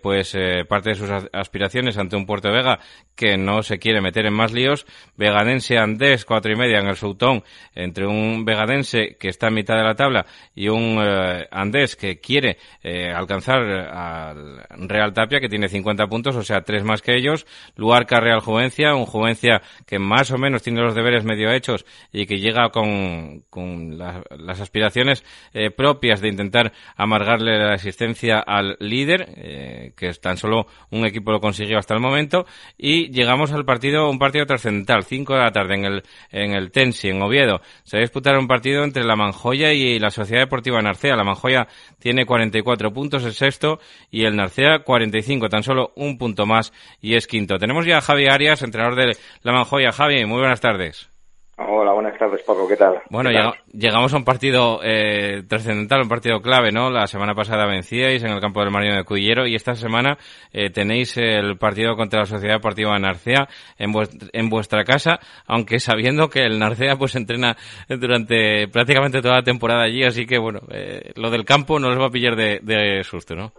pues, 0.01 0.37
parte 0.67 0.89
de 0.89 0.95
sus 0.95 1.09
aspiraciones 1.33 1.97
ante 1.97 2.15
un 2.15 2.25
Puerto 2.25 2.51
Vega 2.51 2.79
que 3.15 3.37
no 3.37 3.63
se 3.63 3.79
quiere 3.79 4.01
meter 4.01 4.25
en 4.25 4.33
más 4.33 4.51
líos. 4.51 4.85
Vegadense 5.17 5.77
Andés, 5.77 6.25
cuatro 6.25 6.51
y 6.51 6.55
media 6.55 6.79
en 6.79 6.87
el 6.87 6.95
Soutón, 6.95 7.43
entre 7.73 8.05
un 8.05 8.45
Vegadense 8.45 9.15
que 9.19 9.29
está 9.29 9.47
en 9.47 9.55
mitad 9.55 9.75
de 9.75 9.83
la 9.83 9.95
tabla 9.95 10.25
y 10.53 10.67
un 10.67 10.99
eh, 11.01 11.47
Andés 11.51 11.95
que 11.95 12.19
quiere 12.19 12.57
eh, 12.83 13.11
alcanzar 13.11 13.61
al 13.61 14.87
Real 14.87 15.13
Tapia, 15.13 15.39
que 15.39 15.49
tiene 15.49 15.69
50 15.69 16.07
puntos, 16.07 16.35
o 16.35 16.43
sea, 16.43 16.61
tres 16.61 16.83
más 16.83 17.01
que 17.01 17.15
ellos. 17.15 17.45
Luarca 17.75 18.19
Real 18.19 18.41
Juvencia, 18.41 18.95
un 18.95 19.05
Juvencia 19.05 19.61
que 19.85 19.99
más 19.99 20.31
o 20.31 20.37
menos 20.37 20.63
tiene 20.63 20.81
los 20.81 20.95
deberes 20.95 21.23
medio 21.23 21.51
hechos 21.51 21.74
y 22.11 22.25
que 22.25 22.39
llega 22.39 22.69
con, 22.69 23.43
con 23.49 23.97
las 23.97 24.61
aspiraciones 24.61 25.23
eh, 25.53 25.71
propias 25.71 26.21
de 26.21 26.29
intentar 26.29 26.71
amargarle 26.95 27.57
la 27.57 27.73
existencia 27.73 28.39
al 28.39 28.77
líder, 28.79 29.93
que 29.95 30.07
es 30.07 30.21
tan 30.21 30.37
solo 30.37 30.67
un 30.91 31.05
equipo 31.05 31.31
lo 31.31 31.39
consiguió 31.39 31.77
hasta 31.77 31.93
el 31.93 31.99
momento 31.99 32.45
y 32.77 33.11
llegamos 33.11 33.51
al 33.51 33.65
partido, 33.65 34.09
un 34.09 34.19
partido 34.19 34.45
trascendental, 34.45 35.03
5 35.03 35.33
de 35.33 35.39
la 35.39 35.51
tarde 35.51 35.75
en 35.75 35.85
el, 35.85 36.03
en 36.31 36.53
el 36.53 36.71
Tensi, 36.71 37.09
en 37.09 37.21
Oviedo. 37.21 37.61
Se 37.83 37.97
va 37.97 38.01
a 38.01 38.05
disputar 38.05 38.37
un 38.37 38.47
partido 38.47 38.83
entre 38.83 39.03
la 39.03 39.15
Manjoya 39.15 39.73
y 39.73 39.99
la 39.99 40.09
Sociedad 40.09 40.43
Deportiva 40.43 40.81
Narcea. 40.81 41.15
La 41.15 41.23
Manjoya 41.23 41.67
tiene 41.99 42.25
44 42.25 42.93
puntos, 42.93 43.23
el 43.23 43.33
sexto, 43.33 43.79
y 44.11 44.25
el 44.25 44.35
Narcea 44.35 44.79
45, 44.79 45.49
tan 45.49 45.63
solo 45.63 45.93
un 45.95 46.17
punto 46.17 46.45
más 46.45 46.73
y 47.01 47.15
es 47.15 47.27
quinto. 47.27 47.57
Tenemos 47.57 47.85
ya 47.85 47.97
a 47.97 48.01
Javi 48.01 48.27
Arias, 48.27 48.61
entrenador 48.61 48.95
de 48.95 49.17
la 49.43 49.51
Manjoya. 49.51 49.91
Javi, 49.91 50.25
muy 50.25 50.39
buenas 50.39 50.61
tardes. 50.61 51.14
Hola, 51.57 51.93
buenas 51.93 52.17
tardes, 52.17 52.43
Paco. 52.43 52.67
¿Qué 52.67 52.75
tal? 52.75 53.01
Bueno, 53.09 53.29
llegamos 53.71 54.13
a 54.13 54.17
un 54.17 54.25
partido 54.25 54.81
eh, 54.83 55.43
trascendental, 55.47 56.01
un 56.01 56.09
partido 56.09 56.41
clave, 56.41 56.73
¿no? 56.73 56.89
La 56.89 57.07
semana 57.07 57.33
pasada 57.33 57.65
vencíais 57.65 58.21
en 58.25 58.31
el 58.31 58.41
campo 58.41 58.59
del 58.59 58.71
Marino 58.71 58.95
de 58.95 59.05
Cudillero 59.05 59.47
y 59.47 59.55
esta 59.55 59.73
semana 59.73 60.17
eh, 60.51 60.69
tenéis 60.69 61.15
el 61.15 61.57
partido 61.57 61.95
contra 61.95 62.19
la 62.19 62.25
Sociedad 62.25 62.55
Deportiva 62.55 62.99
Narcea 62.99 63.47
en, 63.77 63.93
en 64.33 64.49
vuestra 64.49 64.83
casa, 64.83 65.19
aunque 65.47 65.79
sabiendo 65.79 66.27
que 66.27 66.43
el 66.43 66.59
Narcea 66.59 66.97
pues 66.97 67.15
entrena 67.15 67.55
durante 67.87 68.67
prácticamente 68.67 69.21
toda 69.21 69.35
la 69.35 69.43
temporada 69.43 69.83
allí, 69.83 70.03
así 70.03 70.25
que 70.25 70.37
bueno, 70.37 70.59
eh, 70.69 71.13
lo 71.15 71.29
del 71.29 71.45
campo 71.45 71.79
no 71.79 71.89
les 71.89 71.99
va 71.99 72.07
a 72.07 72.11
pillar 72.11 72.35
de, 72.35 72.59
de 72.63 73.01
susto, 73.05 73.33
¿no? 73.33 73.53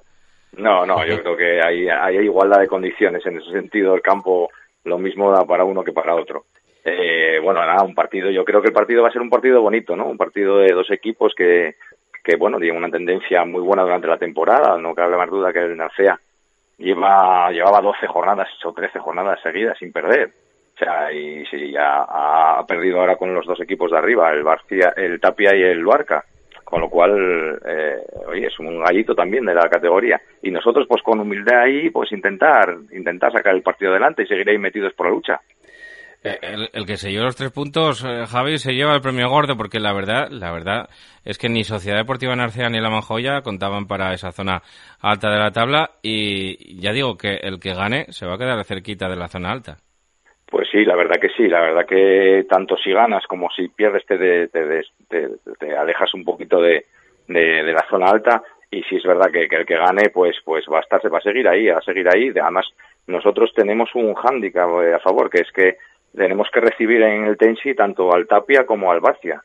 No, 0.58 0.84
no, 0.84 1.06
yo 1.06 1.22
creo 1.22 1.36
que 1.36 1.60
hay, 1.62 1.88
hay 1.88 2.16
igualdad 2.24 2.60
de 2.60 2.66
condiciones 2.66 3.24
en 3.26 3.38
ese 3.38 3.52
sentido. 3.52 3.94
El 3.94 4.02
campo 4.02 4.48
lo 4.84 4.98
mismo 4.98 5.30
da 5.30 5.44
para 5.44 5.64
uno 5.64 5.82
que 5.82 5.92
para 5.92 6.14
otro. 6.14 6.44
Eh, 6.88 7.40
bueno, 7.42 7.60
nada, 7.66 7.82
un 7.82 7.96
partido, 7.96 8.30
yo 8.30 8.44
creo 8.44 8.62
que 8.62 8.68
el 8.68 8.72
partido 8.72 9.02
va 9.02 9.08
a 9.08 9.12
ser 9.12 9.20
un 9.20 9.28
partido 9.28 9.60
bonito, 9.60 9.96
¿no? 9.96 10.06
Un 10.06 10.16
partido 10.16 10.58
de 10.58 10.72
dos 10.72 10.88
equipos 10.92 11.34
que, 11.36 11.74
que 12.22 12.36
bueno, 12.36 12.58
tienen 12.58 12.76
una 12.76 12.90
tendencia 12.90 13.44
muy 13.44 13.60
buena 13.60 13.82
durante 13.82 14.06
la 14.06 14.18
temporada, 14.18 14.78
no 14.78 14.94
cabe 14.94 15.16
más 15.16 15.28
duda 15.28 15.52
que 15.52 15.58
el 15.58 15.76
Narcea 15.76 16.20
lleva, 16.78 17.50
llevaba 17.50 17.80
12 17.80 18.06
jornadas 18.06 18.48
o 18.64 18.72
13 18.72 18.98
jornadas 19.00 19.40
seguidas 19.42 19.76
sin 19.78 19.92
perder. 19.92 20.30
O 20.74 20.78
sea, 20.78 21.10
y 21.10 21.44
sí, 21.46 21.72
ya 21.72 22.02
ha 22.02 22.64
perdido 22.66 23.00
ahora 23.00 23.16
con 23.16 23.34
los 23.34 23.46
dos 23.46 23.60
equipos 23.60 23.90
de 23.90 23.98
arriba, 23.98 24.30
el 24.30 24.42
Barcia, 24.42 24.92
el 24.96 25.20
Tapia 25.20 25.56
y 25.56 25.62
el 25.62 25.78
Luarca. 25.78 26.24
Con 26.64 26.80
lo 26.80 26.90
cual, 26.90 27.60
eh, 27.64 28.02
oye, 28.26 28.48
es 28.48 28.58
un 28.58 28.80
gallito 28.80 29.14
también 29.14 29.46
de 29.46 29.54
la 29.54 29.68
categoría. 29.68 30.20
Y 30.42 30.50
nosotros, 30.50 30.86
pues 30.88 31.00
con 31.00 31.20
humildad 31.20 31.60
ahí, 31.60 31.90
pues 31.90 32.10
intentar, 32.10 32.76
intentar 32.92 33.32
sacar 33.32 33.54
el 33.54 33.62
partido 33.62 33.92
adelante 33.92 34.24
y 34.24 34.26
seguir 34.26 34.50
ahí 34.50 34.58
metidos 34.58 34.92
por 34.94 35.06
la 35.06 35.12
lucha. 35.12 35.40
Eh, 36.26 36.68
el, 36.72 36.86
que 36.86 36.96
se 36.96 37.10
lleva 37.10 37.24
los 37.24 37.36
tres 37.36 37.52
puntos, 37.52 38.04
eh, 38.04 38.24
Javi, 38.26 38.58
se 38.58 38.74
lleva 38.74 38.94
el 38.94 39.00
premio 39.00 39.28
gordo 39.28 39.56
porque 39.56 39.78
la 39.78 39.92
verdad, 39.92 40.28
la 40.30 40.50
verdad 40.50 40.88
es 41.24 41.38
que 41.38 41.48
ni 41.48 41.62
Sociedad 41.62 41.98
Deportiva 41.98 42.34
Narcea 42.34 42.68
ni 42.68 42.80
La 42.80 42.90
Manjoya 42.90 43.42
contaban 43.42 43.86
para 43.86 44.12
esa 44.12 44.32
zona 44.32 44.62
alta 45.00 45.30
de 45.30 45.38
la 45.38 45.52
tabla 45.52 45.90
y 46.02 46.80
ya 46.80 46.92
digo 46.92 47.16
que 47.16 47.36
el 47.36 47.60
que 47.60 47.74
gane 47.74 48.06
se 48.08 48.26
va 48.26 48.34
a 48.34 48.38
quedar 48.38 48.64
cerquita 48.64 49.08
de 49.08 49.16
la 49.16 49.28
zona 49.28 49.52
alta. 49.52 49.76
Pues 50.50 50.68
sí, 50.70 50.84
la 50.84 50.96
verdad 50.96 51.20
que 51.20 51.28
sí, 51.30 51.48
la 51.48 51.60
verdad 51.60 51.86
que 51.86 52.46
tanto 52.48 52.76
si 52.76 52.92
ganas 52.92 53.26
como 53.26 53.48
si 53.50 53.68
pierdes 53.68 54.06
te, 54.06 54.48
te, 54.48 55.76
alejas 55.76 56.14
un 56.14 56.24
poquito 56.24 56.60
de, 56.60 56.86
de, 57.26 57.72
la 57.72 57.84
zona 57.90 58.10
alta 58.10 58.42
y 58.70 58.82
si 58.84 58.96
es 58.96 59.04
verdad 59.04 59.30
que, 59.32 59.44
el 59.44 59.66
que 59.66 59.76
gane, 59.76 60.10
pues, 60.10 60.36
pues 60.44 60.64
va 60.72 60.78
a 60.78 60.82
estar, 60.82 61.00
va 61.12 61.18
a 61.18 61.22
seguir 61.22 61.48
ahí, 61.48 61.68
a 61.68 61.80
seguir 61.80 62.08
ahí. 62.08 62.30
Además, 62.30 62.66
nosotros 63.06 63.52
tenemos 63.54 63.90
un 63.94 64.14
hándicap 64.14 64.68
eh, 64.82 64.94
a 64.94 64.98
favor, 65.00 65.30
que 65.30 65.42
es 65.42 65.50
que 65.52 65.76
tenemos 66.16 66.48
que 66.52 66.60
recibir 66.60 67.02
en 67.02 67.26
el 67.26 67.36
Tensi 67.36 67.74
tanto 67.74 68.12
al 68.12 68.26
Tapia 68.26 68.64
como 68.64 68.90
al 68.90 69.00
Barcia. 69.00 69.42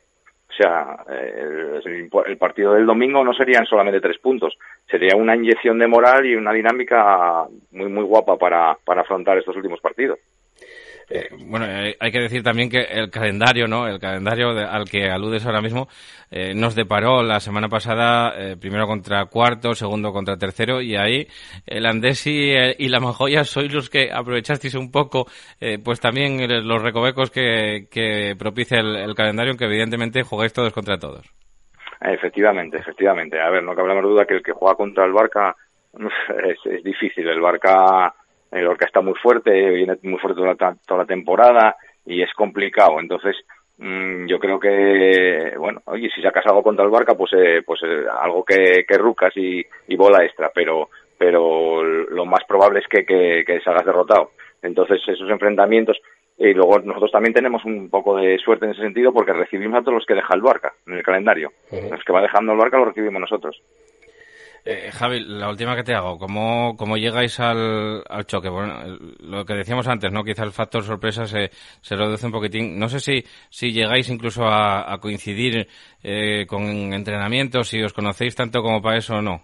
O 0.48 0.54
sea, 0.54 0.96
eh, 1.08 1.80
el, 1.84 2.36
partido 2.36 2.74
del 2.74 2.84
domingo 2.84 3.24
no 3.24 3.32
serían 3.32 3.64
solamente 3.64 4.02
tres 4.02 4.18
puntos, 4.18 4.58
sería 4.86 5.16
una 5.16 5.34
inyección 5.34 5.78
de 5.78 5.86
moral 5.86 6.26
y 6.26 6.34
una 6.36 6.52
dinámica 6.52 7.46
muy, 7.70 7.88
muy 7.88 8.04
guapa 8.04 8.36
para, 8.36 8.76
para 8.84 9.00
afrontar 9.00 9.38
estos 9.38 9.56
últimos 9.56 9.80
partidos. 9.80 10.18
Eh, 11.14 11.28
bueno, 11.46 11.66
eh, 11.66 11.94
hay 12.00 12.10
que 12.10 12.20
decir 12.20 12.42
también 12.42 12.70
que 12.70 12.80
el 12.80 13.10
calendario, 13.10 13.66
¿no? 13.68 13.86
El 13.86 13.98
calendario 13.98 14.48
al 14.48 14.88
que 14.88 15.10
aludes 15.10 15.44
ahora 15.44 15.60
mismo 15.60 15.86
eh, 16.30 16.54
nos 16.54 16.74
deparó 16.74 17.22
la 17.22 17.38
semana 17.38 17.68
pasada 17.68 18.32
primero 18.58 18.86
contra 18.86 19.26
cuarto, 19.26 19.74
segundo 19.74 20.10
contra 20.10 20.38
tercero 20.38 20.80
y 20.80 20.96
ahí 20.96 21.26
el 21.66 21.84
Andesi 21.84 22.54
y 22.78 22.88
la 22.88 23.00
Majoya 23.00 23.44
sois 23.44 23.70
los 23.72 23.90
que 23.90 24.10
aprovechasteis 24.10 24.74
un 24.74 24.90
poco, 24.90 25.26
pues 25.84 26.00
también 26.00 26.40
los 26.66 26.82
recovecos 26.82 27.30
que, 27.30 27.88
que 27.90 28.34
propicia 28.38 28.80
el, 28.80 29.14
calendario, 29.14 29.56
que 29.56 29.66
evidentemente 29.66 30.22
jugáis 30.22 30.52
todos 30.54 30.72
contra 30.72 30.96
todos. 30.96 31.30
Efectivamente, 32.00 32.78
efectivamente. 32.78 33.38
A 33.38 33.50
ver, 33.50 33.62
no 33.62 33.74
cabe 33.74 33.94
la 33.94 34.00
duda 34.00 34.24
que 34.24 34.34
el 34.34 34.42
que 34.42 34.52
juega 34.52 34.76
contra 34.76 35.04
el 35.04 35.12
Barca 35.12 35.54
es, 35.92 36.58
es 36.64 36.82
difícil. 36.82 37.28
El 37.28 37.40
Barca 37.40 38.14
el 38.52 38.66
Orca 38.66 38.86
está 38.86 39.00
muy 39.00 39.14
fuerte, 39.14 39.50
viene 39.50 39.96
muy 40.02 40.18
fuerte 40.18 40.40
toda 40.40 40.98
la, 40.98 41.06
temporada 41.06 41.76
y 42.04 42.22
es 42.22 42.32
complicado. 42.34 43.00
Entonces, 43.00 43.34
mm, 43.78 44.26
yo 44.26 44.38
creo 44.38 44.60
que, 44.60 45.54
bueno, 45.58 45.80
oye, 45.86 46.10
si 46.14 46.20
sacas 46.20 46.46
algo 46.46 46.62
contra 46.62 46.84
el 46.84 46.90
Barca, 46.90 47.14
pues, 47.14 47.32
eh, 47.32 47.62
pues 47.64 47.80
eh, 47.82 48.04
algo 48.20 48.44
que, 48.44 48.84
que 48.86 48.98
rucas 48.98 49.32
y, 49.36 49.64
bola 49.96 50.24
extra, 50.24 50.50
pero, 50.54 50.90
pero 51.16 51.82
lo 51.82 52.26
más 52.26 52.44
probable 52.44 52.80
es 52.80 52.88
que, 52.88 53.06
que, 53.06 53.42
que 53.46 53.60
salgas 53.60 53.86
derrotado. 53.86 54.32
Entonces, 54.62 55.00
esos 55.06 55.30
enfrentamientos, 55.30 55.98
y 56.38 56.54
luego 56.54 56.78
nosotros 56.80 57.12
también 57.12 57.34
tenemos 57.34 57.64
un 57.64 57.88
poco 57.88 58.16
de 58.16 58.38
suerte 58.38 58.66
en 58.66 58.72
ese 58.72 58.82
sentido 58.82 59.12
porque 59.12 59.32
recibimos 59.32 59.78
a 59.78 59.82
todos 59.82 59.94
los 59.94 60.06
que 60.06 60.14
deja 60.14 60.34
el 60.34 60.42
Barca 60.42 60.72
en 60.86 60.94
el 60.94 61.02
calendario. 61.02 61.52
Los 61.70 62.02
que 62.04 62.12
va 62.12 62.20
dejando 62.20 62.52
el 62.52 62.58
Barca 62.58 62.78
los 62.78 62.88
recibimos 62.88 63.20
nosotros. 63.20 63.62
Eh, 64.64 64.90
Javi, 64.92 65.24
la 65.26 65.48
última 65.48 65.74
que 65.74 65.82
te 65.82 65.94
hago, 65.94 66.18
¿cómo, 66.18 66.76
cómo 66.76 66.96
llegáis 66.96 67.40
al, 67.40 68.04
al 68.08 68.26
choque? 68.26 68.48
Bueno, 68.48 68.74
lo 69.20 69.44
que 69.44 69.54
decíamos 69.54 69.88
antes, 69.88 70.12
¿no? 70.12 70.22
Quizá 70.22 70.44
el 70.44 70.52
factor 70.52 70.84
sorpresa 70.84 71.26
se, 71.26 71.50
se 71.80 71.96
reduce 71.96 72.26
un 72.26 72.32
poquitín. 72.32 72.78
No 72.78 72.88
sé 72.88 73.00
si, 73.00 73.24
si 73.50 73.72
llegáis 73.72 74.08
incluso 74.08 74.44
a, 74.46 74.96
coincidir 75.00 75.66
eh, 76.04 76.46
con 76.46 76.62
entrenamientos, 76.92 77.68
si 77.68 77.82
os 77.82 77.92
conocéis 77.92 78.36
tanto 78.36 78.62
como 78.62 78.80
para 78.80 78.98
eso 78.98 79.16
o 79.16 79.22
no. 79.22 79.42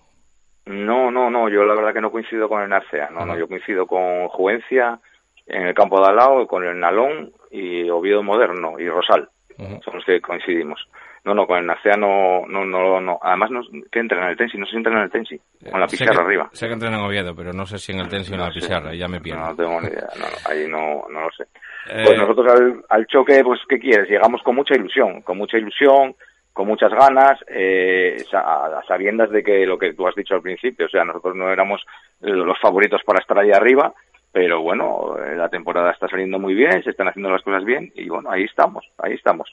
No, 0.67 1.11
no, 1.11 1.31
no, 1.31 1.49
yo 1.49 1.65
la 1.65 1.75
verdad 1.75 1.95
que 1.95 2.01
no 2.01 2.13
coincido 2.13 2.49
con 2.49 2.63
el 2.63 2.69
Narcea, 2.69 3.09
no, 3.11 3.25
no, 3.25 3.37
yo 3.37 3.49
coincido 3.49 3.87
con 3.87 4.29
Juvencia 4.29 5.01
en 5.47 5.67
el 5.67 5.75
campo 5.75 5.99
de 6.01 6.11
al 6.11 6.17
lado, 6.17 6.47
con 6.47 6.63
el 6.63 6.79
Nalón 6.79 7.33
y 7.51 7.89
Oviedo 7.89 8.23
Moderno 8.23 8.79
y 8.79 8.87
Rosal, 8.89 9.31
son 9.57 9.95
los 9.95 10.05
que 10.05 10.21
coincidimos. 10.21 10.87
No, 11.25 11.35
no, 11.35 11.47
con 11.47 11.59
el 11.59 11.67
Nacea 11.67 11.97
no, 11.97 12.47
no, 12.47 12.65
no, 12.65 13.01
no. 13.01 13.19
Además, 13.23 13.51
no, 13.51 13.61
¿qué 13.91 14.01
entrena 14.01 14.27
en 14.27 14.31
el 14.31 14.37
Tensi? 14.37 14.57
No 14.57 14.67
sé 14.67 14.73
si 14.73 14.77
en 14.79 14.87
el 14.87 15.11
Tensi, 15.11 15.41
con 15.71 15.81
la 15.81 15.87
pizarra 15.87 16.25
arriba. 16.25 16.49
Sé 16.53 16.67
que 16.67 16.73
entrena 16.73 16.99
en 16.99 17.05
Oviedo, 17.05 17.35
pero 17.35 17.53
no 17.53 17.67
sé 17.67 17.79
si 17.79 17.93
en 17.93 18.01
el 18.01 18.09
Tensi 18.09 18.33
o 18.33 18.37
en 18.37 18.43
la 18.43 18.51
pizarra, 18.51 18.95
ya 18.95 19.09
me 19.09 19.21
pierdo. 19.21 19.41
No, 19.41 19.57
tengo 19.57 19.81
ni 19.81 19.89
idea, 19.89 20.09
no, 20.19 20.27
ahí 20.51 20.67
no, 20.69 21.07
no 21.11 21.23
lo 21.23 21.31
sé. 21.31 21.45
Eh, 21.91 22.03
pues 22.05 22.19
nosotros 22.19 22.53
al, 22.53 22.85
al, 22.89 23.07
choque, 23.07 23.43
pues, 23.43 23.61
¿qué 23.69 23.79
quieres? 23.79 24.09
Llegamos 24.09 24.43
con 24.43 24.55
mucha 24.55 24.75
ilusión, 24.75 25.23
con 25.23 25.39
mucha 25.39 25.59
ilusión, 25.59 26.15
con 26.53 26.67
muchas 26.67 26.91
ganas, 26.93 27.39
eh, 27.49 28.17
a, 28.33 28.83
sabiendas 28.87 29.31
de 29.31 29.43
que 29.43 29.65
lo 29.65 29.79
que 29.79 29.95
tú 29.95 30.07
has 30.07 30.15
dicho 30.15 30.35
al 30.35 30.43
principio, 30.43 30.87
o 30.87 30.89
sea, 30.89 31.05
nosotros 31.05 31.37
no 31.37 31.51
éramos 31.51 31.81
los 32.21 32.59
favoritos 32.61 33.01
para 33.05 33.21
estar 33.21 33.39
ahí 33.39 33.53
arriba, 33.53 33.95
pero 34.33 34.61
bueno, 34.61 35.17
eh, 35.19 35.37
la 35.37 35.49
temporada 35.49 35.93
está 35.93 36.09
saliendo 36.09 36.39
muy 36.39 36.55
bien, 36.55 36.83
se 36.83 36.91
están 36.91 37.09
haciendo 37.09 37.31
las 37.31 37.43
cosas 37.43 37.65
bien 37.65 37.93
y 37.95 38.09
bueno, 38.09 38.31
ahí 38.31 38.45
estamos, 38.45 38.85
ahí 38.99 39.15
estamos. 39.15 39.49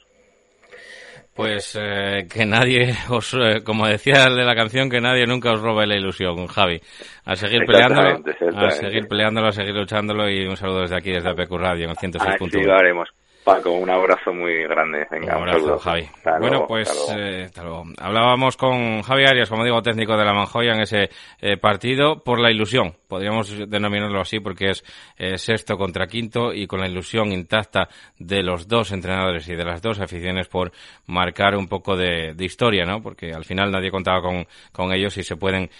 Pues 1.36 1.78
eh, 1.78 2.26
que 2.32 2.46
nadie 2.46 2.94
os, 3.10 3.34
eh, 3.34 3.62
como 3.62 3.86
decía 3.86 4.24
el 4.24 4.36
de 4.36 4.44
la 4.44 4.54
canción, 4.54 4.88
que 4.88 5.00
nadie 5.00 5.26
nunca 5.26 5.52
os 5.52 5.60
robe 5.60 5.86
la 5.86 5.96
ilusión, 5.96 6.46
Javi. 6.46 6.80
A 7.26 7.36
seguir 7.36 7.60
peleándolo, 7.66 8.22
a 8.56 8.70
seguir 8.70 9.06
peleándolo, 9.06 9.48
a 9.48 9.52
seguir 9.52 9.74
luchándolo 9.74 10.30
y 10.30 10.46
un 10.46 10.56
saludo 10.56 10.80
desde 10.80 10.96
aquí, 10.96 11.12
desde 11.12 11.28
APQ 11.28 11.52
Radio 11.52 11.84
en 11.84 11.90
el 11.90 11.96
106.1. 11.96 12.64
lo 12.64 12.74
haremos. 12.74 13.08
Paco, 13.46 13.70
un 13.70 13.88
abrazo 13.88 14.34
muy 14.34 14.64
grande. 14.64 15.06
Venga, 15.08 15.36
un, 15.36 15.48
abrazo, 15.48 15.78
Javi. 15.78 16.08
bueno, 16.40 16.64
pues 16.66 16.90
eh, 17.16 17.48
hablábamos 17.96 18.56
con 18.56 19.02
Javi 19.02 19.22
Arias, 19.24 19.48
como 19.48 19.62
digo, 19.62 19.80
técnico 19.82 20.16
de 20.16 20.24
la 20.24 20.32
Manjoya 20.32 20.72
en 20.72 20.80
ese 20.80 21.10
eh, 21.40 21.56
partido 21.56 22.24
por 22.24 22.40
la 22.40 22.50
ilusión. 22.50 22.96
Podríamos 23.06 23.70
denominarlo 23.70 24.20
así 24.20 24.40
porque 24.40 24.70
es 24.70 24.84
eh, 25.16 25.38
sexto 25.38 25.78
contra 25.78 26.08
quinto 26.08 26.52
y 26.52 26.66
con 26.66 26.80
la 26.80 26.88
ilusión 26.88 27.30
intacta 27.30 27.88
de 28.18 28.42
los 28.42 28.66
dos 28.66 28.90
entrenadores 28.90 29.48
y 29.48 29.54
de 29.54 29.64
las 29.64 29.80
dos 29.80 30.00
aficiones 30.00 30.48
por 30.48 30.72
marcar 31.06 31.54
un 31.54 31.68
poco 31.68 31.96
de, 31.96 32.34
historia, 32.40 32.84
¿no? 32.84 33.00
Porque 33.00 33.30
al 33.32 33.44
final 33.44 33.70
nadie 33.70 33.92
contaba 33.92 34.22
con, 34.22 34.44
con 34.72 34.92
ellos 34.92 35.16
y 35.18 35.22
se 35.22 35.36
pueden 35.36 35.70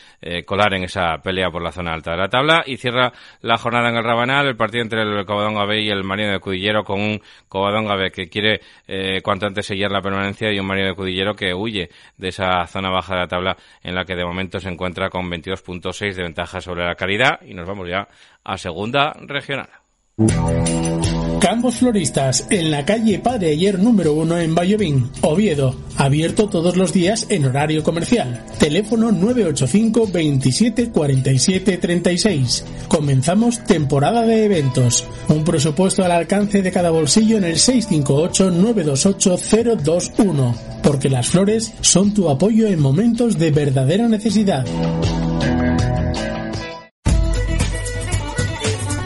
colar 0.45 0.75
en 0.75 0.85
esa 0.85 1.19
pelea 1.19 1.51
por 1.51 1.62
la 1.62 1.73
zona 1.73 1.93
alta 1.93 2.12
de 2.12 2.17
la 2.17 2.29
tabla 2.29 2.62
y 2.64 2.77
cierra 2.77 3.12
la 3.41 3.59
jornada 3.59 3.89
en 3.89 3.97
el 3.97 4.05
Rabanal 4.05 4.47
el 4.47 4.57
partido 4.57 4.85
entre 4.85 5.03
el 5.03 5.27
Cobadón 5.27 5.57
AB 5.57 5.73
y 5.81 5.91
el 5.91 6.05
Marino 6.05 6.31
de 6.31 6.39
Cudillero 6.39 6.85
con 6.85 7.01
un 7.01 7.21
Covadonga 7.57 8.11
que 8.11 8.29
quiere 8.29 8.61
eh, 8.87 9.21
cuanto 9.23 9.47
antes 9.47 9.65
seguir 9.65 9.91
la 9.91 10.03
permanencia 10.03 10.53
y 10.53 10.59
un 10.59 10.67
Marino 10.67 10.89
de 10.89 10.95
Cudillero 10.95 11.35
que 11.35 11.55
huye 11.55 11.89
de 12.19 12.29
esa 12.29 12.67
zona 12.67 12.91
baja 12.91 13.15
de 13.15 13.21
la 13.21 13.29
tabla 13.29 13.57
en 13.83 13.95
la 13.95 14.05
que 14.05 14.15
de 14.15 14.25
momento 14.25 14.61
se 14.61 14.69
encuentra 14.69 15.09
con 15.09 15.31
22.6 15.31 16.15
de 16.15 16.23
ventaja 16.23 16.61
sobre 16.61 16.85
la 16.85 16.95
calidad 16.95 17.41
y 17.47 17.55
nos 17.55 17.67
vamos 17.67 17.89
ya 17.89 18.09
a 18.45 18.59
segunda 18.59 19.15
regional. 19.21 19.71
Campos 21.41 21.76
Floristas, 21.76 22.47
en 22.51 22.70
la 22.70 22.84
calle 22.84 23.18
Padre 23.18 23.51
Ayer 23.51 23.78
número 23.78 24.14
1 24.14 24.39
en 24.39 24.55
Bayovín, 24.55 25.11
Oviedo. 25.20 25.76
Abierto 25.97 26.49
todos 26.49 26.76
los 26.76 26.93
días 26.93 27.26
en 27.28 27.45
horario 27.45 27.82
comercial. 27.82 28.45
Teléfono 28.59 29.12
985 29.12 30.09
27 30.12 30.91
47 30.91 31.76
36. 31.78 32.64
Comenzamos 32.89 33.62
temporada 33.64 34.22
de 34.22 34.45
eventos. 34.45 35.07
Un 35.28 35.45
presupuesto 35.45 36.05
al 36.05 36.12
alcance 36.12 36.62
de 36.62 36.72
cada 36.72 36.91
bolsillo 36.91 37.37
en 37.37 37.45
el 37.45 37.59
658 37.59 38.51
928 38.51 39.37
021. 40.16 40.55
Porque 40.82 41.11
las 41.11 41.28
flores 41.28 41.72
son 41.80 42.14
tu 42.14 42.28
apoyo 42.30 42.66
en 42.66 42.80
momentos 42.80 43.39
de 43.39 43.51
verdadera 43.51 44.09
necesidad. 44.09 44.64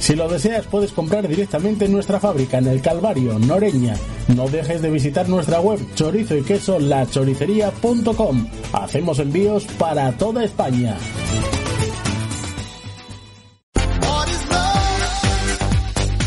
Si 0.00 0.16
lo 0.16 0.28
deseas, 0.28 0.66
puedes 0.66 0.92
comprar 0.92 1.28
directamente 1.28 1.84
en 1.84 1.92
nuestra 1.92 2.18
fábrica 2.18 2.58
en 2.58 2.66
el 2.66 2.80
Calvario, 2.80 3.38
Noreña. 3.38 3.94
No 4.34 4.48
dejes 4.48 4.80
de 4.80 4.90
visitar 4.90 5.28
nuestra 5.28 5.60
web 5.60 5.78
chorizo 5.94 6.36
y 6.36 6.42
queso 6.42 6.80
lachoricería.com. 6.80 8.46
Hacemos 8.72 9.18
envíos 9.18 9.64
para 9.78 10.10
toda 10.12 10.42
España. 10.42 10.96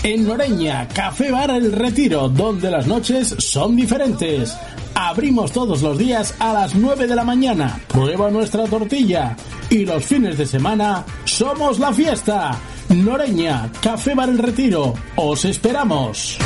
En 0.03 0.27
Noreña, 0.27 0.87
Café 0.89 1.31
Bar 1.31 1.49
El 1.49 1.71
Retiro, 1.71 2.29
donde 2.29 2.69
las 2.69 2.85
noches 2.87 3.35
son 3.39 3.75
diferentes. 3.75 4.55
Abrimos 4.93 5.51
todos 5.51 5.81
los 5.81 5.97
días 5.97 6.35
a 6.39 6.53
las 6.53 6.75
9 6.75 7.07
de 7.07 7.15
la 7.15 7.23
mañana. 7.23 7.81
Prueba 7.87 8.29
nuestra 8.29 8.65
tortilla. 8.65 9.35
Y 9.69 9.85
los 9.85 10.05
fines 10.05 10.37
de 10.37 10.45
semana 10.45 11.03
somos 11.25 11.79
la 11.79 11.91
fiesta. 11.91 12.59
Noreña, 12.93 13.71
Café 13.81 14.13
Bar 14.13 14.29
El 14.29 14.37
Retiro. 14.37 14.93
Os 15.15 15.45
esperamos. 15.45 16.37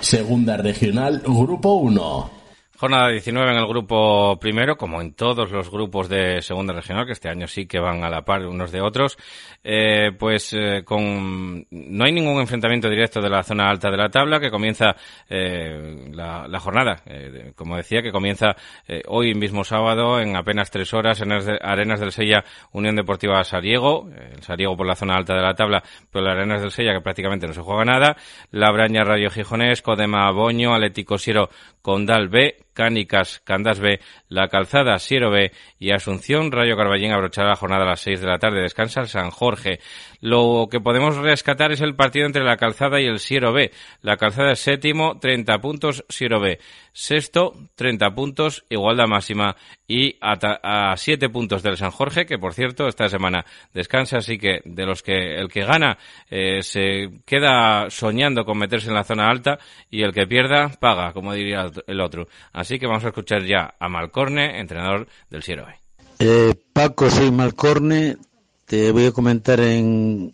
Segunda 0.00 0.56
Regional, 0.56 1.22
Grupo 1.26 1.74
1. 1.74 2.43
Jornada 2.76 3.08
19 3.08 3.52
en 3.52 3.56
el 3.56 3.66
grupo 3.66 4.36
primero, 4.40 4.76
como 4.76 5.00
en 5.00 5.14
todos 5.14 5.50
los 5.50 5.70
grupos 5.70 6.08
de 6.08 6.42
segunda 6.42 6.72
regional, 6.72 7.06
que 7.06 7.12
este 7.12 7.28
año 7.28 7.46
sí 7.46 7.66
que 7.66 7.78
van 7.78 8.02
a 8.02 8.10
la 8.10 8.24
par 8.24 8.44
unos 8.46 8.72
de 8.72 8.80
otros. 8.80 9.16
Eh, 9.62 10.10
pues 10.18 10.52
eh, 10.52 10.82
con 10.84 11.66
no 11.70 12.04
hay 12.04 12.12
ningún 12.12 12.40
enfrentamiento 12.40 12.88
directo 12.88 13.20
de 13.20 13.30
la 13.30 13.42
zona 13.42 13.70
alta 13.70 13.90
de 13.90 13.96
la 13.96 14.08
tabla, 14.08 14.40
que 14.40 14.50
comienza 14.50 14.96
eh, 15.28 16.10
la, 16.12 16.46
la, 16.48 16.60
jornada, 16.60 17.02
eh, 17.06 17.52
como 17.54 17.76
decía, 17.76 18.02
que 18.02 18.12
comienza 18.12 18.56
eh, 18.86 19.02
hoy 19.06 19.34
mismo 19.34 19.64
sábado 19.64 20.20
en 20.20 20.36
apenas 20.36 20.70
tres 20.70 20.92
horas 20.92 21.20
en 21.20 21.32
Arenas 21.32 22.00
del 22.00 22.12
Sella, 22.12 22.44
Unión 22.72 22.96
Deportiva 22.96 23.42
Sariego, 23.44 24.08
el 24.10 24.42
Sariego 24.42 24.76
por 24.76 24.86
la 24.86 24.96
zona 24.96 25.14
alta 25.14 25.34
de 25.34 25.42
la 25.42 25.54
tabla, 25.54 25.82
pero 26.10 26.24
las 26.24 26.36
Arenas 26.36 26.60
del 26.60 26.70
Sella 26.70 26.92
que 26.92 27.00
prácticamente 27.00 27.46
no 27.46 27.52
se 27.52 27.62
juega 27.62 27.84
nada, 27.84 28.16
La 28.50 28.70
Braña 28.72 29.04
Radio 29.04 29.30
Gijonés, 29.30 29.80
Codema 29.80 30.30
Boño, 30.32 30.74
Atlético 30.74 31.18
Siero 31.18 31.50
Condal 31.84 32.30
B, 32.30 32.56
Cánicas, 32.72 33.42
Candas 33.44 33.78
B, 33.78 34.00
La 34.30 34.48
Calzada, 34.48 34.98
Siero 34.98 35.30
B 35.30 35.52
y 35.78 35.90
Asunción, 35.90 36.50
Rayo 36.50 36.78
Carballín 36.78 37.12
abrochará 37.12 37.50
la 37.50 37.56
jornada 37.56 37.82
a 37.82 37.88
las 37.88 38.00
6 38.00 38.22
de 38.22 38.26
la 38.26 38.38
tarde. 38.38 38.62
Descansa 38.62 39.02
el 39.02 39.08
San 39.08 39.30
Jorge. 39.30 39.80
Lo 40.22 40.68
que 40.70 40.80
podemos 40.80 41.18
rescatar 41.18 41.72
es 41.72 41.82
el 41.82 41.94
partido 41.94 42.24
entre 42.24 42.42
La 42.42 42.56
Calzada 42.56 43.02
y 43.02 43.04
el 43.04 43.18
Siero 43.18 43.52
B. 43.52 43.70
La 44.00 44.16
Calzada 44.16 44.52
es 44.52 44.60
séptimo, 44.60 45.18
30 45.18 45.58
puntos, 45.60 46.06
Siero 46.08 46.40
B. 46.40 46.58
Sexto, 46.96 47.54
30 47.74 48.14
puntos, 48.14 48.64
igualdad 48.70 49.08
máxima 49.08 49.56
y 49.88 50.16
a 50.20 50.94
7 50.96 51.28
puntos 51.28 51.60
del 51.64 51.76
San 51.76 51.90
Jorge, 51.90 52.24
que 52.24 52.38
por 52.38 52.54
cierto 52.54 52.86
esta 52.86 53.08
semana 53.08 53.44
descansa, 53.72 54.18
así 54.18 54.38
que 54.38 54.60
de 54.64 54.86
los 54.86 55.02
que 55.02 55.34
el 55.34 55.48
que 55.48 55.64
gana 55.64 55.98
eh, 56.30 56.62
se 56.62 57.10
queda 57.26 57.90
soñando 57.90 58.44
con 58.44 58.58
meterse 58.58 58.90
en 58.90 58.94
la 58.94 59.02
zona 59.02 59.28
alta 59.28 59.58
y 59.90 60.02
el 60.02 60.12
que 60.12 60.28
pierda 60.28 60.68
paga, 60.78 61.12
como 61.12 61.34
diría 61.34 61.68
el 61.88 62.00
otro. 62.00 62.28
Así 62.52 62.78
que 62.78 62.86
vamos 62.86 63.04
a 63.04 63.08
escuchar 63.08 63.42
ya 63.44 63.74
a 63.76 63.88
Malcorne, 63.88 64.60
entrenador 64.60 65.08
del 65.30 65.42
Siero 65.42 65.66
B. 65.66 65.74
Eh, 66.20 66.54
Paco, 66.72 67.10
soy 67.10 67.32
Malcorne. 67.32 68.18
Te 68.66 68.92
voy 68.92 69.06
a 69.06 69.12
comentar 69.12 69.58
en, 69.58 70.32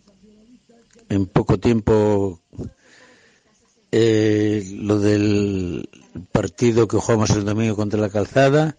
en 1.09 1.25
poco 1.25 1.57
tiempo 1.57 2.39
eh, 3.91 4.63
lo 4.79 4.99
del 4.99 5.89
partido 6.31 6.87
que 6.87 6.97
jugamos 6.97 7.29
el 7.31 7.45
domingo 7.45 7.75
contra 7.75 7.99
la 7.99 8.09
calzada. 8.09 8.77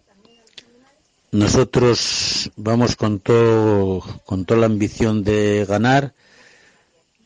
Nosotros 1.31 2.51
vamos 2.57 2.97
con 2.97 3.21
todo, 3.21 4.01
con 4.27 4.45
toda 4.45 4.61
la 4.61 4.67
ambición 4.67 5.25
de 5.25 5.65
ganar, 5.67 6.15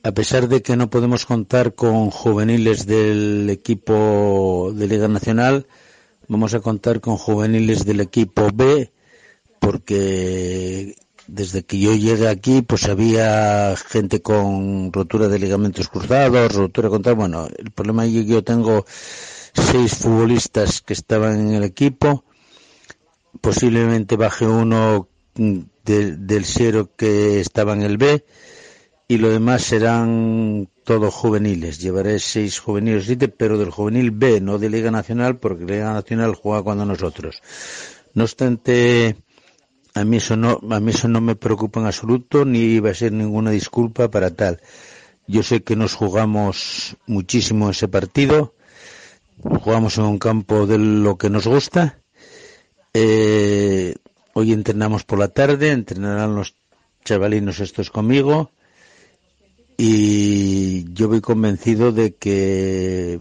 a 0.05 0.13
pesar 0.13 0.49
de 0.49 0.63
que 0.63 0.77
no 0.77 0.91
podemos 0.91 1.27
contar 1.27 1.75
con 1.75 2.11
juveniles 2.11 2.87
del 2.87 3.51
equipo 3.51 4.73
de 4.73 4.87
Liga 4.87 5.09
Nacional, 5.09 5.67
vamos 6.29 6.55
a 6.55 6.61
contar 6.61 7.01
con 7.01 7.17
juveniles 7.17 7.85
del 7.85 8.01
equipo 8.01 8.51
B, 8.55 8.93
porque 9.59 10.95
desde 11.27 11.65
que 11.65 11.79
yo 11.79 11.95
llegué 11.95 12.29
aquí, 12.29 12.63
pues 12.63 12.85
había 12.89 13.75
gente 13.77 14.23
con 14.23 14.93
rotura 14.93 15.29
de 15.29 15.39
ligamentos 15.39 15.89
cruzados, 15.89 16.55
rotura 16.55 16.89
contra, 16.89 17.15
bueno, 17.15 17.49
el 17.57 17.71
problema 17.71 18.05
es 18.05 18.13
que 18.13 18.25
yo 18.25 18.45
tengo 18.45 18.85
seis 19.53 19.95
futbolistas 19.97 20.83
que 20.83 20.93
estaban 20.93 21.41
en 21.41 21.55
el 21.55 21.65
equipo, 21.65 22.25
posiblemente 23.41 24.17
baje 24.17 24.47
uno 24.47 25.09
del 25.35 26.45
Siero 26.45 26.95
que 26.97 27.41
estaba 27.41 27.75
en 27.75 27.83
el 27.83 27.99
B 27.99 28.25
y 29.09 29.19
lo 29.19 29.31
demás 29.31 29.63
serán 29.63 30.69
todos 30.85 31.15
juveniles. 31.15 31.81
Llevaré 31.81 32.19
seis 32.19 32.59
juveniles, 32.59 33.07
siete, 33.07 33.29
pero 33.29 33.59
del 33.59 33.71
juvenil 33.71 34.11
B, 34.11 34.41
no 34.41 34.59
de 34.59 34.71
Liga 34.71 34.91
Nacional, 34.91 35.39
porque 35.39 35.65
Liga 35.65 35.93
Nacional 35.93 36.35
juega 36.35 36.63
cuando 36.63 36.85
nosotros. 36.85 37.41
No 38.15 38.25
obstante, 38.25 39.17
a 39.97 40.05
mí 40.05 40.19
eso 40.19 40.37
no, 40.37 40.61
a 40.71 40.79
mí 40.79 40.91
eso 40.91 41.09
no 41.09 41.23
me 41.23 41.37
preocupa 41.37 41.81
en 41.81 41.87
absoluto, 41.87 42.45
ni 42.45 42.81
va 42.81 42.91
a 42.91 42.95
ser 42.95 43.13
ninguna 43.13 43.51
disculpa 43.51 44.11
para 44.11 44.31
tal. 44.31 44.61
Yo 45.27 45.43
sé 45.43 45.63
que 45.63 45.75
nos 45.75 45.95
jugamos 45.95 46.99
muchísimo 47.07 47.71
ese 47.71 47.89
partido, 47.89 48.55
jugamos 49.43 49.97
en 49.97 50.05
un 50.05 50.19
campo 50.19 50.67
de 50.67 50.77
lo 50.77 51.17
que 51.17 51.31
nos 51.31 51.47
gusta. 51.47 51.99
Eh, 52.93 53.95
hoy 54.35 54.53
entrenamos 54.53 55.05
por 55.05 55.19
la 55.19 55.29
tarde, 55.29 55.71
entrenarán 55.71 56.35
los 56.35 56.55
chavalinos 57.03 57.61
estos 57.61 57.91
conmigo 57.91 58.51
y 59.79 60.93
yo 60.93 61.09
voy 61.09 61.23
convencido 61.23 61.91
de 61.93 62.15
que, 62.17 63.19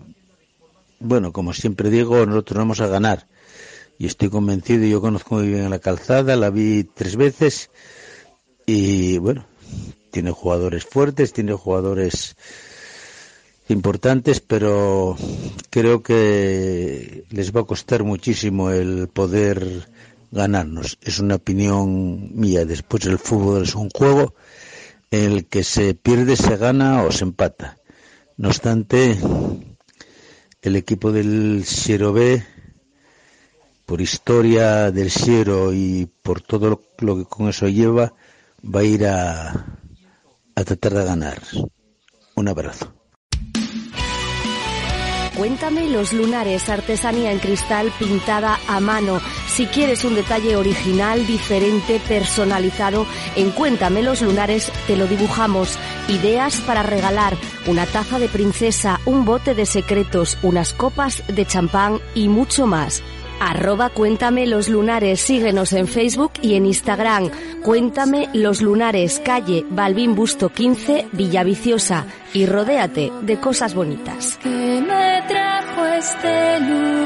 bueno, 0.99 1.31
como 1.31 1.53
siempre 1.53 1.89
digo, 1.89 2.25
nosotros 2.25 2.57
vamos 2.57 2.81
a 2.81 2.87
ganar 2.87 3.27
y 3.97 4.07
estoy 4.07 4.29
convencido, 4.29 4.85
yo 4.85 5.01
conozco 5.01 5.35
muy 5.35 5.47
bien 5.47 5.69
la 5.69 5.79
calzada, 5.79 6.35
la 6.35 6.49
vi 6.49 6.83
tres 6.83 7.15
veces 7.15 7.69
y 8.65 9.17
bueno, 9.17 9.45
tiene 10.11 10.31
jugadores 10.31 10.85
fuertes, 10.85 11.33
tiene 11.33 11.53
jugadores 11.53 12.35
importantes, 13.67 14.39
pero 14.39 15.15
creo 15.69 16.03
que 16.03 17.25
les 17.29 17.55
va 17.55 17.61
a 17.61 17.65
costar 17.65 18.03
muchísimo 18.03 18.71
el 18.71 19.07
poder 19.07 19.87
ganarnos. 20.31 20.97
Es 21.01 21.19
una 21.19 21.35
opinión 21.35 22.37
mía. 22.37 22.65
Después 22.65 23.05
el 23.05 23.17
fútbol 23.17 23.63
es 23.63 23.75
un 23.75 23.89
juego 23.89 24.35
en 25.11 25.31
el 25.31 25.45
que 25.45 25.63
se 25.63 25.93
pierde, 25.95 26.35
se 26.35 26.57
gana 26.57 27.03
o 27.03 27.11
se 27.11 27.23
empata. 27.23 27.77
No 28.37 28.49
obstante, 28.49 29.17
el 30.61 30.75
equipo 30.75 31.11
del 31.11 31.63
Siero 31.65 32.11
B, 32.11 32.43
por 33.85 34.01
historia 34.01 34.91
del 34.91 35.11
Siero 35.11 35.73
y 35.73 36.09
por 36.21 36.41
todo 36.41 36.81
lo 36.99 37.17
que 37.17 37.25
con 37.25 37.49
eso 37.49 37.67
lleva, 37.67 38.13
va 38.63 38.79
a 38.79 38.83
ir 38.83 39.05
a, 39.05 39.51
a 40.55 40.63
tratar 40.63 40.93
de 40.93 41.05
ganar. 41.05 41.41
Un 42.35 42.47
abrazo. 42.47 42.91
Cuéntame 45.35 45.89
los 45.89 46.13
lunares, 46.13 46.69
artesanía 46.69 47.33
en 47.33 47.39
cristal 47.39 47.91
pintada 47.99 48.57
a 48.69 48.79
mano. 48.79 49.19
Si 49.47 49.65
quieres 49.65 50.05
un 50.05 50.15
detalle 50.15 50.55
original, 50.55 51.27
diferente, 51.27 51.99
personalizado, 52.07 53.05
en 53.35 53.51
Cuéntame 53.51 54.01
los 54.01 54.21
lunares 54.21 54.71
te 54.87 54.95
lo 54.95 55.07
dibujamos. 55.07 55.77
Ideas 56.07 56.61
para 56.61 56.83
regalar, 56.83 57.35
una 57.67 57.85
taza 57.85 58.17
de 58.17 58.29
princesa, 58.29 59.01
un 59.05 59.25
bote 59.25 59.55
de 59.55 59.65
secretos, 59.65 60.37
unas 60.41 60.71
copas 60.71 61.21
de 61.27 61.45
champán 61.45 61.99
y 62.13 62.29
mucho 62.29 62.65
más. 62.65 63.03
Arroba 63.39 63.89
Cuéntame 63.89 64.47
los 64.47 64.69
lunares, 64.69 65.19
síguenos 65.19 65.73
en 65.73 65.87
Facebook 65.87 66.31
y 66.41 66.55
en 66.55 66.65
Instagram. 66.65 67.29
Cuéntame 67.63 68.29
los 68.33 68.61
lunares, 68.61 69.21
calle 69.23 69.65
Balbín 69.69 70.15
Busto 70.15 70.49
15, 70.49 71.07
Villaviciosa. 71.11 72.05
Y 72.33 72.45
rodéate 72.45 73.11
de 73.21 73.39
cosas 73.39 73.73
bonitas. 73.75 74.37
Que 74.37 74.49
me 74.49 75.23
trajo 75.27 75.85
este 75.85 76.59
lugar. 76.61 77.05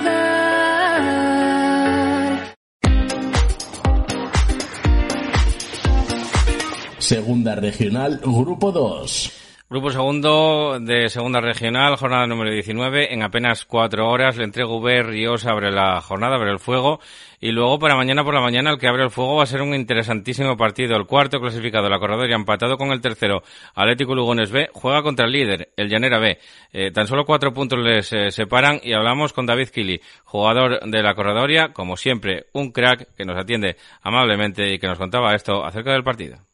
Segunda 7.00 7.56
Regional, 7.56 8.20
Grupo 8.24 8.72
2. 8.72 9.49
Grupo 9.72 9.92
segundo 9.92 10.80
de 10.80 11.10
segunda 11.10 11.42
regional, 11.42 11.96
jornada 11.96 12.26
número 12.26 12.50
19. 12.50 13.14
En 13.14 13.22
apenas 13.22 13.66
cuatro 13.66 14.10
horas, 14.10 14.36
le 14.36 14.46
entrego 14.46 14.80
V, 14.80 15.04
Ríos 15.04 15.46
abre 15.46 15.70
la 15.72 16.02
jornada, 16.02 16.38
abre 16.38 16.50
el 16.50 16.58
fuego. 16.58 17.00
Y 17.40 17.52
luego 17.52 17.78
para 17.78 17.96
mañana 17.96 18.24
por 18.24 18.34
la 18.34 18.42
mañana 18.42 18.72
el 18.72 18.80
que 18.80 18.88
abre 18.88 19.04
el 19.04 19.12
fuego 19.12 19.36
va 19.36 19.44
a 19.44 19.46
ser 19.46 19.62
un 19.62 19.76
interesantísimo 19.76 20.58
partido. 20.58 20.96
El 20.96 21.06
cuarto 21.06 21.40
clasificado, 21.40 21.88
la 21.88 22.00
corredora, 22.00 22.36
empatado 22.36 22.78
con 22.78 22.90
el 22.90 23.00
tercero, 23.00 23.44
Atlético 23.76 24.16
Lugones 24.16 24.50
B, 24.50 24.72
juega 24.74 25.04
contra 25.04 25.28
el 25.28 25.34
líder, 25.34 25.70
el 25.78 25.88
Llanera 25.88 26.18
B. 26.18 26.40
Eh, 26.74 26.90
tan 26.90 27.06
solo 27.06 27.24
cuatro 27.24 27.54
puntos 27.54 27.78
les 27.78 28.12
eh, 28.12 28.32
separan 28.32 28.80
y 28.82 28.94
hablamos 28.94 29.34
con 29.34 29.46
David 29.46 29.70
Kili, 29.70 30.02
jugador 30.24 30.80
de 30.84 31.04
la 31.04 31.14
corredoria, 31.14 31.74
como 31.74 31.96
siempre, 31.96 32.48
un 32.54 32.72
crack 32.72 33.14
que 33.16 33.24
nos 33.24 33.38
atiende 33.38 33.76
amablemente 34.02 34.74
y 34.74 34.80
que 34.80 34.88
nos 34.88 34.98
contaba 34.98 35.36
esto 35.36 35.64
acerca 35.64 35.92
del 35.92 36.04
partido. 36.04 36.49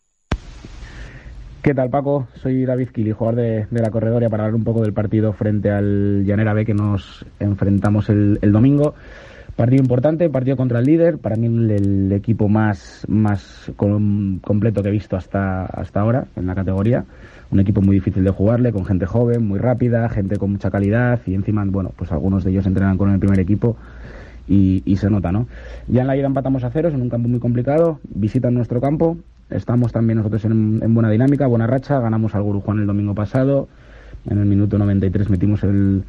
¿Qué 1.65 1.73
tal, 1.73 1.89
Paco? 1.89 2.27
Soy 2.35 2.63
David 2.63 2.89
Kili, 2.89 3.11
jugador 3.11 3.41
de, 3.41 3.81
la 3.81 3.89
Corredoria, 3.89 4.29
para 4.29 4.43
hablar 4.43 4.53
un 4.55 4.63
poco 4.63 4.83
del 4.83 4.93
partido 4.93 5.33
frente 5.33 5.71
al 5.71 6.23
Llanera 6.23 6.53
B 6.53 6.63
que 6.63 6.75
nos 6.75 7.25
enfrentamos 7.39 8.07
el, 8.09 8.39
domingo. 8.51 8.93
Partido 9.55 9.81
importante, 9.81 10.29
partido 10.29 10.57
contra 10.57 10.77
el 10.77 10.85
líder, 10.85 11.17
para 11.17 11.37
mí 11.37 11.47
el, 11.47 12.11
equipo 12.11 12.47
más, 12.47 13.03
más 13.09 13.71
com, 13.77 14.37
completo 14.41 14.83
que 14.83 14.89
he 14.89 14.91
visto 14.91 15.17
hasta, 15.17 15.65
hasta 15.65 16.01
ahora 16.01 16.27
en 16.35 16.45
la 16.45 16.53
categoría. 16.53 17.03
Un 17.49 17.59
equipo 17.59 17.81
muy 17.81 17.95
difícil 17.95 18.23
de 18.23 18.29
jugarle, 18.29 18.71
con 18.71 18.85
gente 18.85 19.07
joven, 19.07 19.47
muy 19.47 19.57
rápida, 19.57 20.07
gente 20.07 20.37
con 20.37 20.51
mucha 20.51 20.69
calidad 20.69 21.19
y 21.25 21.33
encima, 21.33 21.65
bueno, 21.65 21.93
pues 21.95 22.11
algunos 22.11 22.43
de 22.43 22.51
ellos 22.51 22.67
entrenan 22.67 22.95
con 22.95 23.09
el 23.09 23.17
primer 23.17 23.39
equipo 23.39 23.75
y, 24.47 24.83
y 24.85 24.97
se 24.97 25.09
nota, 25.09 25.31
¿no? 25.31 25.47
Ya 25.87 26.01
en 26.01 26.07
la 26.07 26.15
ida 26.15 26.27
empatamos 26.27 26.63
a 26.63 26.69
ceros 26.69 26.93
en 26.93 27.01
un 27.01 27.09
campo 27.09 27.27
muy 27.27 27.39
complicado, 27.39 27.99
visitan 28.03 28.53
nuestro 28.53 28.79
campo, 28.79 29.17
Estamos 29.49 29.91
también 29.91 30.17
nosotros 30.17 30.43
en, 30.45 30.79
en, 30.81 30.93
buena 30.93 31.09
dinámica, 31.09 31.47
buena 31.47 31.67
racha. 31.67 31.99
Ganamos 31.99 32.35
al 32.35 32.43
Gurujuan 32.43 32.79
el 32.79 32.87
domingo 32.87 33.13
pasado. 33.13 33.67
En 34.29 34.39
el 34.39 34.45
minuto 34.45 34.77
93 34.77 35.29
metimos 35.29 35.63
el, 35.63 36.03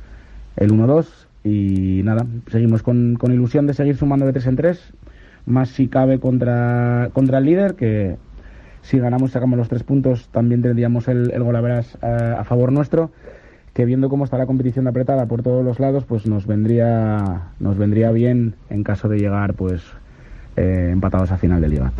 el 0.56 0.70
1-2 0.72 1.06
y 1.44 2.02
nada, 2.02 2.26
seguimos 2.48 2.82
con, 2.82 3.16
con 3.16 3.32
ilusión 3.32 3.66
de 3.66 3.74
seguir 3.74 3.96
sumando 3.96 4.26
de 4.26 4.32
tres 4.32 4.46
en 4.46 4.56
tres, 4.56 4.92
más 5.44 5.68
si 5.68 5.86
cabe 5.86 6.18
contra, 6.18 7.10
contra 7.12 7.38
el 7.38 7.44
líder, 7.44 7.74
que 7.74 8.16
si 8.82 8.98
ganamos 8.98 9.30
y 9.30 9.32
sacamos 9.34 9.58
los 9.58 9.68
tres 9.68 9.84
puntos 9.84 10.28
también 10.30 10.62
tendríamos 10.62 11.06
el, 11.08 11.30
el 11.30 11.42
gol 11.42 11.56
a, 11.56 11.82
a, 12.02 12.40
a 12.40 12.44
favor 12.44 12.72
nuestro 12.72 13.10
que 13.76 13.84
viendo 13.84 14.08
cómo 14.08 14.24
está 14.24 14.38
la 14.38 14.46
competición 14.46 14.88
apretada 14.88 15.26
por 15.26 15.42
todos 15.42 15.62
los 15.62 15.78
lados, 15.78 16.06
pues 16.06 16.26
nos 16.26 16.46
vendría, 16.46 17.50
nos 17.60 17.76
vendría 17.76 18.10
bien 18.10 18.54
en 18.70 18.82
caso 18.82 19.06
de 19.06 19.18
llegar 19.18 19.52
pues 19.52 19.82
eh, 20.56 20.88
empatados 20.90 21.30
a 21.30 21.36
final 21.36 21.60
de 21.60 21.68
liga. 21.68 21.92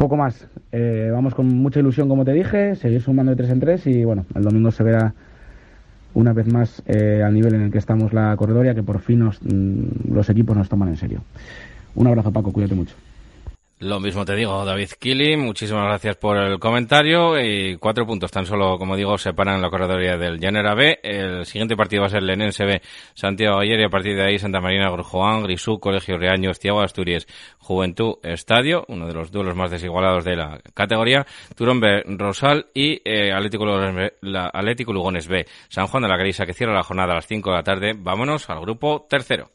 Poco 0.00 0.16
más. 0.16 0.46
Eh, 0.72 1.10
vamos 1.12 1.34
con 1.34 1.46
mucha 1.46 1.78
ilusión, 1.78 2.08
como 2.08 2.24
te 2.24 2.32
dije, 2.32 2.74
seguir 2.74 3.02
sumando 3.02 3.32
de 3.32 3.36
tres 3.36 3.50
en 3.50 3.60
tres 3.60 3.86
y 3.86 4.02
bueno, 4.02 4.24
el 4.34 4.42
domingo 4.42 4.70
se 4.70 4.82
verá 4.82 5.12
una 6.14 6.32
vez 6.32 6.50
más 6.50 6.82
eh, 6.86 7.22
al 7.22 7.34
nivel 7.34 7.54
en 7.54 7.60
el 7.60 7.70
que 7.70 7.76
estamos 7.76 8.14
la 8.14 8.34
corredoria, 8.34 8.74
que 8.74 8.82
por 8.82 9.00
fin 9.00 9.18
nos, 9.18 9.42
mm, 9.42 10.14
los 10.14 10.30
equipos 10.30 10.56
nos 10.56 10.70
toman 10.70 10.88
en 10.88 10.96
serio. 10.96 11.20
Un 11.94 12.06
abrazo, 12.06 12.32
Paco, 12.32 12.50
cuídate 12.50 12.74
mucho. 12.74 12.94
Lo 13.82 13.98
mismo 13.98 14.26
te 14.26 14.36
digo, 14.36 14.62
David 14.62 14.90
Kili, 14.98 15.38
muchísimas 15.38 15.86
gracias 15.86 16.14
por 16.16 16.36
el 16.36 16.58
comentario 16.58 17.40
y 17.40 17.78
cuatro 17.78 18.06
puntos 18.06 18.30
tan 18.30 18.44
solo, 18.44 18.76
como 18.76 18.94
digo, 18.94 19.16
separan 19.16 19.62
la 19.62 19.70
corredoria 19.70 20.18
del 20.18 20.38
Llanera 20.38 20.74
B. 20.74 21.00
El 21.02 21.46
siguiente 21.46 21.76
partido 21.76 22.02
va 22.02 22.08
a 22.08 22.10
ser 22.10 22.22
Lenense 22.22 22.66
B, 22.66 22.82
Santiago 23.14 23.58
Ayer 23.58 23.80
y 23.80 23.84
a 23.84 23.88
partir 23.88 24.16
de 24.16 24.22
ahí 24.22 24.38
Santa 24.38 24.60
Marina, 24.60 24.90
Grujoán, 24.90 25.44
Grisú, 25.44 25.80
Colegio 25.80 26.18
Reaño, 26.18 26.50
Estiago 26.50 26.82
Asturias, 26.82 27.26
Juventud 27.56 28.16
Estadio, 28.22 28.84
uno 28.88 29.06
de 29.06 29.14
los 29.14 29.30
duelos 29.30 29.56
más 29.56 29.70
desigualados 29.70 30.26
de 30.26 30.36
la 30.36 30.60
categoría, 30.74 31.26
Turón 31.56 31.80
B, 31.80 32.02
Rosal 32.18 32.66
y 32.74 33.00
eh, 33.06 33.32
Atlético, 33.32 33.64
Lugones 33.64 33.94
B, 33.94 34.12
la, 34.20 34.50
Atlético 34.52 34.92
Lugones 34.92 35.26
B, 35.26 35.46
San 35.70 35.86
Juan 35.86 36.02
de 36.02 36.10
la 36.10 36.18
Grisa 36.18 36.44
que 36.44 36.52
cierra 36.52 36.74
la 36.74 36.82
jornada 36.82 37.12
a 37.12 37.16
las 37.16 37.26
5 37.26 37.48
de 37.48 37.56
la 37.56 37.62
tarde. 37.62 37.94
Vámonos 37.96 38.50
al 38.50 38.60
grupo 38.60 39.06
tercero. 39.08 39.48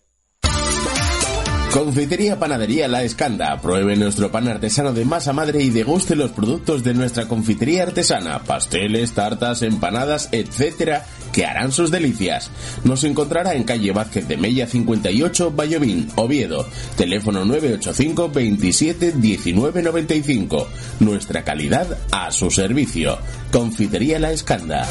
Confitería 1.75 2.39
Panadería 2.39 2.87
La 2.87 3.03
Escanda. 3.03 3.59
Pruebe 3.59 3.97
nuestro 3.97 4.31
pan 4.31 4.47
artesano 4.47 4.93
de 4.93 5.03
masa 5.03 5.33
madre 5.33 5.61
y 5.61 5.71
deguste 5.71 6.15
los 6.15 6.31
productos 6.31 6.85
de 6.85 6.93
nuestra 6.93 7.27
confitería 7.27 7.83
artesana, 7.83 8.39
pasteles, 8.43 9.11
tartas, 9.11 9.61
empanadas, 9.61 10.29
etcétera, 10.31 11.05
que 11.33 11.45
harán 11.45 11.73
sus 11.73 11.91
delicias. 11.91 12.49
Nos 12.85 13.03
encontrará 13.03 13.55
en 13.55 13.65
calle 13.65 13.91
Vázquez 13.91 14.25
de 14.25 14.37
Mella 14.37 14.67
58, 14.67 15.51
Vallovín, 15.51 16.07
Oviedo. 16.15 16.65
Teléfono 16.95 17.43
985 17.43 18.29
27 18.29 19.11
19 19.11 19.83
95. 19.83 20.69
Nuestra 21.01 21.43
calidad 21.43 21.97
a 22.09 22.31
su 22.31 22.51
servicio. 22.51 23.17
Confitería 23.51 24.17
La 24.17 24.31
Escanda. 24.31 24.87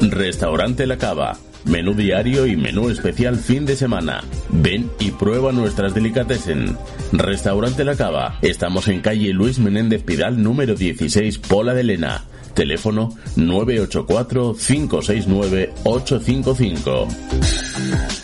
Restaurante 0.00 0.86
La 0.86 0.96
Cava. 0.96 1.49
Menú 1.64 1.94
diario 1.94 2.46
y 2.46 2.56
menú 2.56 2.88
especial 2.88 3.36
fin 3.36 3.66
de 3.66 3.76
semana. 3.76 4.22
Ven 4.48 4.90
y 4.98 5.10
prueba 5.10 5.52
nuestras 5.52 5.94
delicatessen. 5.94 6.76
Restaurante 7.12 7.84
La 7.84 7.96
Cava. 7.96 8.38
Estamos 8.42 8.88
en 8.88 9.00
calle 9.00 9.32
Luis 9.32 9.58
Menéndez 9.58 10.02
Pidal 10.02 10.42
número 10.42 10.74
16, 10.74 11.38
Pola 11.38 11.74
de 11.74 11.84
Lena. 11.84 12.24
Teléfono 12.54 13.10
984 13.36 14.54
569 14.54 15.72
855. 15.84 18.19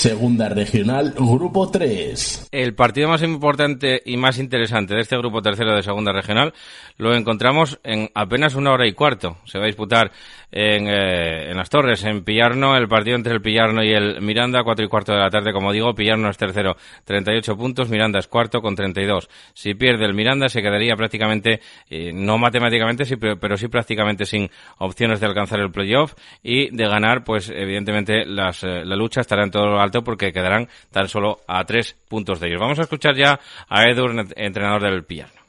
Segunda 0.00 0.48
Regional, 0.48 1.12
Grupo 1.14 1.70
3. 1.70 2.48
El 2.52 2.74
partido 2.74 3.10
más 3.10 3.22
importante 3.22 4.00
y 4.02 4.16
más 4.16 4.38
interesante 4.38 4.94
de 4.94 5.02
este 5.02 5.18
grupo 5.18 5.42
tercero 5.42 5.76
de 5.76 5.82
Segunda 5.82 6.10
Regional 6.10 6.54
lo 6.96 7.14
encontramos 7.14 7.78
en 7.84 8.08
apenas 8.14 8.54
una 8.54 8.72
hora 8.72 8.86
y 8.86 8.94
cuarto. 8.94 9.36
Se 9.44 9.58
va 9.58 9.64
a 9.64 9.66
disputar 9.66 10.10
en, 10.50 10.86
eh, 10.88 11.52
las 11.54 11.68
Torres, 11.68 12.02
en 12.04 12.24
Pillarno, 12.24 12.78
el 12.78 12.88
partido 12.88 13.14
entre 13.14 13.34
el 13.34 13.42
Pillarno 13.42 13.84
y 13.84 13.92
el 13.92 14.22
Miranda, 14.22 14.64
cuatro 14.64 14.86
y 14.86 14.88
cuarto 14.88 15.12
de 15.12 15.18
la 15.18 15.28
tarde, 15.28 15.52
como 15.52 15.70
digo, 15.70 15.94
Pillarno 15.94 16.30
es 16.30 16.38
tercero, 16.38 16.78
38 17.04 17.54
puntos, 17.58 17.90
Miranda 17.90 18.20
es 18.20 18.26
cuarto 18.26 18.62
con 18.62 18.74
32. 18.74 19.28
Si 19.52 19.74
pierde 19.74 20.06
el 20.06 20.14
Miranda 20.14 20.48
se 20.48 20.62
quedaría 20.62 20.96
prácticamente, 20.96 21.60
eh, 21.90 22.10
no 22.14 22.38
matemáticamente, 22.38 23.04
sí, 23.04 23.16
pero, 23.16 23.38
pero, 23.38 23.58
sí 23.58 23.68
prácticamente 23.68 24.24
sin 24.24 24.50
opciones 24.78 25.20
de 25.20 25.26
alcanzar 25.26 25.60
el 25.60 25.70
playoff 25.70 26.14
y 26.42 26.74
de 26.74 26.88
ganar, 26.88 27.22
pues 27.22 27.50
evidentemente 27.50 28.22
eh, 28.22 28.24
la 28.26 28.96
lucha 28.96 29.20
estará 29.20 29.44
en 29.44 29.50
todo 29.50 29.66
lo 29.66 29.78
alto 29.80 29.89
porque 29.90 30.32
quedarán 30.32 30.68
tan 30.90 31.08
solo 31.08 31.40
a 31.46 31.64
tres 31.64 31.94
puntos 32.08 32.40
de 32.40 32.48
ellos. 32.48 32.60
Vamos 32.60 32.78
a 32.78 32.82
escuchar 32.82 33.16
ya 33.16 33.40
a 33.68 33.88
Edu, 33.88 34.06
entrenador 34.36 34.82
del 34.82 35.04
Pillarno. 35.04 35.40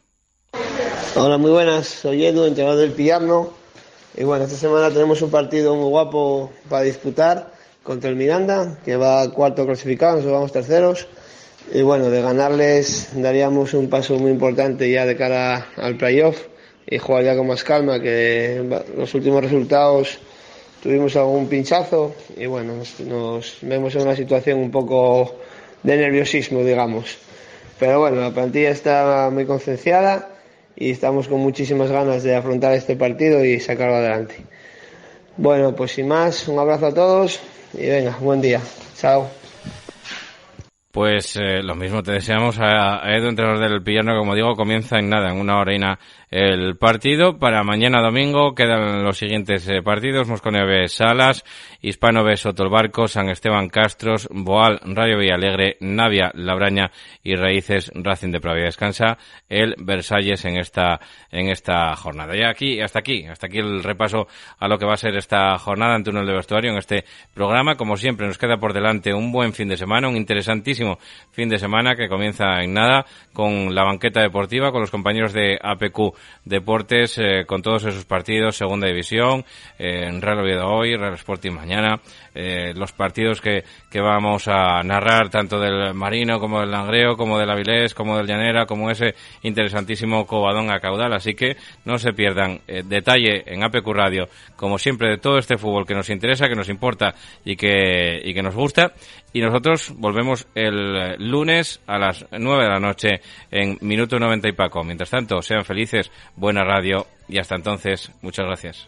Hola, 1.15 1.37
muy 1.37 1.51
buenas. 1.51 1.87
Soy 1.87 2.25
Edu, 2.25 2.45
entrenador 2.45 2.79
del 2.79 2.91
Pillarno. 2.91 3.53
Y 4.17 4.23
bueno, 4.23 4.43
esta 4.43 4.57
semana 4.57 4.89
tenemos 4.89 5.21
un 5.21 5.31
partido 5.31 5.75
muy 5.75 5.89
guapo 5.89 6.51
para 6.69 6.83
disputar 6.83 7.51
contra 7.83 8.09
el 8.09 8.15
Miranda, 8.15 8.77
que 8.83 8.95
va 8.95 9.31
cuarto 9.31 9.65
clasificado, 9.65 10.13
nosotros 10.13 10.33
vamos 10.33 10.51
terceros. 10.51 11.07
Y 11.73 11.81
bueno, 11.81 12.09
de 12.09 12.21
ganarles 12.21 13.09
daríamos 13.13 13.73
un 13.73 13.89
paso 13.89 14.15
muy 14.15 14.31
importante 14.31 14.91
ya 14.91 15.05
de 15.05 15.15
cara 15.15 15.67
al 15.77 15.95
playoff 15.95 16.47
y 16.85 16.97
jugar 16.97 17.23
ya 17.23 17.35
con 17.35 17.47
más 17.47 17.63
calma, 17.63 18.01
que 18.01 18.63
los 18.97 19.13
últimos 19.13 19.41
resultados 19.43 20.19
tuvimos 20.81 21.15
algún 21.15 21.47
pinchazo 21.47 22.15
y 22.35 22.45
bueno, 22.45 22.73
nos, 23.05 23.57
vemos 23.61 23.95
en 23.95 24.01
una 24.01 24.15
situación 24.15 24.59
un 24.59 24.71
poco 24.71 25.39
de 25.83 25.97
nerviosismo, 25.97 26.63
digamos. 26.63 27.17
Pero 27.79 27.99
bueno, 27.99 28.21
la 28.21 28.31
plantilla 28.31 28.69
está 28.69 29.29
muy 29.31 29.45
concienciada 29.45 30.29
y 30.75 30.91
estamos 30.91 31.27
con 31.27 31.39
muchísimas 31.39 31.91
ganas 31.91 32.23
de 32.23 32.35
afrontar 32.35 32.73
este 32.73 32.95
partido 32.95 33.43
y 33.43 33.59
sacarlo 33.59 33.95
adelante. 33.95 34.35
Bueno, 35.37 35.75
pues 35.75 35.93
sin 35.93 36.07
más, 36.07 36.47
un 36.47 36.59
abrazo 36.59 36.87
a 36.87 36.93
todos 36.93 37.39
y 37.73 37.87
venga, 37.87 38.17
buen 38.19 38.41
día. 38.41 38.61
Chao. 38.95 39.29
Pues 40.91 41.37
eh, 41.37 41.63
lo 41.63 41.73
mismo 41.73 42.03
te 42.03 42.11
deseamos 42.11 42.57
a, 42.59 43.01
Edu, 43.15 43.29
entrenador 43.29 43.59
del 43.59 43.81
Pillarno, 43.81 44.17
como 44.17 44.35
digo, 44.35 44.55
comienza 44.55 44.99
en 44.99 45.09
nada, 45.09 45.31
en 45.31 45.39
una 45.39 45.57
hora 45.57 45.73
y 45.73 45.79
nada 45.79 45.99
el 46.31 46.77
partido. 46.77 47.37
Para 47.37 47.61
mañana 47.63 48.01
domingo 48.01 48.55
quedan 48.55 49.03
los 49.03 49.17
siguientes 49.17 49.67
eh, 49.67 49.81
partidos. 49.83 50.29
Mosconio 50.29 50.65
B 50.65 50.87
Salas, 50.87 51.43
Hispano 51.81 52.23
B 52.23 52.37
Sotolbarco, 52.37 53.09
San 53.09 53.29
Esteban 53.29 53.67
Castros, 53.67 54.29
Boal, 54.31 54.79
Rayo 54.83 55.17
Villalegre, 55.17 55.75
Navia, 55.81 56.31
Labraña 56.33 56.91
y 57.21 57.35
Raíces 57.35 57.91
Racing 57.93 58.31
de 58.31 58.39
Pravia. 58.39 58.63
Descansa 58.63 59.17
el 59.49 59.75
Versalles 59.77 60.45
en 60.45 60.57
esta, 60.57 61.01
en 61.31 61.49
esta 61.49 61.93
jornada. 61.97 62.35
Y 62.35 62.43
aquí, 62.43 62.79
hasta 62.79 62.99
aquí, 62.99 63.25
hasta 63.25 63.47
aquí 63.47 63.57
el 63.57 63.83
repaso 63.83 64.27
a 64.57 64.69
lo 64.69 64.79
que 64.79 64.85
va 64.85 64.93
a 64.93 64.97
ser 64.97 65.17
esta 65.17 65.57
jornada 65.57 65.97
en 65.97 66.05
túnel 66.05 66.25
de 66.25 66.33
vestuario 66.33 66.71
en 66.71 66.77
este 66.77 67.03
programa. 67.33 67.75
Como 67.75 67.97
siempre, 67.97 68.25
nos 68.25 68.37
queda 68.37 68.55
por 68.55 68.71
delante 68.71 69.13
un 69.13 69.33
buen 69.33 69.51
fin 69.51 69.67
de 69.67 69.75
semana, 69.75 70.07
un 70.07 70.15
interesantísimo 70.15 70.97
fin 71.31 71.49
de 71.49 71.59
semana 71.59 71.95
que 71.95 72.07
comienza 72.07 72.63
en 72.63 72.73
nada 72.73 73.05
con 73.33 73.75
la 73.75 73.83
banqueta 73.83 74.21
deportiva, 74.21 74.71
con 74.71 74.79
los 74.79 74.91
compañeros 74.91 75.33
de 75.33 75.59
APQ 75.61 76.20
Deportes 76.45 77.17
eh, 77.17 77.45
con 77.45 77.61
todos 77.61 77.85
esos 77.85 78.05
partidos, 78.05 78.57
Segunda 78.57 78.87
División, 78.87 79.45
eh, 79.77 80.09
Real 80.19 80.39
Oviedo 80.39 80.67
hoy, 80.67 80.95
Real 80.95 81.13
Sporting 81.13 81.51
mañana, 81.51 81.99
eh, 82.33 82.73
los 82.75 82.91
partidos 82.91 83.41
que, 83.41 83.63
que 83.89 84.01
vamos 84.01 84.47
a 84.47 84.83
narrar 84.83 85.29
tanto 85.29 85.59
del 85.59 85.93
Marino 85.93 86.39
como 86.39 86.59
del 86.59 86.71
Langreo, 86.71 87.17
como 87.17 87.37
del 87.37 87.49
Avilés, 87.49 87.93
como 87.93 88.17
del 88.17 88.27
Llanera, 88.27 88.65
como 88.65 88.89
ese 88.89 89.15
interesantísimo 89.43 90.25
Cobadón 90.25 90.71
a 90.71 90.79
caudal. 90.79 91.13
Así 91.13 91.33
que 91.33 91.57
no 91.85 91.97
se 91.97 92.13
pierdan 92.13 92.61
detalle 92.67 93.43
en 93.45 93.63
APQ 93.63 93.87
Radio, 93.87 94.29
como 94.55 94.77
siempre, 94.77 95.09
de 95.09 95.17
todo 95.17 95.37
este 95.37 95.57
fútbol 95.57 95.85
que 95.85 95.95
nos 95.95 96.09
interesa, 96.09 96.47
que 96.47 96.55
nos 96.55 96.69
importa 96.69 97.13
y 97.43 97.55
que, 97.55 98.21
y 98.23 98.33
que 98.33 98.41
nos 98.41 98.55
gusta. 98.55 98.93
Y 99.33 99.41
nosotros 99.41 99.93
volvemos 99.95 100.47
el 100.55 101.15
lunes 101.17 101.81
a 101.87 101.97
las 101.97 102.25
9 102.31 102.63
de 102.63 102.69
la 102.69 102.79
noche 102.79 103.21
en 103.49 103.77
Minuto 103.81 104.19
90 104.19 104.49
y 104.49 104.53
Paco. 104.53 104.83
Mientras 104.83 105.09
tanto, 105.09 105.41
sean 105.41 105.63
felices, 105.63 106.11
buena 106.35 106.63
radio 106.63 107.07
y 107.29 107.39
hasta 107.39 107.55
entonces, 107.55 108.11
muchas 108.21 108.45
gracias. 108.45 108.87